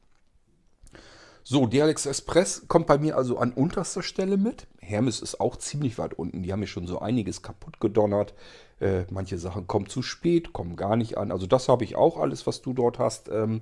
So, 1.47 1.67
DLX 1.67 2.07
Express 2.07 2.65
kommt 2.69 2.87
bei 2.87 2.97
mir 2.97 3.19
also 3.19 3.37
an 3.37 3.53
unterster 3.53 4.03
Stelle 4.03 4.39
mit. 4.39 4.67
Hermes 4.81 5.21
ist 5.21 5.41
auch 5.41 5.57
ziemlich 5.57 5.99
weit 5.99 6.15
unten. 6.15 6.43
Die 6.43 6.51
haben 6.51 6.61
mir 6.61 6.67
schon 6.67 6.87
so 6.87 7.01
einiges 7.01 7.43
kaputt 7.43 7.81
gedonnert. 7.81 8.33
Äh, 8.81 9.05
manche 9.11 9.37
Sachen 9.37 9.67
kommen 9.67 9.87
zu 9.87 10.01
spät, 10.01 10.55
kommen 10.55 10.75
gar 10.75 10.97
nicht 10.97 11.19
an. 11.19 11.31
Also 11.31 11.47
das 11.47 11.69
habe 11.69 11.85
ich 11.85 11.97
auch 11.97 12.17
alles, 12.17 12.47
was 12.47 12.63
du 12.63 12.73
dort 12.73 12.99
hast. 12.99 13.29
Ähm, 13.29 13.61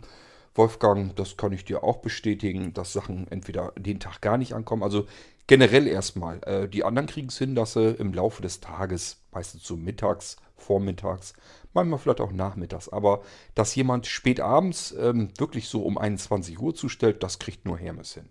Wolfgang, 0.55 1.17
das 1.17 1.37
kann 1.37 1.51
ich 1.53 1.65
dir 1.65 1.83
auch 1.83 1.97
bestätigen, 1.97 2.73
dass 2.73 2.93
Sachen 2.93 3.27
entweder 3.33 3.73
den 3.77 3.99
Tag 3.99 4.21
gar 4.21 4.39
nicht 4.39 4.55
ankommen. 4.55 4.85
Also 4.85 5.07
generell 5.49 5.89
erstmal. 5.89 6.41
Äh, 6.45 6.69
die 6.69 6.85
anderen 6.85 7.09
kriegen 7.09 7.31
es 7.31 7.39
hin, 7.39 7.57
dass 7.57 7.73
sie 7.73 7.97
im 7.99 8.13
Laufe 8.13 8.43
des 8.43 8.61
Tages, 8.61 9.17
meistens 9.33 9.67
so 9.67 9.77
mittags, 9.77 10.37
vormittags, 10.57 11.35
manchmal 11.75 11.99
vielleicht 11.99 12.21
auch 12.21 12.33
nachmittags, 12.33 12.89
aber 12.89 13.23
dass 13.55 13.75
jemand 13.75 14.07
spät 14.07 14.41
abends 14.41 14.93
ähm, 14.99 15.31
wirklich 15.39 15.69
so 15.69 15.83
um 15.83 15.99
21 15.99 16.59
Uhr 16.61 16.75
zustellt, 16.75 17.23
das 17.23 17.39
kriegt 17.39 17.65
nur 17.65 17.79
Hermes 17.79 18.15
hin. 18.15 18.29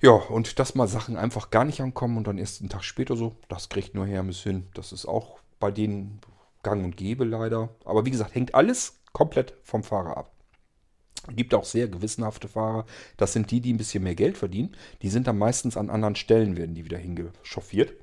Ja, 0.00 0.12
und 0.12 0.58
dass 0.58 0.74
mal 0.74 0.88
Sachen 0.88 1.16
einfach 1.16 1.50
gar 1.50 1.64
nicht 1.64 1.80
ankommen 1.80 2.18
und 2.18 2.26
dann 2.26 2.38
erst 2.38 2.60
einen 2.60 2.68
Tag 2.68 2.84
später 2.84 3.16
so, 3.16 3.34
das 3.48 3.68
kriegt 3.68 3.94
nur 3.94 4.06
Hermes 4.06 4.42
hin. 4.42 4.66
Das 4.74 4.92
ist 4.92 5.06
auch 5.06 5.38
bei 5.58 5.70
denen 5.70 6.20
gang 6.62 6.84
und 6.84 6.96
gäbe 6.96 7.24
leider. 7.24 7.70
Aber 7.84 8.04
wie 8.04 8.10
gesagt, 8.10 8.34
hängt 8.34 8.54
alles 8.54 9.00
komplett 9.12 9.54
vom 9.62 9.82
Fahrer 9.82 10.16
ab. 10.16 10.32
Gibt 11.34 11.54
auch 11.54 11.64
sehr 11.64 11.88
gewissenhafte 11.88 12.46
Fahrer. 12.46 12.84
Das 13.16 13.32
sind 13.32 13.50
die, 13.50 13.60
die 13.60 13.72
ein 13.72 13.78
bisschen 13.78 14.04
mehr 14.04 14.14
Geld 14.14 14.36
verdienen. 14.36 14.76
Die 15.02 15.08
sind 15.08 15.26
dann 15.26 15.38
meistens 15.38 15.76
an 15.76 15.90
anderen 15.90 16.14
Stellen, 16.14 16.56
werden 16.56 16.74
die 16.74 16.84
wieder 16.84 16.98
hingeschoffiert. 16.98 17.94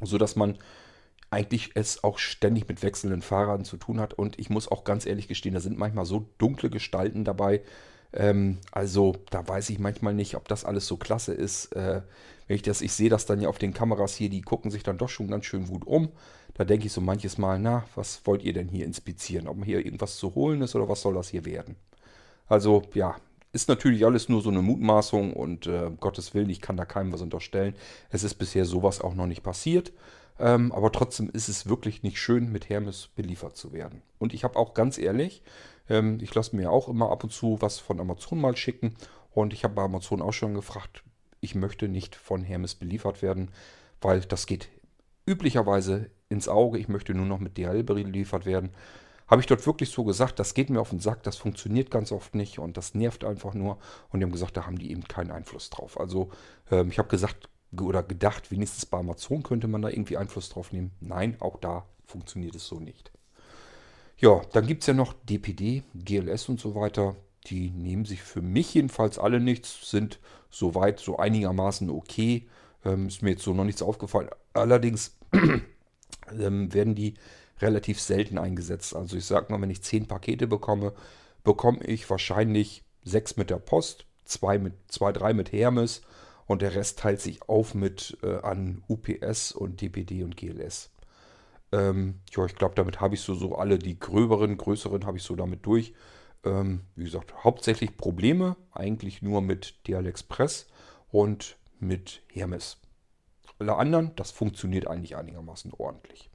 Sodass 0.00 0.36
man 0.36 0.56
eigentlich 1.32 1.70
es 1.74 2.04
auch 2.04 2.18
ständig 2.18 2.68
mit 2.68 2.82
wechselnden 2.82 3.22
Fahrern 3.22 3.64
zu 3.64 3.76
tun 3.76 4.00
hat. 4.00 4.14
Und 4.14 4.38
ich 4.38 4.50
muss 4.50 4.70
auch 4.70 4.84
ganz 4.84 5.06
ehrlich 5.06 5.28
gestehen, 5.28 5.54
da 5.54 5.60
sind 5.60 5.78
manchmal 5.78 6.04
so 6.04 6.26
dunkle 6.38 6.70
Gestalten 6.70 7.24
dabei. 7.24 7.62
Ähm, 8.12 8.58
also 8.70 9.16
da 9.30 9.46
weiß 9.46 9.70
ich 9.70 9.78
manchmal 9.78 10.14
nicht, 10.14 10.36
ob 10.36 10.46
das 10.48 10.64
alles 10.64 10.86
so 10.86 10.96
klasse 10.96 11.32
ist. 11.32 11.74
Äh, 11.74 12.02
wenn 12.46 12.56
ich 12.56 12.62
das, 12.62 12.82
ich 12.82 12.92
sehe 12.92 13.08
das 13.08 13.24
dann 13.24 13.40
ja 13.40 13.48
auf 13.48 13.58
den 13.58 13.72
Kameras 13.72 14.14
hier, 14.14 14.28
die 14.28 14.42
gucken 14.42 14.70
sich 14.70 14.82
dann 14.82 14.98
doch 14.98 15.08
schon 15.08 15.28
ganz 15.28 15.46
schön 15.46 15.66
gut 15.66 15.86
um. 15.86 16.10
Da 16.54 16.64
denke 16.64 16.86
ich 16.86 16.92
so 16.92 17.00
manches 17.00 17.38
Mal, 17.38 17.58
na, 17.58 17.84
was 17.94 18.20
wollt 18.24 18.42
ihr 18.42 18.52
denn 18.52 18.68
hier 18.68 18.84
inspizieren? 18.84 19.48
Ob 19.48 19.64
hier 19.64 19.84
irgendwas 19.84 20.16
zu 20.16 20.34
holen 20.34 20.60
ist 20.60 20.74
oder 20.74 20.88
was 20.88 21.00
soll 21.00 21.14
das 21.14 21.30
hier 21.30 21.46
werden? 21.46 21.76
Also 22.46 22.82
ja, 22.92 23.16
ist 23.52 23.68
natürlich 23.68 24.04
alles 24.04 24.28
nur 24.28 24.42
so 24.42 24.50
eine 24.50 24.60
Mutmaßung 24.60 25.32
und 25.32 25.66
äh, 25.66 25.90
Gottes 25.98 26.34
Willen, 26.34 26.50
ich 26.50 26.60
kann 26.60 26.76
da 26.76 26.84
keinem 26.84 27.12
was 27.12 27.22
unterstellen. 27.22 27.74
Es 28.10 28.22
ist 28.22 28.34
bisher 28.34 28.66
sowas 28.66 29.00
auch 29.00 29.14
noch 29.14 29.26
nicht 29.26 29.42
passiert. 29.42 29.92
Ähm, 30.38 30.72
aber 30.72 30.90
trotzdem 30.92 31.30
ist 31.30 31.48
es 31.48 31.68
wirklich 31.68 32.02
nicht 32.02 32.18
schön, 32.18 32.50
mit 32.50 32.68
Hermes 32.68 33.08
beliefert 33.14 33.56
zu 33.56 33.72
werden. 33.72 34.02
Und 34.18 34.34
ich 34.34 34.44
habe 34.44 34.56
auch 34.58 34.74
ganz 34.74 34.98
ehrlich, 34.98 35.42
ähm, 35.88 36.18
ich 36.20 36.34
lasse 36.34 36.56
mir 36.56 36.70
auch 36.70 36.88
immer 36.88 37.10
ab 37.10 37.24
und 37.24 37.30
zu 37.30 37.58
was 37.60 37.78
von 37.78 38.00
Amazon 38.00 38.40
mal 38.40 38.56
schicken. 38.56 38.94
Und 39.30 39.52
ich 39.52 39.64
habe 39.64 39.74
bei 39.74 39.82
Amazon 39.82 40.22
auch 40.22 40.32
schon 40.32 40.54
gefragt, 40.54 41.02
ich 41.40 41.54
möchte 41.54 41.88
nicht 41.88 42.14
von 42.14 42.44
Hermes 42.44 42.74
beliefert 42.74 43.22
werden, 43.22 43.50
weil 44.00 44.20
das 44.20 44.46
geht 44.46 44.68
üblicherweise 45.26 46.10
ins 46.28 46.48
Auge. 46.48 46.78
Ich 46.78 46.88
möchte 46.88 47.14
nur 47.14 47.26
noch 47.26 47.38
mit 47.38 47.56
DHL 47.58 47.82
beliefert 47.82 48.46
werden. 48.46 48.70
Habe 49.26 49.40
ich 49.40 49.46
dort 49.46 49.66
wirklich 49.66 49.90
so 49.90 50.04
gesagt, 50.04 50.38
das 50.38 50.54
geht 50.54 50.68
mir 50.68 50.80
auf 50.80 50.90
den 50.90 51.00
Sack, 51.00 51.22
das 51.22 51.36
funktioniert 51.36 51.90
ganz 51.90 52.12
oft 52.12 52.34
nicht 52.34 52.58
und 52.58 52.76
das 52.76 52.94
nervt 52.94 53.24
einfach 53.24 53.54
nur. 53.54 53.78
Und 54.10 54.20
die 54.20 54.24
haben 54.24 54.32
gesagt, 54.32 54.56
da 54.56 54.66
haben 54.66 54.78
die 54.78 54.90
eben 54.90 55.04
keinen 55.04 55.30
Einfluss 55.30 55.70
drauf. 55.70 55.98
Also 55.98 56.30
ähm, 56.70 56.90
ich 56.90 56.98
habe 56.98 57.08
gesagt 57.08 57.48
oder 57.80 58.02
gedacht, 58.02 58.50
wenigstens 58.50 58.86
bei 58.86 58.98
Amazon 58.98 59.42
könnte 59.42 59.68
man 59.68 59.82
da 59.82 59.88
irgendwie 59.88 60.16
Einfluss 60.16 60.50
drauf 60.50 60.72
nehmen. 60.72 60.92
Nein, 61.00 61.36
auch 61.40 61.56
da 61.58 61.86
funktioniert 62.06 62.54
es 62.54 62.66
so 62.66 62.78
nicht. 62.78 63.10
Ja, 64.18 64.42
dann 64.52 64.66
gibt 64.66 64.82
es 64.82 64.86
ja 64.86 64.94
noch 64.94 65.14
DPD, 65.24 65.82
GLS 65.94 66.48
und 66.48 66.60
so 66.60 66.74
weiter. 66.74 67.16
Die 67.46 67.70
nehmen 67.70 68.04
sich 68.04 68.22
für 68.22 68.42
mich 68.42 68.74
jedenfalls 68.74 69.18
alle 69.18 69.40
nichts, 69.40 69.90
sind 69.90 70.20
soweit 70.50 71.00
so 71.00 71.16
einigermaßen 71.16 71.90
okay. 71.90 72.46
Ähm, 72.84 73.08
ist 73.08 73.22
mir 73.22 73.30
jetzt 73.30 73.42
so 73.42 73.54
noch 73.54 73.64
nichts 73.64 73.82
aufgefallen. 73.82 74.28
Allerdings 74.52 75.16
ähm, 76.38 76.72
werden 76.72 76.94
die 76.94 77.14
relativ 77.60 78.00
selten 78.00 78.38
eingesetzt. 78.38 78.94
Also 78.94 79.16
ich 79.16 79.24
sag 79.24 79.50
mal, 79.50 79.60
wenn 79.60 79.70
ich 79.70 79.82
zehn 79.82 80.06
Pakete 80.06 80.46
bekomme, 80.46 80.92
bekomme 81.42 81.82
ich 81.84 82.08
wahrscheinlich 82.10 82.84
sechs 83.04 83.36
mit 83.36 83.50
der 83.50 83.56
Post, 83.56 84.06
zwei, 84.24 84.58
mit, 84.58 84.74
zwei 84.88 85.12
drei 85.12 85.32
mit 85.32 85.52
Hermes 85.52 86.02
und 86.46 86.62
der 86.62 86.74
Rest 86.74 86.98
teilt 86.98 87.20
sich 87.20 87.42
auf 87.48 87.74
mit 87.74 88.18
äh, 88.22 88.38
an 88.40 88.82
UPS 88.88 89.52
und 89.52 89.80
DPD 89.80 90.24
und 90.24 90.36
GLS. 90.36 90.90
Ähm, 91.72 92.20
ja, 92.36 92.44
ich 92.44 92.54
glaube, 92.54 92.74
damit 92.74 93.00
habe 93.00 93.14
ich 93.14 93.20
so, 93.20 93.34
so 93.34 93.56
alle 93.56 93.78
die 93.78 93.98
gröberen, 93.98 94.58
größeren 94.58 95.06
habe 95.06 95.16
ich 95.16 95.22
so 95.22 95.36
damit 95.36 95.64
durch. 95.64 95.94
Ähm, 96.44 96.82
wie 96.96 97.04
gesagt, 97.04 97.44
hauptsächlich 97.44 97.96
Probleme 97.96 98.56
eigentlich 98.72 99.22
nur 99.22 99.40
mit 99.40 99.86
DL 99.86 100.06
Express 100.06 100.66
und 101.10 101.56
mit 101.78 102.22
Hermes. 102.32 102.78
Alle 103.58 103.76
anderen, 103.76 104.14
das 104.16 104.30
funktioniert 104.30 104.86
eigentlich 104.86 105.16
einigermaßen 105.16 105.72
ordentlich. 105.72 106.30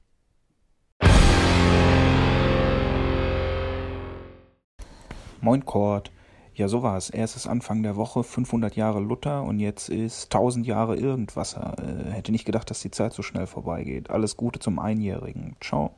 Moin 5.40 5.64
Kord. 5.64 6.10
Ja, 6.58 6.66
so 6.66 6.82
war 6.82 6.96
es. 6.96 7.08
Erst 7.08 7.36
ist 7.36 7.46
Anfang 7.46 7.84
der 7.84 7.94
Woche 7.94 8.24
500 8.24 8.74
Jahre 8.74 8.98
Luther 8.98 9.44
und 9.44 9.60
jetzt 9.60 9.88
ist 9.88 10.24
1000 10.24 10.66
Jahre 10.66 10.96
Irgendwasser. 10.96 11.76
Äh, 11.78 12.10
hätte 12.10 12.32
nicht 12.32 12.46
gedacht, 12.46 12.68
dass 12.68 12.80
die 12.80 12.90
Zeit 12.90 13.12
so 13.12 13.22
schnell 13.22 13.46
vorbeigeht. 13.46 14.10
Alles 14.10 14.36
Gute 14.36 14.58
zum 14.58 14.80
Einjährigen. 14.80 15.54
Ciao. 15.60 15.94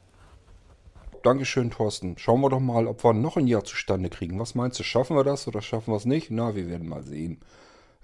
Dankeschön, 1.23 1.71
Thorsten. 1.71 2.19
Schauen 2.19 2.43
wir 2.43 2.51
doch 2.51 2.61
mal, 2.61 2.87
ob 2.89 3.03
wir 3.03 3.15
noch 3.15 3.39
ein 3.39 3.47
Jahr 3.47 3.65
zustande 3.65 4.11
kriegen. 4.11 4.39
Was 4.39 4.55
meinst 4.55 4.79
du, 4.79 4.83
schaffen 4.83 5.17
wir 5.17 5.25
das 5.25 5.49
oder 5.49 5.63
schaffen 5.63 5.95
wir 5.95 5.97
es 5.97 6.05
nicht? 6.05 6.31
Na, 6.31 6.55
wir 6.55 6.69
werden 6.69 6.91
mal 6.91 7.05
sehen. 7.05 7.41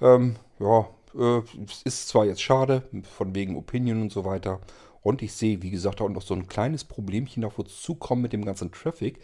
Ähm, 0.00 0.36
ja, 0.58 0.88
äh, 1.14 1.42
ist 1.84 2.08
zwar 2.08 2.24
jetzt 2.24 2.40
schade, 2.40 2.84
von 3.02 3.34
wegen 3.34 3.56
Opinion 3.56 4.00
und 4.00 4.12
so 4.12 4.24
weiter. 4.24 4.60
Und 5.02 5.20
ich 5.20 5.34
sehe, 5.34 5.60
wie 5.60 5.70
gesagt, 5.70 6.00
auch 6.00 6.08
noch 6.08 6.22
so 6.22 6.32
ein 6.32 6.46
kleines 6.46 6.84
Problemchen 6.84 7.44
auf 7.44 7.58
uns 7.58 7.82
zukommen 7.82 8.22
mit 8.22 8.32
dem 8.32 8.46
ganzen 8.46 8.72
Traffic. 8.72 9.18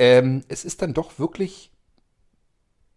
Ähm, 0.00 0.42
es 0.48 0.64
ist 0.64 0.82
dann 0.82 0.92
doch 0.92 1.20
wirklich 1.20 1.70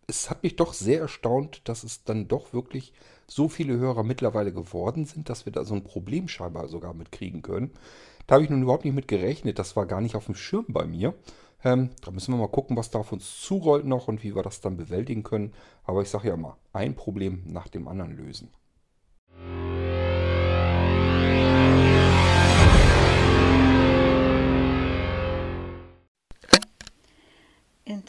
es 0.08 0.30
hat 0.30 0.44
mich 0.44 0.56
doch 0.56 0.74
sehr 0.74 1.02
erstaunt, 1.02 1.62
dass 1.66 1.84
es 1.84 2.04
dann 2.04 2.28
doch 2.28 2.54
wirklich 2.54 2.94
so 3.28 3.48
viele 3.48 3.78
Hörer 3.78 4.04
mittlerweile 4.04 4.52
geworden 4.54 5.06
sind, 5.06 5.30
dass 5.30 5.46
wir 5.46 5.54
da 5.54 5.64
so 5.64 5.74
ein 5.74 5.84
Problem 5.84 6.28
scheinbar 6.28 6.68
sogar 6.68 6.94
mitkriegen 6.94 7.42
können. 7.42 7.72
Da 8.28 8.36
habe 8.36 8.44
ich 8.44 8.50
nun 8.50 8.64
überhaupt 8.64 8.86
nicht 8.86 8.94
mit 8.94 9.08
gerechnet. 9.08 9.60
Das 9.60 9.76
war 9.76 9.86
gar 9.86 10.02
nicht 10.02 10.16
auf 10.16 10.26
dem 10.26 10.36
Schirm 10.36 10.66
bei 10.68 10.86
mir. 10.86 11.14
Ähm, 11.64 11.92
da 12.02 12.12
müssen 12.12 12.34
wir 12.34 12.40
mal 12.40 12.48
gucken, 12.48 12.76
was 12.76 12.90
da 12.90 13.00
auf 13.00 13.12
uns 13.12 13.40
zurollt 13.40 13.86
noch 13.86 14.08
und 14.08 14.24
wie 14.24 14.36
wir 14.36 14.44
das 14.44 14.62
dann 14.62 14.78
bewältigen 14.78 15.24
können. 15.24 15.54
Aber 15.84 16.02
ich 16.02 16.10
sage 16.10 16.30
ja 16.30 16.38
mal, 16.38 16.58
ein 16.74 16.96
Problem 16.96 17.44
nach 17.46 17.68
dem 17.68 17.88
anderen 17.88 18.16
lösen. 18.16 18.50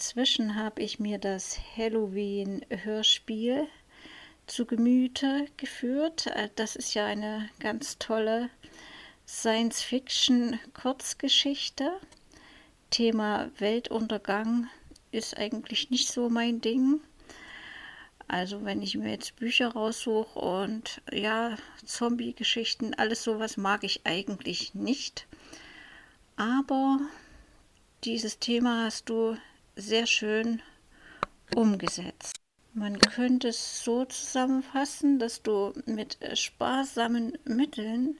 Inzwischen 0.02 0.56
habe 0.56 0.82
ich 0.82 0.98
mir 0.98 1.18
das 1.18 1.60
Halloween-Hörspiel 1.76 3.68
zu 4.48 4.66
Gemüte 4.66 5.46
geführt. 5.56 6.26
Äh, 6.26 6.48
das 6.56 6.74
ist 6.74 6.94
ja 6.94 7.06
eine 7.06 7.48
ganz 7.60 7.98
tolle 7.98 8.50
Science-Fiction-Kurzgeschichte. 9.28 11.92
Thema 12.90 13.52
Weltuntergang 13.58 14.66
ist 15.12 15.38
eigentlich 15.38 15.90
nicht 15.90 16.08
so 16.08 16.28
mein 16.28 16.60
Ding. 16.60 17.00
Also 18.26 18.64
wenn 18.64 18.82
ich 18.82 18.96
mir 18.96 19.12
jetzt 19.12 19.36
Bücher 19.36 19.68
raussuche 19.68 20.36
und 20.36 21.00
ja, 21.12 21.56
Zombie-Geschichten, 21.84 22.94
alles 22.94 23.22
sowas 23.22 23.56
mag 23.56 23.84
ich 23.84 24.00
eigentlich 24.02 24.74
nicht. 24.74 25.28
Aber 26.34 26.98
dieses 28.02 28.40
Thema 28.40 28.86
hast 28.86 29.08
du 29.08 29.36
sehr 29.76 30.06
schön 30.06 30.62
umgesetzt. 31.54 32.36
Man 32.74 32.98
könnte 32.98 33.48
es 33.48 33.84
so 33.84 34.06
zusammenfassen, 34.06 35.18
dass 35.18 35.42
du 35.42 35.74
mit 35.84 36.16
sparsamen 36.34 37.36
Mitteln 37.44 38.18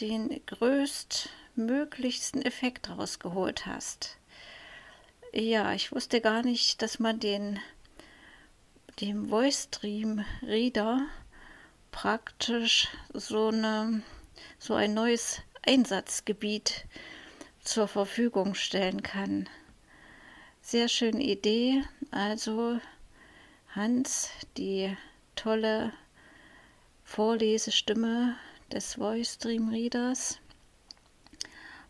den 0.00 0.40
größtmöglichsten 0.46 2.40
Effekt 2.42 2.88
rausgeholt 2.88 3.66
hast. 3.66 4.16
Ja, 5.32 5.74
ich 5.74 5.92
wusste 5.92 6.20
gar 6.20 6.42
nicht, 6.42 6.80
dass 6.80 6.98
man 6.98 7.20
den 7.20 7.60
dem 9.00 9.28
Voice 9.28 9.64
Stream 9.64 10.24
Reader 10.42 11.06
praktisch 11.90 12.88
so 13.12 13.48
eine 13.48 14.02
so 14.58 14.74
ein 14.74 14.94
neues 14.94 15.42
Einsatzgebiet 15.66 16.86
zur 17.60 17.88
Verfügung 17.88 18.54
stellen 18.54 19.02
kann. 19.02 19.48
Sehr 20.66 20.88
schöne 20.88 21.22
Idee. 21.22 21.84
Also 22.10 22.80
Hans, 23.76 24.30
die 24.56 24.96
tolle 25.36 25.92
Vorlesestimme 27.04 28.36
des 28.72 28.94
Voice 28.94 29.36
Dream 29.36 29.68
Readers, 29.68 30.38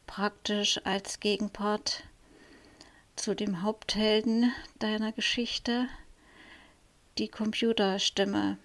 praktisch 0.09 0.81
als 0.83 1.21
Gegenpart 1.21 2.03
zu 3.15 3.37
dem 3.37 3.63
Haupthelden 3.63 4.53
deiner 4.81 5.13
Geschichte, 5.13 5.87
die 7.17 7.29
Computerstimme. 7.29 8.59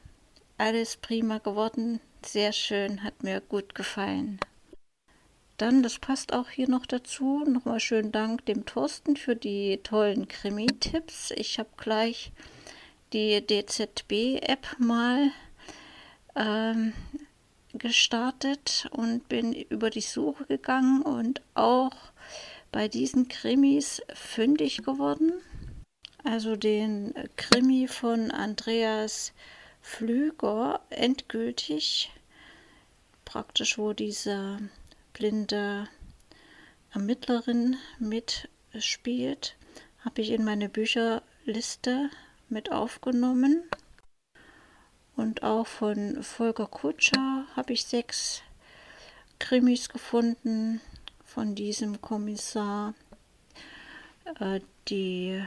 alles 0.57 0.97
prima 0.97 1.37
geworden. 1.37 1.99
Sehr 2.25 2.51
schön, 2.51 3.03
hat 3.03 3.21
mir 3.21 3.41
gut 3.41 3.75
gefallen. 3.75 4.39
Dann, 5.59 5.83
das 5.83 5.99
passt 5.99 6.31
auch 6.31 6.49
hier 6.49 6.69
noch 6.69 6.85
dazu, 6.85 7.43
nochmal 7.45 7.81
schönen 7.81 8.13
Dank 8.13 8.45
dem 8.45 8.65
Thorsten 8.65 9.17
für 9.17 9.35
die 9.35 9.81
tollen 9.83 10.29
Krimi-Tipps. 10.29 11.31
Ich 11.31 11.59
habe 11.59 11.67
gleich 11.75 12.31
die 13.11 13.45
DZB-App 13.45 14.77
mal 14.79 15.31
ähm, 16.37 16.93
gestartet 17.73 18.87
und 18.91 19.27
bin 19.27 19.51
über 19.51 19.89
die 19.89 19.99
Suche 19.99 20.45
gegangen 20.45 21.01
und 21.01 21.41
auch 21.55 21.91
bei 22.71 22.87
diesen 22.87 23.27
Krimis 23.27 24.01
fündig 24.13 24.83
geworden. 24.83 25.33
Also 26.23 26.55
den 26.55 27.13
Krimi 27.35 27.89
von 27.89 28.31
Andreas 28.31 29.33
Flüger 29.81 30.79
endgültig, 30.89 32.11
praktisch 33.25 33.77
wo 33.77 33.91
diese 33.91 34.59
blinde 35.19 35.89
Ermittlerin 36.91 37.75
mitspielt, 37.99 39.57
habe 39.99 40.21
ich 40.21 40.31
in 40.31 40.45
meine 40.45 40.69
Bücherliste 40.69 42.09
mit 42.47 42.71
aufgenommen. 42.71 43.63
Und 45.17 45.43
auch 45.43 45.67
von 45.67 46.23
Volker 46.23 46.67
Kutscher 46.67 47.45
habe 47.53 47.73
ich 47.73 47.83
sechs 47.83 48.41
Krimis 49.39 49.89
gefunden 49.89 50.79
von 51.25 51.53
diesem 51.53 51.99
Kommissar. 51.99 52.93
Äh, 54.39 54.61
die 54.87 55.43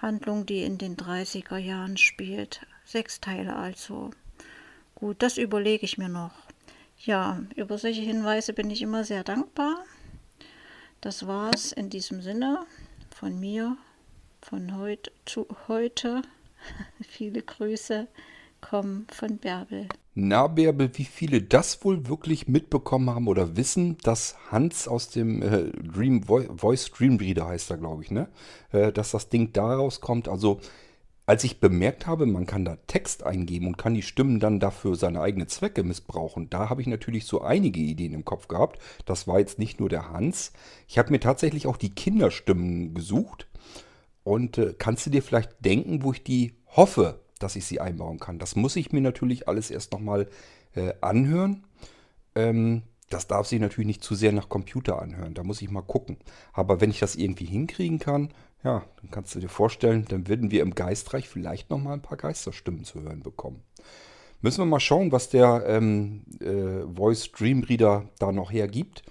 Handlung, 0.00 0.46
die 0.46 0.62
in 0.62 0.78
den 0.78 0.96
30er 0.96 1.58
Jahren 1.58 1.96
spielt. 1.96 2.64
Sechs 2.84 3.20
Teile 3.20 3.56
also. 3.56 4.10
Gut, 4.94 5.20
das 5.20 5.36
überlege 5.36 5.84
ich 5.84 5.98
mir 5.98 6.08
noch. 6.08 6.47
Ja, 6.98 7.42
über 7.54 7.78
solche 7.78 8.02
Hinweise 8.02 8.52
bin 8.52 8.70
ich 8.70 8.82
immer 8.82 9.04
sehr 9.04 9.24
dankbar. 9.24 9.84
Das 11.00 11.26
war's 11.26 11.70
in 11.70 11.90
diesem 11.90 12.22
Sinne 12.22 12.66
von 13.14 13.38
mir, 13.38 13.76
von 14.42 14.76
heute 14.76 15.12
zu 15.24 15.46
heute. 15.68 16.22
Viele 17.08 17.42
Grüße 17.42 18.08
kommen 18.60 19.06
von 19.12 19.38
Bärbel. 19.38 19.86
Na, 20.14 20.48
Bärbel, 20.48 20.90
wie 20.94 21.04
viele 21.04 21.40
das 21.40 21.84
wohl 21.84 22.08
wirklich 22.08 22.48
mitbekommen 22.48 23.10
haben 23.10 23.28
oder 23.28 23.56
wissen, 23.56 23.96
dass 23.98 24.36
Hans 24.50 24.88
aus 24.88 25.10
dem 25.10 25.42
äh, 25.42 25.70
Dream 25.70 26.24
Voice 26.24 26.90
Dream 26.90 27.18
Reader 27.18 27.46
heißt 27.46 27.70
er, 27.70 27.76
glaube 27.76 28.02
ich, 28.02 28.10
ne? 28.10 28.28
Äh, 28.72 28.90
dass 28.90 29.12
das 29.12 29.28
Ding 29.28 29.52
daraus 29.52 30.00
kommt. 30.00 30.26
Also 30.26 30.60
als 31.28 31.44
ich 31.44 31.60
bemerkt 31.60 32.06
habe, 32.06 32.24
man 32.24 32.46
kann 32.46 32.64
da 32.64 32.78
Text 32.86 33.22
eingeben 33.22 33.66
und 33.66 33.76
kann 33.76 33.92
die 33.92 34.00
Stimmen 34.00 34.40
dann 34.40 34.60
dafür 34.60 34.94
seine 34.96 35.20
eigenen 35.20 35.46
Zwecke 35.46 35.82
missbrauchen, 35.82 36.48
da 36.48 36.70
habe 36.70 36.80
ich 36.80 36.86
natürlich 36.86 37.26
so 37.26 37.42
einige 37.42 37.80
Ideen 37.80 38.14
im 38.14 38.24
Kopf 38.24 38.48
gehabt. 38.48 38.78
Das 39.04 39.28
war 39.28 39.38
jetzt 39.38 39.58
nicht 39.58 39.78
nur 39.78 39.90
der 39.90 40.08
Hans. 40.08 40.54
Ich 40.86 40.96
habe 40.96 41.10
mir 41.10 41.20
tatsächlich 41.20 41.66
auch 41.66 41.76
die 41.76 41.90
Kinderstimmen 41.90 42.94
gesucht. 42.94 43.46
Und 44.24 44.56
äh, 44.56 44.74
kannst 44.78 45.04
du 45.04 45.10
dir 45.10 45.22
vielleicht 45.22 45.50
denken, 45.62 46.02
wo 46.02 46.12
ich 46.12 46.24
die 46.24 46.54
hoffe, 46.66 47.20
dass 47.40 47.56
ich 47.56 47.66
sie 47.66 47.78
einbauen 47.78 48.18
kann? 48.18 48.38
Das 48.38 48.56
muss 48.56 48.74
ich 48.76 48.92
mir 48.92 49.02
natürlich 49.02 49.48
alles 49.48 49.70
erst 49.70 49.92
nochmal 49.92 50.28
äh, 50.74 50.94
anhören. 51.02 51.66
Ähm, 52.36 52.84
das 53.10 53.26
darf 53.26 53.46
sich 53.46 53.60
natürlich 53.60 53.86
nicht 53.86 54.02
zu 54.02 54.14
sehr 54.14 54.32
nach 54.32 54.48
Computer 54.48 55.02
anhören. 55.02 55.34
Da 55.34 55.44
muss 55.44 55.60
ich 55.60 55.70
mal 55.70 55.82
gucken. 55.82 56.16
Aber 56.54 56.80
wenn 56.80 56.90
ich 56.90 57.00
das 57.00 57.16
irgendwie 57.16 57.44
hinkriegen 57.44 57.98
kann, 57.98 58.30
ja, 58.64 58.84
dann 59.00 59.10
kannst 59.10 59.34
du 59.34 59.40
dir 59.40 59.48
vorstellen, 59.48 60.04
dann 60.08 60.28
würden 60.28 60.50
wir 60.50 60.62
im 60.62 60.74
Geistreich 60.74 61.28
vielleicht 61.28 61.70
noch 61.70 61.78
mal 61.78 61.92
ein 61.92 62.02
paar 62.02 62.18
Geisterstimmen 62.18 62.84
zu 62.84 63.02
hören 63.02 63.22
bekommen. 63.22 63.62
Müssen 64.40 64.60
wir 64.60 64.66
mal 64.66 64.80
schauen, 64.80 65.10
was 65.10 65.30
der 65.30 65.64
ähm, 65.66 66.22
äh, 66.40 66.86
Voice 66.94 67.30
Dream 67.32 67.64
Reader 67.64 68.08
da 68.18 68.30
noch 68.30 68.52
hergibt. 68.52 69.02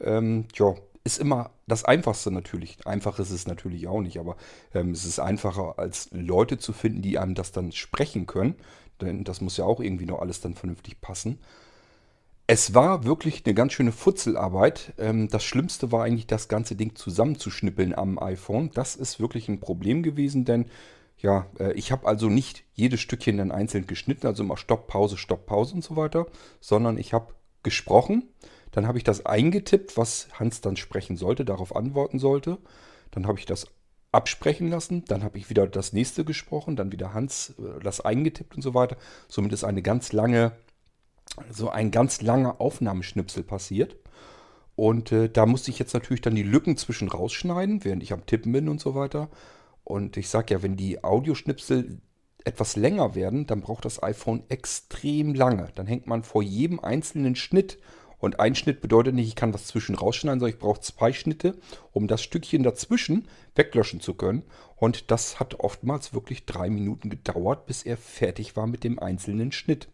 Ähm, 0.00 0.46
ja, 0.54 0.74
ist 1.04 1.18
immer 1.18 1.50
das 1.66 1.84
Einfachste 1.84 2.30
natürlich. 2.30 2.86
Einfach 2.86 3.18
ist 3.18 3.30
es 3.30 3.46
natürlich 3.46 3.86
auch 3.88 4.00
nicht, 4.00 4.18
aber 4.18 4.36
ähm, 4.74 4.90
es 4.90 5.04
ist 5.04 5.18
einfacher, 5.18 5.78
als 5.78 6.08
Leute 6.12 6.58
zu 6.58 6.72
finden, 6.72 7.02
die 7.02 7.18
einem 7.18 7.34
das 7.34 7.52
dann 7.52 7.72
sprechen 7.72 8.26
können. 8.26 8.56
Denn 9.00 9.24
das 9.24 9.40
muss 9.40 9.56
ja 9.56 9.64
auch 9.64 9.80
irgendwie 9.80 10.06
noch 10.06 10.20
alles 10.20 10.40
dann 10.40 10.54
vernünftig 10.54 11.00
passen. 11.00 11.38
Es 12.46 12.74
war 12.74 13.04
wirklich 13.04 13.42
eine 13.44 13.54
ganz 13.54 13.72
schöne 13.72 13.92
Futzelarbeit. 13.92 14.92
Ähm, 14.98 15.28
das 15.28 15.44
Schlimmste 15.44 15.92
war 15.92 16.04
eigentlich, 16.04 16.26
das 16.26 16.48
ganze 16.48 16.76
Ding 16.76 16.94
zusammenzuschnippeln 16.94 17.94
am 17.94 18.18
iPhone. 18.18 18.70
Das 18.74 18.96
ist 18.96 19.18
wirklich 19.18 19.48
ein 19.48 19.60
Problem 19.60 20.02
gewesen, 20.02 20.44
denn 20.44 20.66
ja, 21.18 21.46
äh, 21.58 21.72
ich 21.72 21.90
habe 21.90 22.06
also 22.06 22.28
nicht 22.28 22.64
jedes 22.74 23.00
Stückchen 23.00 23.38
dann 23.38 23.50
einzeln 23.50 23.86
geschnitten, 23.86 24.26
also 24.26 24.42
immer 24.42 24.58
Stopp, 24.58 24.88
Pause, 24.88 25.16
Stopp, 25.16 25.46
Pause 25.46 25.76
und 25.76 25.84
so 25.84 25.96
weiter, 25.96 26.26
sondern 26.60 26.98
ich 26.98 27.14
habe 27.14 27.32
gesprochen. 27.62 28.28
Dann 28.72 28.86
habe 28.86 28.98
ich 28.98 29.04
das 29.04 29.24
eingetippt, 29.24 29.96
was 29.96 30.28
Hans 30.34 30.60
dann 30.60 30.76
sprechen 30.76 31.16
sollte, 31.16 31.46
darauf 31.46 31.74
antworten 31.74 32.18
sollte. 32.18 32.58
Dann 33.10 33.26
habe 33.26 33.38
ich 33.38 33.46
das 33.46 33.68
absprechen 34.12 34.68
lassen. 34.68 35.04
Dann 35.06 35.24
habe 35.24 35.38
ich 35.38 35.48
wieder 35.48 35.66
das 35.66 35.94
nächste 35.94 36.24
gesprochen, 36.26 36.76
dann 36.76 36.92
wieder 36.92 37.14
Hans 37.14 37.54
äh, 37.58 37.80
das 37.82 38.02
eingetippt 38.02 38.54
und 38.56 38.62
so 38.62 38.74
weiter. 38.74 38.98
Somit 39.28 39.54
ist 39.54 39.64
eine 39.64 39.80
ganz 39.80 40.12
lange 40.12 40.52
so 41.50 41.68
ein 41.68 41.90
ganz 41.90 42.22
langer 42.22 42.60
Aufnahmeschnipsel 42.60 43.42
passiert. 43.42 43.96
Und 44.76 45.12
äh, 45.12 45.28
da 45.28 45.46
musste 45.46 45.70
ich 45.70 45.78
jetzt 45.78 45.94
natürlich 45.94 46.20
dann 46.20 46.34
die 46.34 46.42
Lücken 46.42 46.76
zwischen 46.76 47.08
rausschneiden, 47.08 47.84
während 47.84 48.02
ich 48.02 48.12
am 48.12 48.26
Tippen 48.26 48.52
bin 48.52 48.68
und 48.68 48.80
so 48.80 48.94
weiter. 48.94 49.28
Und 49.84 50.16
ich 50.16 50.28
sage 50.28 50.54
ja, 50.54 50.62
wenn 50.62 50.76
die 50.76 51.04
Audioschnipsel 51.04 52.00
etwas 52.44 52.76
länger 52.76 53.14
werden, 53.14 53.46
dann 53.46 53.60
braucht 53.60 53.84
das 53.84 54.02
iPhone 54.02 54.42
extrem 54.48 55.34
lange. 55.34 55.68
Dann 55.74 55.86
hängt 55.86 56.06
man 56.06 56.22
vor 56.22 56.42
jedem 56.42 56.80
einzelnen 56.80 57.36
Schnitt. 57.36 57.78
Und 58.18 58.40
ein 58.40 58.54
Schnitt 58.54 58.80
bedeutet 58.80 59.14
nicht, 59.14 59.28
ich 59.28 59.36
kann 59.36 59.52
was 59.52 59.66
zwischen 59.66 59.94
rausschneiden, 59.94 60.40
sondern 60.40 60.54
ich 60.54 60.60
brauche 60.60 60.80
zwei 60.80 61.12
Schnitte, 61.12 61.58
um 61.92 62.08
das 62.08 62.22
Stückchen 62.22 62.62
dazwischen 62.62 63.28
weglöschen 63.54 64.00
zu 64.00 64.14
können. 64.14 64.44
Und 64.76 65.10
das 65.10 65.38
hat 65.40 65.60
oftmals 65.60 66.14
wirklich 66.14 66.46
drei 66.46 66.70
Minuten 66.70 67.10
gedauert, 67.10 67.66
bis 67.66 67.82
er 67.82 67.96
fertig 67.96 68.56
war 68.56 68.66
mit 68.66 68.82
dem 68.82 68.98
einzelnen 68.98 69.52
Schnitt. 69.52 69.88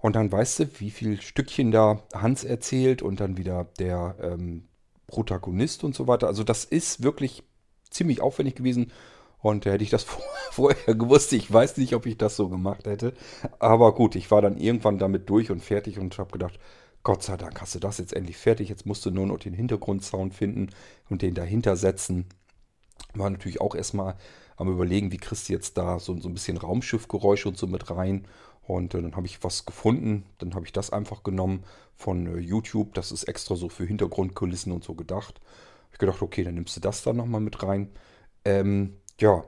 Und 0.00 0.16
dann 0.16 0.32
weißt 0.32 0.60
du, 0.60 0.80
wie 0.80 0.90
viel 0.90 1.20
Stückchen 1.20 1.70
da 1.70 2.02
Hans 2.14 2.44
erzählt 2.44 3.02
und 3.02 3.20
dann 3.20 3.36
wieder 3.36 3.66
der 3.78 4.16
ähm, 4.22 4.68
Protagonist 5.06 5.84
und 5.84 5.94
so 5.94 6.06
weiter. 6.06 6.26
Also 6.26 6.44
das 6.44 6.64
ist 6.64 7.02
wirklich 7.02 7.42
ziemlich 7.90 8.20
aufwendig 8.20 8.54
gewesen. 8.54 8.92
Und 9.42 9.64
hätte 9.64 9.84
ich 9.84 9.90
das 9.90 10.04
vorher 10.50 10.94
gewusst, 10.94 11.32
ich 11.32 11.52
weiß 11.52 11.76
nicht, 11.76 11.94
ob 11.94 12.06
ich 12.06 12.16
das 12.16 12.36
so 12.36 12.48
gemacht 12.48 12.86
hätte. 12.86 13.14
Aber 13.58 13.94
gut, 13.94 14.14
ich 14.14 14.30
war 14.30 14.42
dann 14.42 14.56
irgendwann 14.56 14.98
damit 14.98 15.28
durch 15.28 15.50
und 15.50 15.62
fertig 15.62 15.98
und 15.98 16.16
habe 16.18 16.32
gedacht, 16.32 16.58
Gott 17.02 17.22
sei 17.22 17.36
Dank 17.36 17.60
hast 17.60 17.74
du 17.74 17.78
das 17.78 17.98
jetzt 17.98 18.12
endlich 18.12 18.36
fertig. 18.36 18.68
Jetzt 18.68 18.86
musst 18.86 19.04
du 19.06 19.10
nur 19.10 19.26
noch 19.26 19.38
den 19.38 19.54
Hintergrundsound 19.54 20.34
finden 20.34 20.68
und 21.08 21.22
den 21.22 21.34
dahinter 21.34 21.76
setzen. 21.76 22.26
War 23.14 23.30
natürlich 23.30 23.60
auch 23.60 23.74
erstmal 23.74 24.16
am 24.56 24.70
überlegen, 24.70 25.10
wie 25.10 25.16
kriegst 25.16 25.48
du 25.48 25.54
jetzt 25.54 25.78
da 25.78 25.98
so, 25.98 26.18
so 26.20 26.28
ein 26.28 26.34
bisschen 26.34 26.58
Raumschiffgeräusche 26.58 27.48
und 27.48 27.56
so 27.56 27.66
mit 27.66 27.90
rein. 27.90 28.26
Und 28.70 28.94
äh, 28.94 29.02
dann 29.02 29.16
habe 29.16 29.26
ich 29.26 29.42
was 29.42 29.66
gefunden. 29.66 30.24
Dann 30.38 30.54
habe 30.54 30.64
ich 30.64 30.72
das 30.72 30.90
einfach 30.90 31.24
genommen 31.24 31.64
von 31.96 32.26
äh, 32.26 32.38
YouTube. 32.38 32.94
Das 32.94 33.10
ist 33.10 33.24
extra 33.24 33.56
so 33.56 33.68
für 33.68 33.84
Hintergrundkulissen 33.84 34.72
und 34.72 34.84
so 34.84 34.94
gedacht. 34.94 35.40
Ich 35.92 35.98
gedacht, 35.98 36.22
okay, 36.22 36.44
dann 36.44 36.54
nimmst 36.54 36.76
du 36.76 36.80
das 36.80 37.02
dann 37.02 37.16
nochmal 37.16 37.40
mit 37.40 37.62
rein. 37.64 37.90
Ähm, 38.44 38.96
ja. 39.18 39.44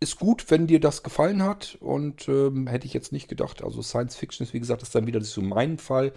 Ist 0.00 0.18
gut, 0.18 0.50
wenn 0.50 0.66
dir 0.66 0.80
das 0.80 1.02
gefallen 1.02 1.42
hat. 1.42 1.76
Und 1.80 2.28
ähm, 2.28 2.66
hätte 2.66 2.86
ich 2.86 2.94
jetzt 2.94 3.12
nicht 3.12 3.28
gedacht. 3.28 3.62
Also 3.62 3.82
Science 3.82 4.16
Fiction 4.16 4.46
ist, 4.46 4.54
wie 4.54 4.60
gesagt, 4.60 4.82
ist 4.82 4.94
dann 4.94 5.06
wieder 5.06 5.20
so 5.20 5.42
mein 5.42 5.76
Fall. 5.76 6.14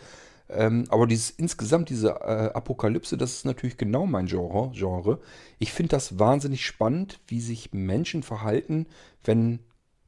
Ähm, 0.47 0.85
aber 0.89 1.07
dieses 1.07 1.29
insgesamt 1.29 1.89
diese 1.89 2.09
äh, 2.09 2.51
Apokalypse, 2.53 3.17
das 3.17 3.33
ist 3.33 3.45
natürlich 3.45 3.77
genau 3.77 4.05
mein 4.05 4.27
Genre. 4.27 4.71
Genre. 4.73 5.19
Ich 5.59 5.73
finde 5.73 5.89
das 5.89 6.17
wahnsinnig 6.17 6.65
spannend, 6.65 7.19
wie 7.27 7.41
sich 7.41 7.73
Menschen 7.73 8.23
verhalten, 8.23 8.87
wenn 9.25 9.59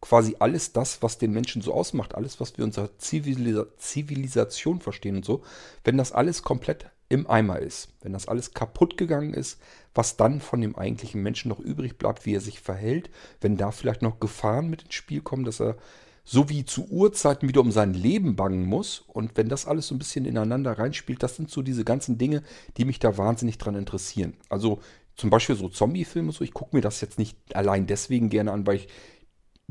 quasi 0.01 0.35
alles 0.39 0.73
das, 0.73 1.01
was 1.01 1.17
den 1.17 1.31
Menschen 1.31 1.61
so 1.61 1.73
ausmacht, 1.73 2.15
alles, 2.15 2.39
was 2.39 2.57
wir 2.57 2.65
unserer 2.65 2.97
Zivilisa 2.97 3.67
Zivilisation 3.77 4.81
verstehen 4.81 5.17
und 5.17 5.25
so, 5.25 5.43
wenn 5.83 5.97
das 5.97 6.11
alles 6.11 6.41
komplett 6.41 6.87
im 7.07 7.29
Eimer 7.29 7.59
ist, 7.59 7.89
wenn 8.01 8.13
das 8.13 8.27
alles 8.27 8.53
kaputt 8.53 8.97
gegangen 8.97 9.33
ist, 9.33 9.59
was 9.93 10.17
dann 10.17 10.39
von 10.39 10.61
dem 10.61 10.75
eigentlichen 10.75 11.21
Menschen 11.21 11.49
noch 11.49 11.59
übrig 11.59 11.97
bleibt, 11.97 12.25
wie 12.25 12.33
er 12.33 12.41
sich 12.41 12.61
verhält, 12.61 13.09
wenn 13.41 13.57
da 13.57 13.71
vielleicht 13.71 14.01
noch 14.01 14.19
Gefahren 14.19 14.69
mit 14.69 14.83
ins 14.83 14.93
Spiel 14.93 15.21
kommen, 15.21 15.43
dass 15.43 15.59
er 15.59 15.77
so 16.23 16.49
wie 16.49 16.65
zu 16.65 16.87
Urzeiten 16.87 17.49
wieder 17.49 17.61
um 17.61 17.71
sein 17.71 17.93
Leben 17.93 18.35
bangen 18.35 18.65
muss. 18.65 19.03
Und 19.07 19.35
wenn 19.35 19.49
das 19.49 19.65
alles 19.65 19.87
so 19.87 19.95
ein 19.95 19.99
bisschen 19.99 20.25
ineinander 20.25 20.77
reinspielt, 20.77 21.21
das 21.23 21.35
sind 21.35 21.49
so 21.49 21.61
diese 21.61 21.83
ganzen 21.83 22.17
Dinge, 22.17 22.43
die 22.77 22.85
mich 22.85 22.99
da 22.99 23.17
wahnsinnig 23.17 23.57
dran 23.57 23.75
interessieren. 23.75 24.37
Also 24.47 24.79
zum 25.15 25.29
Beispiel 25.29 25.55
so 25.55 25.67
Zombie-Filme, 25.67 26.31
so 26.31 26.43
ich 26.43 26.53
gucke 26.53 26.75
mir 26.75 26.81
das 26.81 27.01
jetzt 27.01 27.19
nicht 27.19 27.37
allein 27.53 27.87
deswegen 27.87 28.29
gerne 28.29 28.51
an, 28.51 28.65
weil 28.65 28.77
ich 28.77 28.87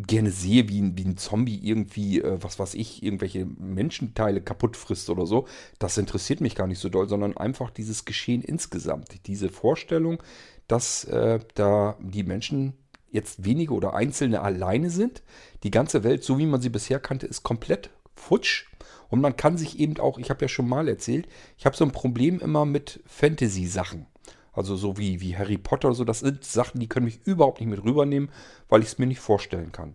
gerne 0.06 0.30
sehe, 0.30 0.68
wie 0.68 0.80
ein, 0.80 0.96
wie 0.96 1.04
ein 1.04 1.16
Zombie 1.16 1.60
irgendwie, 1.62 2.20
äh, 2.20 2.38
was 2.40 2.58
weiß 2.58 2.74
ich, 2.74 3.02
irgendwelche 3.02 3.44
Menschenteile 3.44 4.40
kaputt 4.40 4.76
frisst 4.76 5.10
oder 5.10 5.26
so. 5.26 5.46
Das 5.78 5.98
interessiert 5.98 6.40
mich 6.40 6.54
gar 6.54 6.66
nicht 6.66 6.78
so 6.78 6.88
doll, 6.88 7.08
sondern 7.08 7.36
einfach 7.36 7.70
dieses 7.70 8.04
Geschehen 8.04 8.42
insgesamt. 8.42 9.26
Diese 9.26 9.48
Vorstellung, 9.48 10.22
dass 10.68 11.04
äh, 11.04 11.40
da 11.54 11.96
die 12.00 12.22
Menschen 12.22 12.74
jetzt 13.10 13.44
wenige 13.44 13.74
oder 13.74 13.94
Einzelne 13.94 14.40
alleine 14.40 14.90
sind. 14.90 15.22
Die 15.62 15.70
ganze 15.70 16.04
Welt, 16.04 16.24
so 16.24 16.38
wie 16.38 16.46
man 16.46 16.60
sie 16.60 16.68
bisher 16.68 17.00
kannte, 17.00 17.26
ist 17.26 17.42
komplett 17.42 17.90
futsch. 18.14 18.66
Und 19.08 19.20
man 19.20 19.36
kann 19.36 19.58
sich 19.58 19.80
eben 19.80 19.98
auch, 19.98 20.18
ich 20.18 20.30
habe 20.30 20.42
ja 20.42 20.48
schon 20.48 20.68
mal 20.68 20.88
erzählt, 20.88 21.26
ich 21.58 21.66
habe 21.66 21.76
so 21.76 21.84
ein 21.84 21.90
Problem 21.90 22.38
immer 22.38 22.64
mit 22.64 23.00
Fantasy-Sachen. 23.06 24.06
Also 24.52 24.76
so 24.76 24.98
wie, 24.98 25.20
wie 25.20 25.36
Harry 25.36 25.58
Potter 25.58 25.92
so, 25.94 26.04
das 26.04 26.20
sind 26.20 26.44
Sachen, 26.44 26.80
die 26.80 26.88
können 26.88 27.06
mich 27.06 27.20
überhaupt 27.24 27.60
nicht 27.60 27.70
mit 27.70 27.84
rübernehmen, 27.84 28.30
weil 28.68 28.82
ich 28.82 28.88
es 28.88 28.98
mir 28.98 29.06
nicht 29.06 29.20
vorstellen 29.20 29.72
kann. 29.72 29.94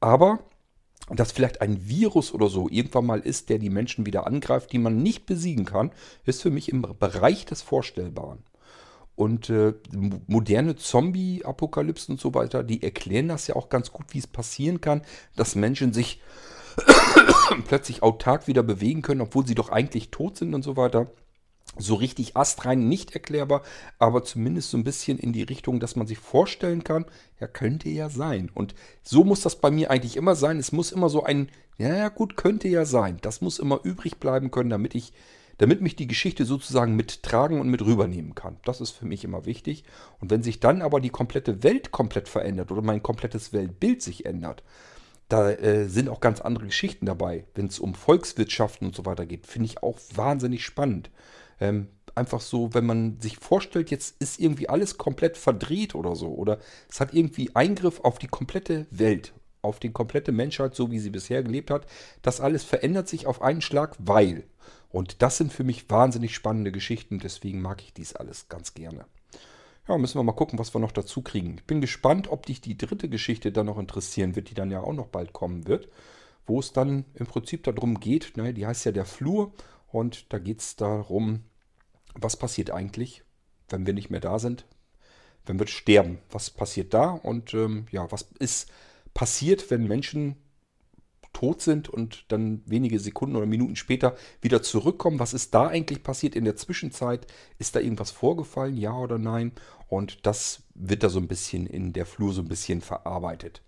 Aber 0.00 0.40
dass 1.08 1.32
vielleicht 1.32 1.60
ein 1.60 1.88
Virus 1.88 2.32
oder 2.32 2.48
so 2.48 2.68
irgendwann 2.68 3.06
mal 3.06 3.20
ist, 3.20 3.48
der 3.48 3.58
die 3.58 3.70
Menschen 3.70 4.06
wieder 4.06 4.26
angreift, 4.26 4.72
die 4.72 4.78
man 4.78 5.02
nicht 5.02 5.26
besiegen 5.26 5.64
kann, 5.64 5.90
ist 6.24 6.42
für 6.42 6.50
mich 6.50 6.70
im 6.70 6.82
Bereich 6.82 7.44
des 7.44 7.62
Vorstellbaren. 7.62 8.44
Und 9.14 9.50
äh, 9.50 9.74
moderne 10.26 10.76
Zombie-Apokalypsen 10.76 12.14
und 12.14 12.20
so 12.20 12.34
weiter, 12.34 12.64
die 12.64 12.82
erklären 12.82 13.28
das 13.28 13.46
ja 13.46 13.56
auch 13.56 13.68
ganz 13.68 13.92
gut, 13.92 14.06
wie 14.10 14.18
es 14.18 14.26
passieren 14.26 14.80
kann, 14.80 15.02
dass 15.36 15.54
Menschen 15.54 15.92
sich 15.92 16.22
plötzlich 17.66 18.02
autark 18.02 18.46
wieder 18.48 18.62
bewegen 18.62 19.02
können, 19.02 19.20
obwohl 19.20 19.46
sie 19.46 19.54
doch 19.54 19.68
eigentlich 19.68 20.10
tot 20.10 20.38
sind 20.38 20.54
und 20.54 20.62
so 20.62 20.76
weiter. 20.76 21.10
So 21.78 21.94
richtig 21.94 22.36
astrein 22.36 22.88
nicht 22.88 23.14
erklärbar, 23.14 23.62
aber 23.98 24.24
zumindest 24.24 24.70
so 24.70 24.76
ein 24.76 24.84
bisschen 24.84 25.18
in 25.18 25.32
die 25.32 25.42
Richtung, 25.42 25.80
dass 25.80 25.96
man 25.96 26.06
sich 26.06 26.18
vorstellen 26.18 26.84
kann, 26.84 27.06
ja, 27.40 27.46
könnte 27.46 27.88
ja 27.88 28.10
sein. 28.10 28.50
Und 28.52 28.74
so 29.02 29.24
muss 29.24 29.40
das 29.40 29.56
bei 29.56 29.70
mir 29.70 29.90
eigentlich 29.90 30.16
immer 30.16 30.34
sein. 30.34 30.58
Es 30.58 30.72
muss 30.72 30.92
immer 30.92 31.08
so 31.08 31.24
ein, 31.24 31.48
ja, 31.78 32.10
gut, 32.10 32.36
könnte 32.36 32.68
ja 32.68 32.84
sein. 32.84 33.18
Das 33.22 33.40
muss 33.40 33.58
immer 33.58 33.80
übrig 33.84 34.18
bleiben 34.18 34.50
können, 34.50 34.68
damit 34.68 34.94
ich 34.94 35.14
damit 35.58 35.80
mich 35.80 35.94
die 35.94 36.08
Geschichte 36.08 36.44
sozusagen 36.44 36.96
mittragen 36.96 37.60
und 37.60 37.68
mit 37.68 37.82
rübernehmen 37.82 38.34
kann. 38.34 38.56
Das 38.64 38.80
ist 38.80 38.90
für 38.90 39.06
mich 39.06 39.22
immer 39.22 39.46
wichtig. 39.46 39.84
Und 40.20 40.30
wenn 40.30 40.42
sich 40.42 40.58
dann 40.58 40.82
aber 40.82 41.00
die 41.00 41.10
komplette 41.10 41.62
Welt 41.62 41.92
komplett 41.92 42.28
verändert 42.28 42.72
oder 42.72 42.82
mein 42.82 43.02
komplettes 43.02 43.52
Weltbild 43.52 44.02
sich 44.02 44.26
ändert, 44.26 44.62
da 45.28 45.50
äh, 45.50 45.88
sind 45.88 46.08
auch 46.08 46.20
ganz 46.20 46.40
andere 46.40 46.66
Geschichten 46.66 47.06
dabei. 47.06 47.44
Wenn 47.54 47.66
es 47.66 47.78
um 47.78 47.94
Volkswirtschaften 47.94 48.88
und 48.88 48.96
so 48.96 49.06
weiter 49.06 49.24
geht, 49.24 49.46
finde 49.46 49.66
ich 49.66 49.82
auch 49.82 49.98
wahnsinnig 50.14 50.64
spannend. 50.64 51.10
Ähm, 51.60 51.88
einfach 52.14 52.40
so, 52.40 52.74
wenn 52.74 52.86
man 52.86 53.20
sich 53.20 53.36
vorstellt, 53.38 53.90
jetzt 53.90 54.20
ist 54.20 54.38
irgendwie 54.38 54.68
alles 54.68 54.98
komplett 54.98 55.36
verdreht 55.36 55.94
oder 55.94 56.14
so, 56.14 56.28
oder 56.28 56.58
es 56.90 57.00
hat 57.00 57.14
irgendwie 57.14 57.54
Eingriff 57.54 58.00
auf 58.00 58.18
die 58.18 58.26
komplette 58.26 58.86
Welt, 58.90 59.32
auf 59.62 59.78
die 59.78 59.92
komplette 59.92 60.32
Menschheit, 60.32 60.74
so 60.74 60.90
wie 60.90 60.98
sie 60.98 61.10
bisher 61.10 61.42
gelebt 61.42 61.70
hat, 61.70 61.86
das 62.22 62.40
alles 62.40 62.64
verändert 62.64 63.08
sich 63.08 63.26
auf 63.26 63.42
einen 63.42 63.62
Schlag, 63.62 63.96
weil. 63.98 64.44
Und 64.90 65.22
das 65.22 65.38
sind 65.38 65.52
für 65.52 65.64
mich 65.64 65.88
wahnsinnig 65.88 66.34
spannende 66.34 66.72
Geschichten, 66.72 67.18
deswegen 67.18 67.62
mag 67.62 67.82
ich 67.82 67.94
dies 67.94 68.14
alles 68.14 68.48
ganz 68.48 68.74
gerne. 68.74 69.06
Ja, 69.88 69.98
müssen 69.98 70.18
wir 70.18 70.22
mal 70.22 70.32
gucken, 70.32 70.58
was 70.58 70.74
wir 70.74 70.80
noch 70.80 70.92
dazu 70.92 71.22
kriegen. 71.22 71.56
Ich 71.56 71.64
bin 71.64 71.80
gespannt, 71.80 72.30
ob 72.30 72.46
dich 72.46 72.60
die 72.60 72.78
dritte 72.78 73.08
Geschichte 73.08 73.50
dann 73.50 73.66
noch 73.66 73.78
interessieren 73.78 74.36
wird, 74.36 74.50
die 74.50 74.54
dann 74.54 74.70
ja 74.70 74.80
auch 74.80 74.92
noch 74.92 75.08
bald 75.08 75.32
kommen 75.32 75.66
wird, 75.66 75.88
wo 76.46 76.60
es 76.60 76.72
dann 76.72 77.04
im 77.14 77.26
Prinzip 77.26 77.64
darum 77.64 77.98
geht, 77.98 78.36
ne, 78.36 78.54
die 78.54 78.66
heißt 78.66 78.84
ja 78.84 78.92
der 78.92 79.06
Flur 79.06 79.52
und 79.92 80.32
da 80.32 80.38
geht 80.38 80.60
es 80.60 80.76
darum, 80.76 81.44
was 82.14 82.36
passiert 82.36 82.70
eigentlich, 82.70 83.22
wenn 83.68 83.86
wir 83.86 83.94
nicht 83.94 84.10
mehr 84.10 84.20
da 84.20 84.38
sind, 84.38 84.66
wenn 85.46 85.58
wir 85.58 85.66
sterben. 85.66 86.18
Was 86.30 86.50
passiert 86.50 86.94
da 86.94 87.10
und 87.10 87.54
ähm, 87.54 87.86
ja, 87.90 88.10
was 88.10 88.22
ist 88.38 88.70
passiert, 89.14 89.70
wenn 89.70 89.86
Menschen 89.86 90.36
tot 91.32 91.62
sind 91.62 91.88
und 91.88 92.26
dann 92.28 92.62
wenige 92.66 92.98
Sekunden 93.00 93.36
oder 93.36 93.46
Minuten 93.46 93.76
später 93.76 94.16
wieder 94.40 94.62
zurückkommen. 94.62 95.18
Was 95.18 95.34
ist 95.34 95.54
da 95.54 95.66
eigentlich 95.66 96.02
passiert 96.02 96.36
in 96.36 96.44
der 96.44 96.56
Zwischenzeit? 96.56 97.26
Ist 97.58 97.74
da 97.74 97.80
irgendwas 97.80 98.10
vorgefallen, 98.10 98.76
ja 98.76 98.94
oder 98.94 99.18
nein? 99.18 99.52
Und 99.88 100.26
das 100.26 100.62
wird 100.74 101.02
da 101.02 101.08
so 101.08 101.18
ein 101.18 101.28
bisschen 101.28 101.66
in 101.66 101.92
der 101.92 102.06
Flur 102.06 102.32
so 102.32 102.42
ein 102.42 102.48
bisschen 102.48 102.80
verarbeitet. 102.80 103.62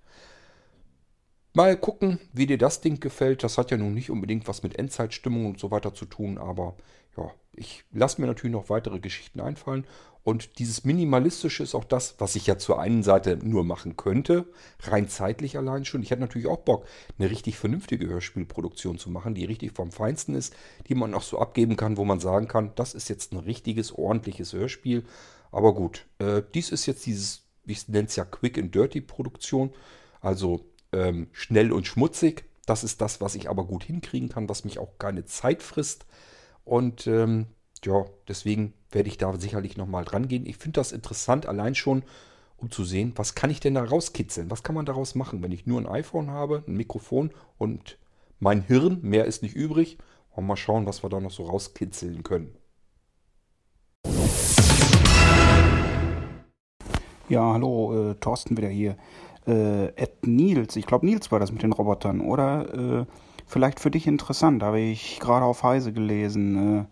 Mal 1.57 1.77
gucken, 1.77 2.19
wie 2.33 2.47
dir 2.47 2.59
das 2.59 2.81
Ding 2.81 2.99
gefällt. 2.99 3.45
Das 3.45 3.59
hat 3.59 3.71
ja 3.71 3.77
nun 3.77 3.95
nicht 3.95 4.11
unbedingt 4.11 4.49
was 4.49 4.65
mit 4.65 4.77
Endzeitstimmung 4.77 5.47
und 5.47 5.61
so 5.61 5.71
weiter 5.71 5.95
zu 5.95 6.05
tun, 6.05 6.37
aber 6.37 6.75
ja, 7.17 7.31
ich 7.53 7.85
lasse 7.93 8.21
mir 8.21 8.27
natürlich 8.27 8.53
noch 8.53 8.71
weitere 8.71 8.99
Geschichten 8.99 9.41
einfallen. 9.41 9.87
Und 10.25 10.59
dieses 10.59 10.85
Minimalistische 10.85 11.63
ist 11.63 11.77
auch 11.77 11.85
das, 11.85 12.17
was 12.19 12.35
ich 12.35 12.49
ja 12.49 12.59
zur 12.59 12.81
einen 12.81 13.05
Seite 13.05 13.37
nur 13.37 13.63
machen 13.63 13.97
könnte, 13.97 14.47
rein 14.81 15.09
zeitlich 15.09 15.57
allein 15.57 15.85
schon. 15.85 16.03
Ich 16.03 16.11
hätte 16.11 16.23
natürlich 16.23 16.49
auch 16.49 16.59
Bock, 16.59 16.87
eine 17.21 17.31
richtig 17.31 17.57
vernünftige 17.57 18.09
Hörspielproduktion 18.09 18.99
zu 18.99 19.09
machen, 19.09 19.37
die 19.37 19.45
richtig 19.45 19.71
vom 19.77 19.93
Feinsten 19.93 20.35
ist, 20.35 20.57
die 20.89 20.97
man 20.97 21.15
auch 21.15 21.23
so 21.23 21.39
abgeben 21.39 21.77
kann, 21.77 21.99
wo 21.99 22.05
man 22.05 22.19
sagen 22.19 22.49
kann, 22.49 22.73
das 22.75 22.95
ist 22.95 23.09
jetzt 23.09 23.33
ein 23.33 23.39
richtiges, 23.39 23.93
ordentliches 23.93 24.55
Hörspiel. 24.55 25.05
Aber 25.53 25.73
gut, 25.73 26.05
äh, 26.19 26.43
dies 26.53 26.71
ist 26.71 26.87
jetzt 26.87 27.07
dieses, 27.07 27.45
ich 27.65 27.87
nenne 27.87 28.09
es 28.09 28.17
ja 28.17 28.25
Quick 28.25 28.59
and 28.59 28.75
Dirty 28.75 29.01
Produktion, 29.01 29.73
also 30.21 30.65
ähm, 30.95 31.29
schnell 31.33 31.73
und 31.73 31.87
schmutzig. 31.87 32.45
Das 32.67 32.85
ist 32.85 33.01
das, 33.01 33.21
was 33.21 33.35
ich 33.35 33.51
aber 33.51 33.65
gut 33.65 33.85
hinkriegen 33.85 34.29
kann, 34.29 34.49
was 34.49 34.65
mich 34.65 34.79
auch 34.79 34.99
keine 34.99 35.25
Zeit 35.27 35.63
frisst. 35.63 36.07
Und 36.65 37.07
ähm, 37.07 37.47
ja, 37.85 38.07
deswegen 38.29 38.73
werde 38.91 39.09
ich 39.09 39.19
da 39.19 39.37
sicherlich 39.39 39.77
nochmal 39.77 40.05
dran 40.05 40.29
gehen. 40.29 40.47
Ich 40.47 40.57
finde 40.57 40.81
das 40.81 40.93
interessant, 40.93 41.47
allein 41.47 41.75
schon, 41.75 42.05
um 42.57 42.71
zu 42.71 42.85
sehen, 42.85 43.13
was 43.17 43.35
kann 43.35 43.51
ich 43.51 43.61
denn 43.61 43.75
da 43.75 43.85
rauskitzeln? 43.85 44.51
Was 44.51 44.63
kann 44.63 44.75
man 44.75 44.87
daraus 44.87 45.15
machen, 45.15 45.43
wenn 45.43 45.53
ich 45.53 45.67
nur 45.67 45.81
ein 45.81 45.87
iPhone 45.87 46.31
habe, 46.31 46.65
ein 46.67 46.77
Mikrofon 46.77 47.31
und 47.59 47.99
mein 48.39 48.63
Hirn, 48.63 49.01
mehr 49.03 49.27
ist 49.27 49.43
nicht 49.43 49.55
übrig. 49.55 49.99
Und 50.31 50.47
mal 50.47 50.57
schauen, 50.57 50.87
was 50.87 51.05
wir 51.05 51.11
da 51.11 51.21
noch 51.21 51.31
so 51.31 51.45
rauskitzeln 51.45 52.23
können. 52.25 52.57
Ja, 57.29 57.55
hallo, 57.55 58.11
äh, 58.11 58.15
Thorsten 58.17 58.57
wieder 58.57 58.69
hier. 58.69 58.97
Äh, 59.47 59.87
Ed 59.97 60.27
Nils, 60.27 60.77
ich 60.77 60.87
glaube 60.87 61.07
Nils 61.07 61.31
war 61.31 61.41
das 61.41 61.53
mit 61.53 61.63
den 61.63 61.73
Robotern, 61.73 62.21
oder? 62.21 63.03
Äh, 63.03 63.07
vielleicht 63.47 63.81
für 63.81 63.91
dich 63.91 64.07
interessant, 64.07 64.63
habe 64.63 64.81
ich 64.81 65.21
gerade 65.21 65.45
auf 65.45 65.63
Heise 65.63 65.93
gelesen. 65.93 66.81
Äh, 66.81 66.85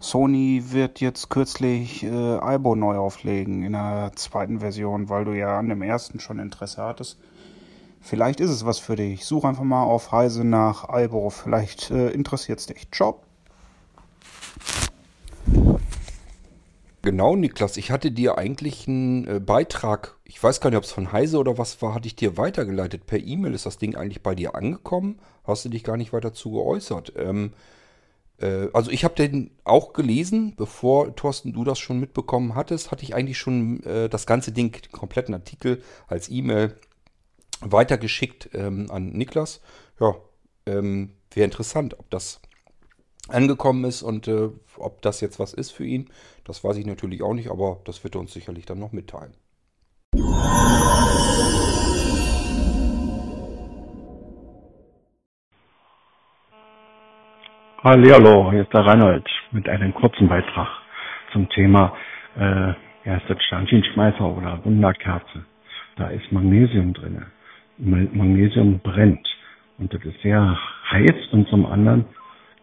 Sony 0.00 0.64
wird 0.70 1.00
jetzt 1.00 1.30
kürzlich 1.30 2.02
äh, 2.02 2.10
Albo 2.10 2.74
neu 2.74 2.96
auflegen 2.96 3.62
in 3.62 3.72
der 3.72 4.10
zweiten 4.16 4.58
Version, 4.58 5.08
weil 5.08 5.24
du 5.24 5.32
ja 5.32 5.58
an 5.58 5.68
dem 5.68 5.80
ersten 5.80 6.18
schon 6.18 6.40
Interesse 6.40 6.82
hattest. 6.82 7.18
Vielleicht 8.00 8.40
ist 8.40 8.50
es 8.50 8.66
was 8.66 8.80
für 8.80 8.96
dich. 8.96 9.24
Such 9.24 9.44
einfach 9.44 9.62
mal 9.62 9.84
auf 9.84 10.10
Heise 10.10 10.44
nach 10.44 10.88
Albo. 10.88 11.30
Vielleicht 11.30 11.92
äh, 11.92 12.10
interessiert 12.10 12.58
es 12.58 12.66
dich. 12.66 12.90
Ciao. 12.90 13.20
Genau, 17.02 17.34
Niklas. 17.34 17.76
Ich 17.76 17.90
hatte 17.90 18.12
dir 18.12 18.38
eigentlich 18.38 18.86
einen 18.86 19.26
äh, 19.26 19.40
Beitrag, 19.40 20.16
ich 20.24 20.40
weiß 20.40 20.60
gar 20.60 20.70
nicht, 20.70 20.76
ob 20.76 20.84
es 20.84 20.92
von 20.92 21.10
Heise 21.10 21.38
oder 21.38 21.58
was 21.58 21.82
war, 21.82 21.94
hatte 21.94 22.06
ich 22.06 22.14
dir 22.14 22.36
weitergeleitet. 22.36 23.06
Per 23.06 23.18
E-Mail 23.18 23.54
ist 23.54 23.66
das 23.66 23.76
Ding 23.78 23.96
eigentlich 23.96 24.22
bei 24.22 24.36
dir 24.36 24.54
angekommen. 24.54 25.18
Hast 25.42 25.64
du 25.64 25.68
dich 25.68 25.82
gar 25.82 25.96
nicht 25.96 26.12
weiter 26.12 26.32
zu 26.32 26.52
geäußert. 26.52 27.14
Ähm, 27.16 27.54
äh, 28.38 28.68
also 28.72 28.92
ich 28.92 29.02
habe 29.02 29.16
den 29.16 29.50
auch 29.64 29.94
gelesen, 29.94 30.54
bevor 30.56 31.16
Thorsten 31.16 31.52
du 31.52 31.64
das 31.64 31.80
schon 31.80 31.98
mitbekommen 31.98 32.54
hattest, 32.54 32.92
hatte 32.92 33.02
ich 33.02 33.16
eigentlich 33.16 33.38
schon 33.38 33.82
äh, 33.82 34.08
das 34.08 34.24
ganze 34.24 34.52
Ding, 34.52 34.70
den 34.70 34.92
kompletten 34.92 35.34
Artikel 35.34 35.82
als 36.06 36.28
E-Mail 36.28 36.76
weitergeschickt 37.60 38.50
ähm, 38.54 38.86
an 38.92 39.08
Niklas. 39.10 39.60
Ja, 39.98 40.14
ähm, 40.66 41.14
wäre 41.34 41.46
interessant, 41.46 41.98
ob 41.98 42.08
das 42.10 42.40
angekommen 43.28 43.84
ist 43.84 44.02
und 44.02 44.28
äh, 44.28 44.50
ob 44.76 45.02
das 45.02 45.20
jetzt 45.20 45.38
was 45.38 45.52
ist 45.52 45.70
für 45.70 45.84
ihn. 45.84 46.08
Das 46.44 46.64
weiß 46.64 46.76
ich 46.78 46.86
natürlich 46.86 47.22
auch 47.22 47.34
nicht, 47.34 47.50
aber 47.50 47.78
das 47.84 48.02
wird 48.02 48.16
er 48.16 48.20
uns 48.20 48.32
sicherlich 48.32 48.66
dann 48.66 48.80
noch 48.80 48.92
mitteilen. 48.92 49.34
Hallihallo, 57.82 58.50
hier 58.52 58.62
ist 58.62 58.72
der 58.72 58.86
Reinhold 58.86 59.26
mit 59.50 59.68
einem 59.68 59.92
kurzen 59.92 60.28
Beitrag 60.28 60.68
zum 61.32 61.48
Thema 61.48 61.92
äh, 62.36 62.72
ja, 63.04 63.16
ist 63.16 63.28
das 63.28 63.42
Sternchenschmeißer 63.42 64.24
oder 64.24 64.64
Wunderkerze. 64.64 65.44
Da 65.96 66.08
ist 66.08 66.30
Magnesium 66.30 66.92
drin. 66.92 67.24
Magnesium 67.78 68.78
brennt 68.80 69.26
und 69.78 69.92
das 69.92 70.04
ist 70.04 70.20
sehr 70.22 70.56
heiß 70.90 71.32
und 71.32 71.48
zum 71.48 71.66
anderen 71.66 72.04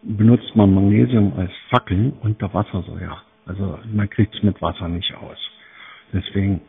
benutzt 0.02 0.56
man 0.56 0.74
Magnesium 0.74 1.34
als 1.36 1.52
Fackel 1.68 2.14
unter 2.22 2.52
Wassersäure. 2.54 3.20
Also 3.50 3.80
man 3.92 4.08
kriegt 4.08 4.34
es 4.34 4.42
mit 4.42 4.62
Wasser 4.62 4.88
nicht 4.88 5.12
aus. 5.16 5.38
Deswegen 6.12 6.60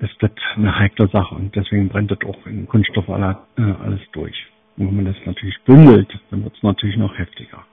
ist 0.00 0.16
das 0.20 0.30
eine 0.54 0.78
heikle 0.78 1.08
Sache 1.08 1.34
und 1.34 1.56
deswegen 1.56 1.88
brennt 1.88 2.10
das 2.10 2.18
auch 2.26 2.46
in 2.46 2.68
Kunststoff 2.68 3.08
alles 3.08 4.00
durch. 4.12 4.36
Und 4.76 4.88
wenn 4.88 4.96
man 4.96 5.04
das 5.06 5.16
natürlich 5.24 5.56
bündelt, 5.64 6.12
dann 6.30 6.44
wird 6.44 6.54
es 6.54 6.62
natürlich 6.62 6.96
noch 6.96 7.16
heftiger. 7.16 7.64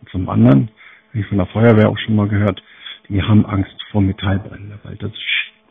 Und 0.00 0.08
zum 0.10 0.28
anderen, 0.28 0.70
wie 1.12 1.20
ich 1.20 1.26
von 1.26 1.38
der 1.38 1.46
Feuerwehr 1.46 1.90
auch 1.90 1.98
schon 1.98 2.16
mal 2.16 2.28
gehört, 2.28 2.62
die 3.08 3.22
haben 3.22 3.44
Angst 3.44 3.76
vor 3.90 4.00
Metallbrände, 4.00 4.78
weil 4.82 4.96
das 4.96 5.12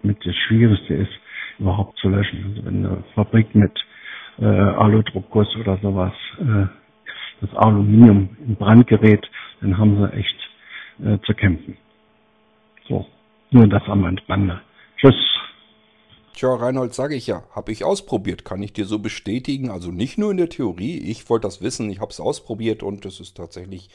mit 0.03 0.23
das 0.23 0.35
Schwierigste 0.35 0.93
ist, 0.93 1.11
überhaupt 1.57 1.97
zu 1.97 2.09
löschen. 2.09 2.45
Also 2.49 2.65
wenn 2.65 2.85
eine 2.85 3.03
Fabrik 3.15 3.55
mit 3.55 3.73
äh, 4.39 4.45
Aludruckguss 4.45 5.55
oder 5.55 5.77
sowas 5.77 6.13
äh, 6.39 6.67
das 7.41 7.55
Aluminium 7.55 8.37
in 8.45 8.55
Brand 8.55 8.85
gerät, 8.87 9.27
dann 9.61 9.77
haben 9.77 9.97
sie 9.97 10.13
echt 10.13 10.49
äh, 11.03 11.17
zu 11.25 11.33
kämpfen. 11.33 11.77
Nur 13.53 13.67
das 13.67 13.83
am 13.85 14.03
Rande. 14.27 14.61
Tschüss. 14.97 15.13
Tja, 16.33 16.55
Reinhold, 16.55 16.95
sage 16.95 17.13
ich 17.15 17.27
ja, 17.27 17.43
habe 17.51 17.71
ich 17.71 17.83
ausprobiert, 17.83 18.43
kann 18.43 18.63
ich 18.63 18.73
dir 18.73 18.85
so 18.85 18.97
bestätigen. 18.97 19.69
Also 19.69 19.91
nicht 19.91 20.17
nur 20.17 20.31
in 20.31 20.37
der 20.37 20.49
Theorie, 20.49 20.97
ich 20.97 21.29
wollte 21.29 21.45
das 21.45 21.61
wissen, 21.61 21.87
ich 21.91 21.99
habe 22.01 22.09
es 22.09 22.19
ausprobiert 22.19 22.81
und 22.81 23.05
es 23.05 23.19
ist 23.19 23.37
tatsächlich 23.37 23.91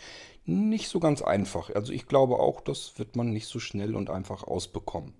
nicht 0.47 0.89
so 0.89 1.01
ganz 1.01 1.23
einfach. 1.23 1.75
Also 1.75 1.93
ich 1.93 2.07
glaube 2.07 2.37
auch, 2.37 2.61
das 2.61 3.01
wird 3.01 3.17
man 3.17 3.31
nicht 3.31 3.49
so 3.49 3.59
schnell 3.59 3.97
und 3.97 4.11
einfach 4.11 4.45
ausbekommen. 4.45 5.13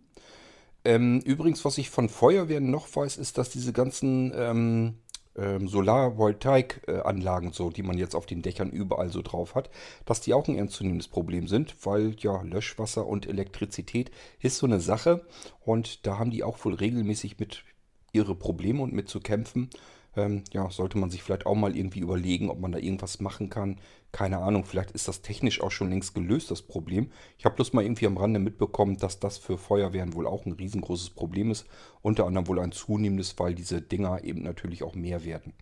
Ähm, 0.85 1.21
übrigens, 1.25 1.65
was 1.65 1.77
ich 1.77 1.91
von 1.91 2.09
Feuerwehren 2.09 2.71
noch 2.71 2.95
weiß, 2.95 3.17
ist, 3.17 3.39
dass 3.39 3.51
diese 3.51 3.73
ganzen 3.73 4.33
ähm, 4.37 4.95
ähm, 5.39 5.69
Solarvoltaikanlagen, 5.69 7.53
so, 7.53 7.71
die 7.71 7.83
man 7.83 7.97
jetzt 7.97 8.15
auf 8.15 8.27
den 8.27 8.43
Dächern 8.43 8.71
überall 8.71 9.11
so 9.11 9.23
drauf 9.23 9.55
hat, 9.55 9.71
dass 10.05 10.21
die 10.21 10.35
auch 10.35 10.49
ein 10.49 10.57
ernstzunehmendes 10.57 11.09
Problem 11.09 11.47
sind, 11.47 11.75
weil 11.87 12.17
ja 12.19 12.43
Löschwasser 12.43 13.07
und 13.07 13.27
Elektrizität 13.27 14.11
ist 14.41 14.59
so 14.59 14.67
eine 14.67 14.81
Sache 14.81 15.27
und 15.61 16.07
da 16.07 16.19
haben 16.19 16.31
die 16.31 16.45
auch 16.45 16.63
wohl 16.65 16.75
regelmäßig 16.75 17.39
mit 17.39 17.65
ihre 18.13 18.35
Probleme 18.35 18.83
und 18.83 18.93
mit 18.93 19.09
zu 19.09 19.21
kämpfen. 19.21 19.71
Ähm, 20.17 20.43
ja, 20.53 20.71
sollte 20.71 20.99
man 20.99 21.11
sich 21.11 21.23
vielleicht 21.23 21.47
auch 21.47 21.55
mal 21.55 21.77
irgendwie 21.77 22.01
überlegen, 22.01 22.51
ob 22.51 22.59
man 22.59 22.73
da 22.73 22.79
irgendwas 22.79 23.21
machen 23.21 23.51
kann. 23.51 23.79
Keine 24.11 24.39
Ahnung, 24.39 24.65
vielleicht 24.65 24.93
ist 24.93 25.07
das 25.07 25.21
technisch 25.21 25.61
auch 25.61 25.71
schon 25.71 25.91
längst 25.91 26.15
gelöst, 26.15 26.51
das 26.51 26.63
Problem. 26.63 27.11
Ich 27.37 27.45
habe 27.45 27.57
bloß 27.57 27.75
mal 27.75 27.85
irgendwie 27.85 28.07
am 28.07 28.17
Rande 28.17 28.41
mitbekommen, 28.41 28.97
dass 28.97 29.21
das 29.21 29.37
für 29.37 29.59
Feuerwehren 29.59 30.15
wohl 30.15 30.27
auch 30.27 30.47
ein 30.47 30.53
riesengroßes 30.53 31.11
Problem 31.11 31.51
ist. 31.51 31.67
Unter 32.01 32.27
anderem 32.27 32.47
wohl 32.47 32.61
ein 32.61 32.73
zunehmendes, 32.73 33.39
weil 33.39 33.55
diese 33.55 33.83
Dinger 33.83 34.25
eben 34.25 34.43
natürlich 34.43 34.83
auch 34.83 34.95
mehr 34.95 35.25
werden. 35.25 35.53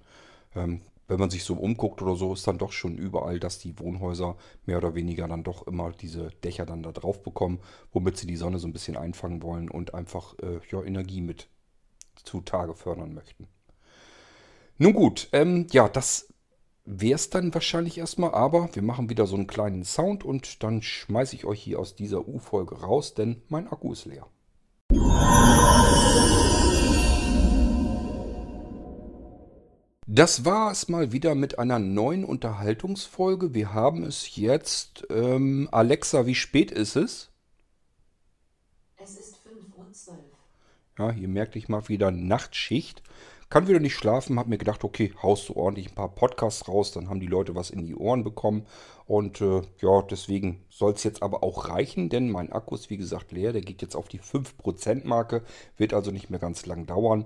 Ähm, 0.55 0.83
wenn 1.09 1.21
man 1.21 1.31
sich 1.31 1.45
so 1.45 1.55
umguckt 1.55 2.03
oder 2.03 2.17
so, 2.17 2.33
ist 2.33 2.47
dann 2.47 2.59
doch 2.59 2.73
schon 2.73 2.97
überall, 2.97 3.39
dass 3.39 3.59
die 3.59 3.79
Wohnhäuser 3.79 4.37
mehr 4.65 4.79
oder 4.79 4.95
weniger 4.95 5.29
dann 5.29 5.45
doch 5.45 5.67
immer 5.67 5.93
diese 5.93 6.31
Dächer 6.43 6.67
dann 6.67 6.83
da 6.83 6.93
drauf 6.93 7.23
bekommen, 7.23 7.61
womit 7.93 8.17
sie 8.17 8.27
die 8.27 8.37
Sonne 8.37 8.59
so 8.59 8.67
ein 8.67 8.73
bisschen 8.73 8.97
einfangen 8.97 9.43
wollen 9.43 9.69
und 9.69 9.95
einfach 9.95 10.35
äh, 10.41 10.61
ja, 10.71 10.83
Energie 10.83 11.21
mit 11.21 11.49
zutage 12.25 12.75
fördern 12.75 13.15
möchten. 13.15 13.47
Nun 14.79 14.93
gut, 14.93 15.29
ähm, 15.33 15.67
ja, 15.71 15.89
das 15.89 16.29
wäre 16.87 17.17
es 17.17 17.31
dann 17.31 17.53
wahrscheinlich 17.53 17.99
erstmal, 17.99 18.33
aber 18.33 18.71
wir 18.73 18.83
machen 18.83 19.11
wieder 19.11 19.27
so 19.27 19.37
einen 19.37 19.49
kleinen 19.49 19.85
Sound 19.85 20.25
und 20.25 20.63
dann 20.63 20.83
schmeiße 20.83 21.35
ich 21.35 21.45
euch 21.45 21.61
hier 21.61 21.79
aus 21.81 21.97
dieser 21.97 22.27
U-Folge 22.27 22.81
raus, 22.81 23.15
denn 23.15 23.43
mein 23.49 23.69
Akku 23.69 23.93
ist 23.93 24.07
leer. 24.07 24.27
Das 30.09 30.45
war 30.45 30.71
es 30.71 30.89
mal 30.89 31.11
wieder 31.11 31.35
mit 31.35 31.59
einer 31.59 31.81
neuen 31.81 32.25
Unterhaltungsfolge. 32.25 33.55
Wir 33.55 33.75
haben 33.75 34.05
es 34.05 34.37
jetzt. 34.37 35.05
Ähm, 35.11 35.69
Alexa, 35.73 36.27
wie 36.27 36.37
spät 36.37 36.71
ist 36.71 36.95
es? 36.95 37.33
Es 38.97 39.17
ist 39.19 39.37
5.12 39.45 40.11
Uhr. 40.11 40.17
Ja, 40.99 41.11
hier 41.11 41.29
merkte 41.29 41.59
ich 41.59 41.69
mal 41.69 41.89
wieder 41.89 42.13
Nachtschicht. 42.13 43.03
Kann 43.49 43.69
wieder 43.69 43.79
nicht 43.79 43.95
schlafen, 43.95 44.41
habe 44.41 44.49
mir 44.49 44.59
gedacht, 44.59 44.83
okay, 44.83 45.13
haust 45.23 45.49
du 45.49 45.55
ordentlich 45.55 45.89
ein 45.89 45.95
paar 45.95 46.13
Podcasts 46.13 46.67
raus, 46.67 46.91
dann 46.91 47.09
haben 47.09 47.21
die 47.21 47.29
Leute 47.29 47.55
was 47.55 47.71
in 47.71 47.87
die 47.87 47.95
Ohren 47.95 48.25
bekommen. 48.25 48.67
Und 49.07 49.41
äh, 49.41 49.63
ja, 49.81 50.03
deswegen 50.03 50.65
soll 50.69 50.95
es 50.95 51.05
jetzt 51.05 51.23
aber 51.23 51.45
auch 51.45 51.69
reichen, 51.69 52.09
denn 52.09 52.29
mein 52.29 52.51
Akku 52.51 52.75
ist 52.75 52.91
wie 52.91 52.97
gesagt 52.97 53.31
leer. 53.31 53.53
Der 53.53 53.63
geht 53.63 53.83
jetzt 53.83 53.95
auf 53.95 54.09
die 54.09 54.19
5%-Marke, 54.19 55.43
wird 55.77 55.95
also 55.95 56.11
nicht 56.11 56.29
mehr 56.29 56.41
ganz 56.41 56.67
lang 56.67 56.87
dauern. 56.87 57.25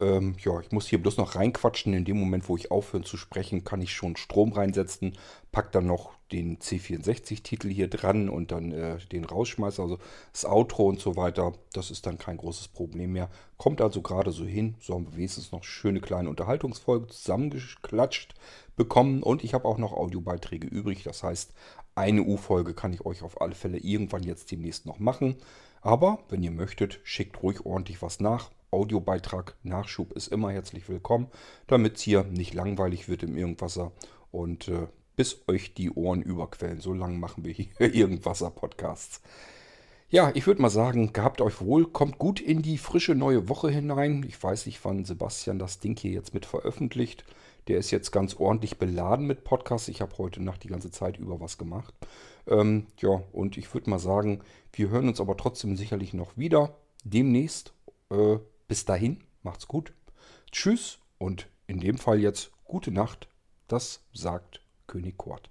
Ähm, 0.00 0.34
ja, 0.42 0.58
ich 0.60 0.72
muss 0.72 0.88
hier 0.88 1.00
bloß 1.00 1.18
noch 1.18 1.34
reinquatschen. 1.34 1.92
In 1.92 2.04
dem 2.04 2.18
Moment, 2.18 2.48
wo 2.48 2.56
ich 2.56 2.70
aufhöre 2.70 3.02
zu 3.02 3.16
sprechen, 3.16 3.64
kann 3.64 3.82
ich 3.82 3.92
schon 3.92 4.16
Strom 4.16 4.52
reinsetzen. 4.52 5.16
Pack 5.52 5.72
dann 5.72 5.86
noch 5.86 6.12
den 6.32 6.58
C64-Titel 6.58 7.68
hier 7.68 7.88
dran 7.88 8.28
und 8.28 8.52
dann 8.52 8.72
äh, 8.72 8.98
den 9.12 9.24
Rausschmeißer, 9.24 9.82
also 9.82 9.98
das 10.32 10.44
Outro 10.46 10.86
und 10.86 11.00
so 11.00 11.16
weiter. 11.16 11.52
Das 11.72 11.90
ist 11.90 12.06
dann 12.06 12.18
kein 12.18 12.38
großes 12.38 12.68
Problem 12.68 13.12
mehr. 13.12 13.28
Kommt 13.58 13.82
also 13.82 14.00
gerade 14.00 14.32
so 14.32 14.44
hin. 14.44 14.74
So 14.80 14.94
haben 14.94 15.06
wir 15.06 15.16
wenigstens 15.16 15.52
noch 15.52 15.64
schöne 15.64 16.00
kleine 16.00 16.30
Unterhaltungsfolge 16.30 17.08
zusammengeklatscht 17.08 18.34
bekommen. 18.76 19.22
Und 19.22 19.44
ich 19.44 19.52
habe 19.52 19.66
auch 19.66 19.78
noch 19.78 19.92
Audiobeiträge 19.92 20.66
übrig. 20.66 21.02
Das 21.02 21.22
heißt, 21.22 21.52
eine 21.94 22.22
U-Folge 22.22 22.72
kann 22.72 22.94
ich 22.94 23.04
euch 23.04 23.22
auf 23.22 23.40
alle 23.40 23.54
Fälle 23.54 23.78
irgendwann 23.78 24.22
jetzt 24.22 24.50
demnächst 24.50 24.86
noch 24.86 24.98
machen. 24.98 25.36
Aber 25.82 26.20
wenn 26.28 26.42
ihr 26.42 26.50
möchtet, 26.50 27.00
schickt 27.04 27.42
ruhig 27.42 27.66
ordentlich 27.66 28.00
was 28.00 28.20
nach. 28.20 28.50
Audiobeitrag, 28.70 29.56
Nachschub 29.62 30.12
ist 30.12 30.28
immer 30.28 30.52
herzlich 30.52 30.88
willkommen, 30.88 31.28
damit 31.66 31.96
es 31.96 32.02
hier 32.02 32.24
nicht 32.24 32.54
langweilig 32.54 33.08
wird 33.08 33.22
im 33.22 33.36
Irgendwasser 33.36 33.92
und 34.30 34.68
äh, 34.68 34.86
bis 35.16 35.42
euch 35.48 35.74
die 35.74 35.90
Ohren 35.90 36.22
überquellen. 36.22 36.80
So 36.80 36.94
lange 36.94 37.18
machen 37.18 37.44
wir 37.44 37.52
hier 37.52 37.68
Irgendwasser-Podcasts. 37.78 39.20
Ja, 40.08 40.32
ich 40.34 40.46
würde 40.46 40.62
mal 40.62 40.70
sagen, 40.70 41.12
gehabt 41.12 41.40
euch 41.40 41.60
wohl, 41.60 41.86
kommt 41.86 42.18
gut 42.18 42.40
in 42.40 42.62
die 42.62 42.78
frische 42.78 43.14
neue 43.14 43.48
Woche 43.48 43.70
hinein. 43.70 44.24
Ich 44.26 44.42
weiß 44.42 44.66
nicht, 44.66 44.84
wann 44.84 45.04
Sebastian 45.04 45.58
das 45.58 45.78
Ding 45.78 45.96
hier 45.96 46.10
jetzt 46.12 46.34
mit 46.34 46.46
veröffentlicht. 46.46 47.24
Der 47.68 47.78
ist 47.78 47.90
jetzt 47.90 48.10
ganz 48.10 48.34
ordentlich 48.34 48.78
beladen 48.78 49.26
mit 49.26 49.44
Podcasts. 49.44 49.88
Ich 49.88 50.00
habe 50.00 50.16
heute 50.18 50.42
Nacht 50.42 50.64
die 50.64 50.68
ganze 50.68 50.90
Zeit 50.90 51.18
über 51.18 51.38
was 51.38 51.58
gemacht. 51.58 51.94
Ähm, 52.48 52.86
ja, 52.98 53.22
und 53.32 53.56
ich 53.56 53.72
würde 53.72 53.90
mal 53.90 54.00
sagen, 54.00 54.40
wir 54.72 54.88
hören 54.88 55.06
uns 55.06 55.20
aber 55.20 55.36
trotzdem 55.36 55.76
sicherlich 55.76 56.14
noch 56.14 56.36
wieder. 56.36 56.76
Demnächst. 57.04 57.72
Äh, 58.10 58.38
bis 58.70 58.84
dahin, 58.84 59.18
macht's 59.42 59.66
gut. 59.66 59.92
Tschüss 60.52 61.00
und 61.18 61.48
in 61.66 61.80
dem 61.80 61.98
Fall 61.98 62.20
jetzt 62.20 62.52
gute 62.62 62.92
Nacht. 62.92 63.26
Das 63.66 64.04
sagt 64.12 64.60
König 64.86 65.18
Kurt. 65.18 65.50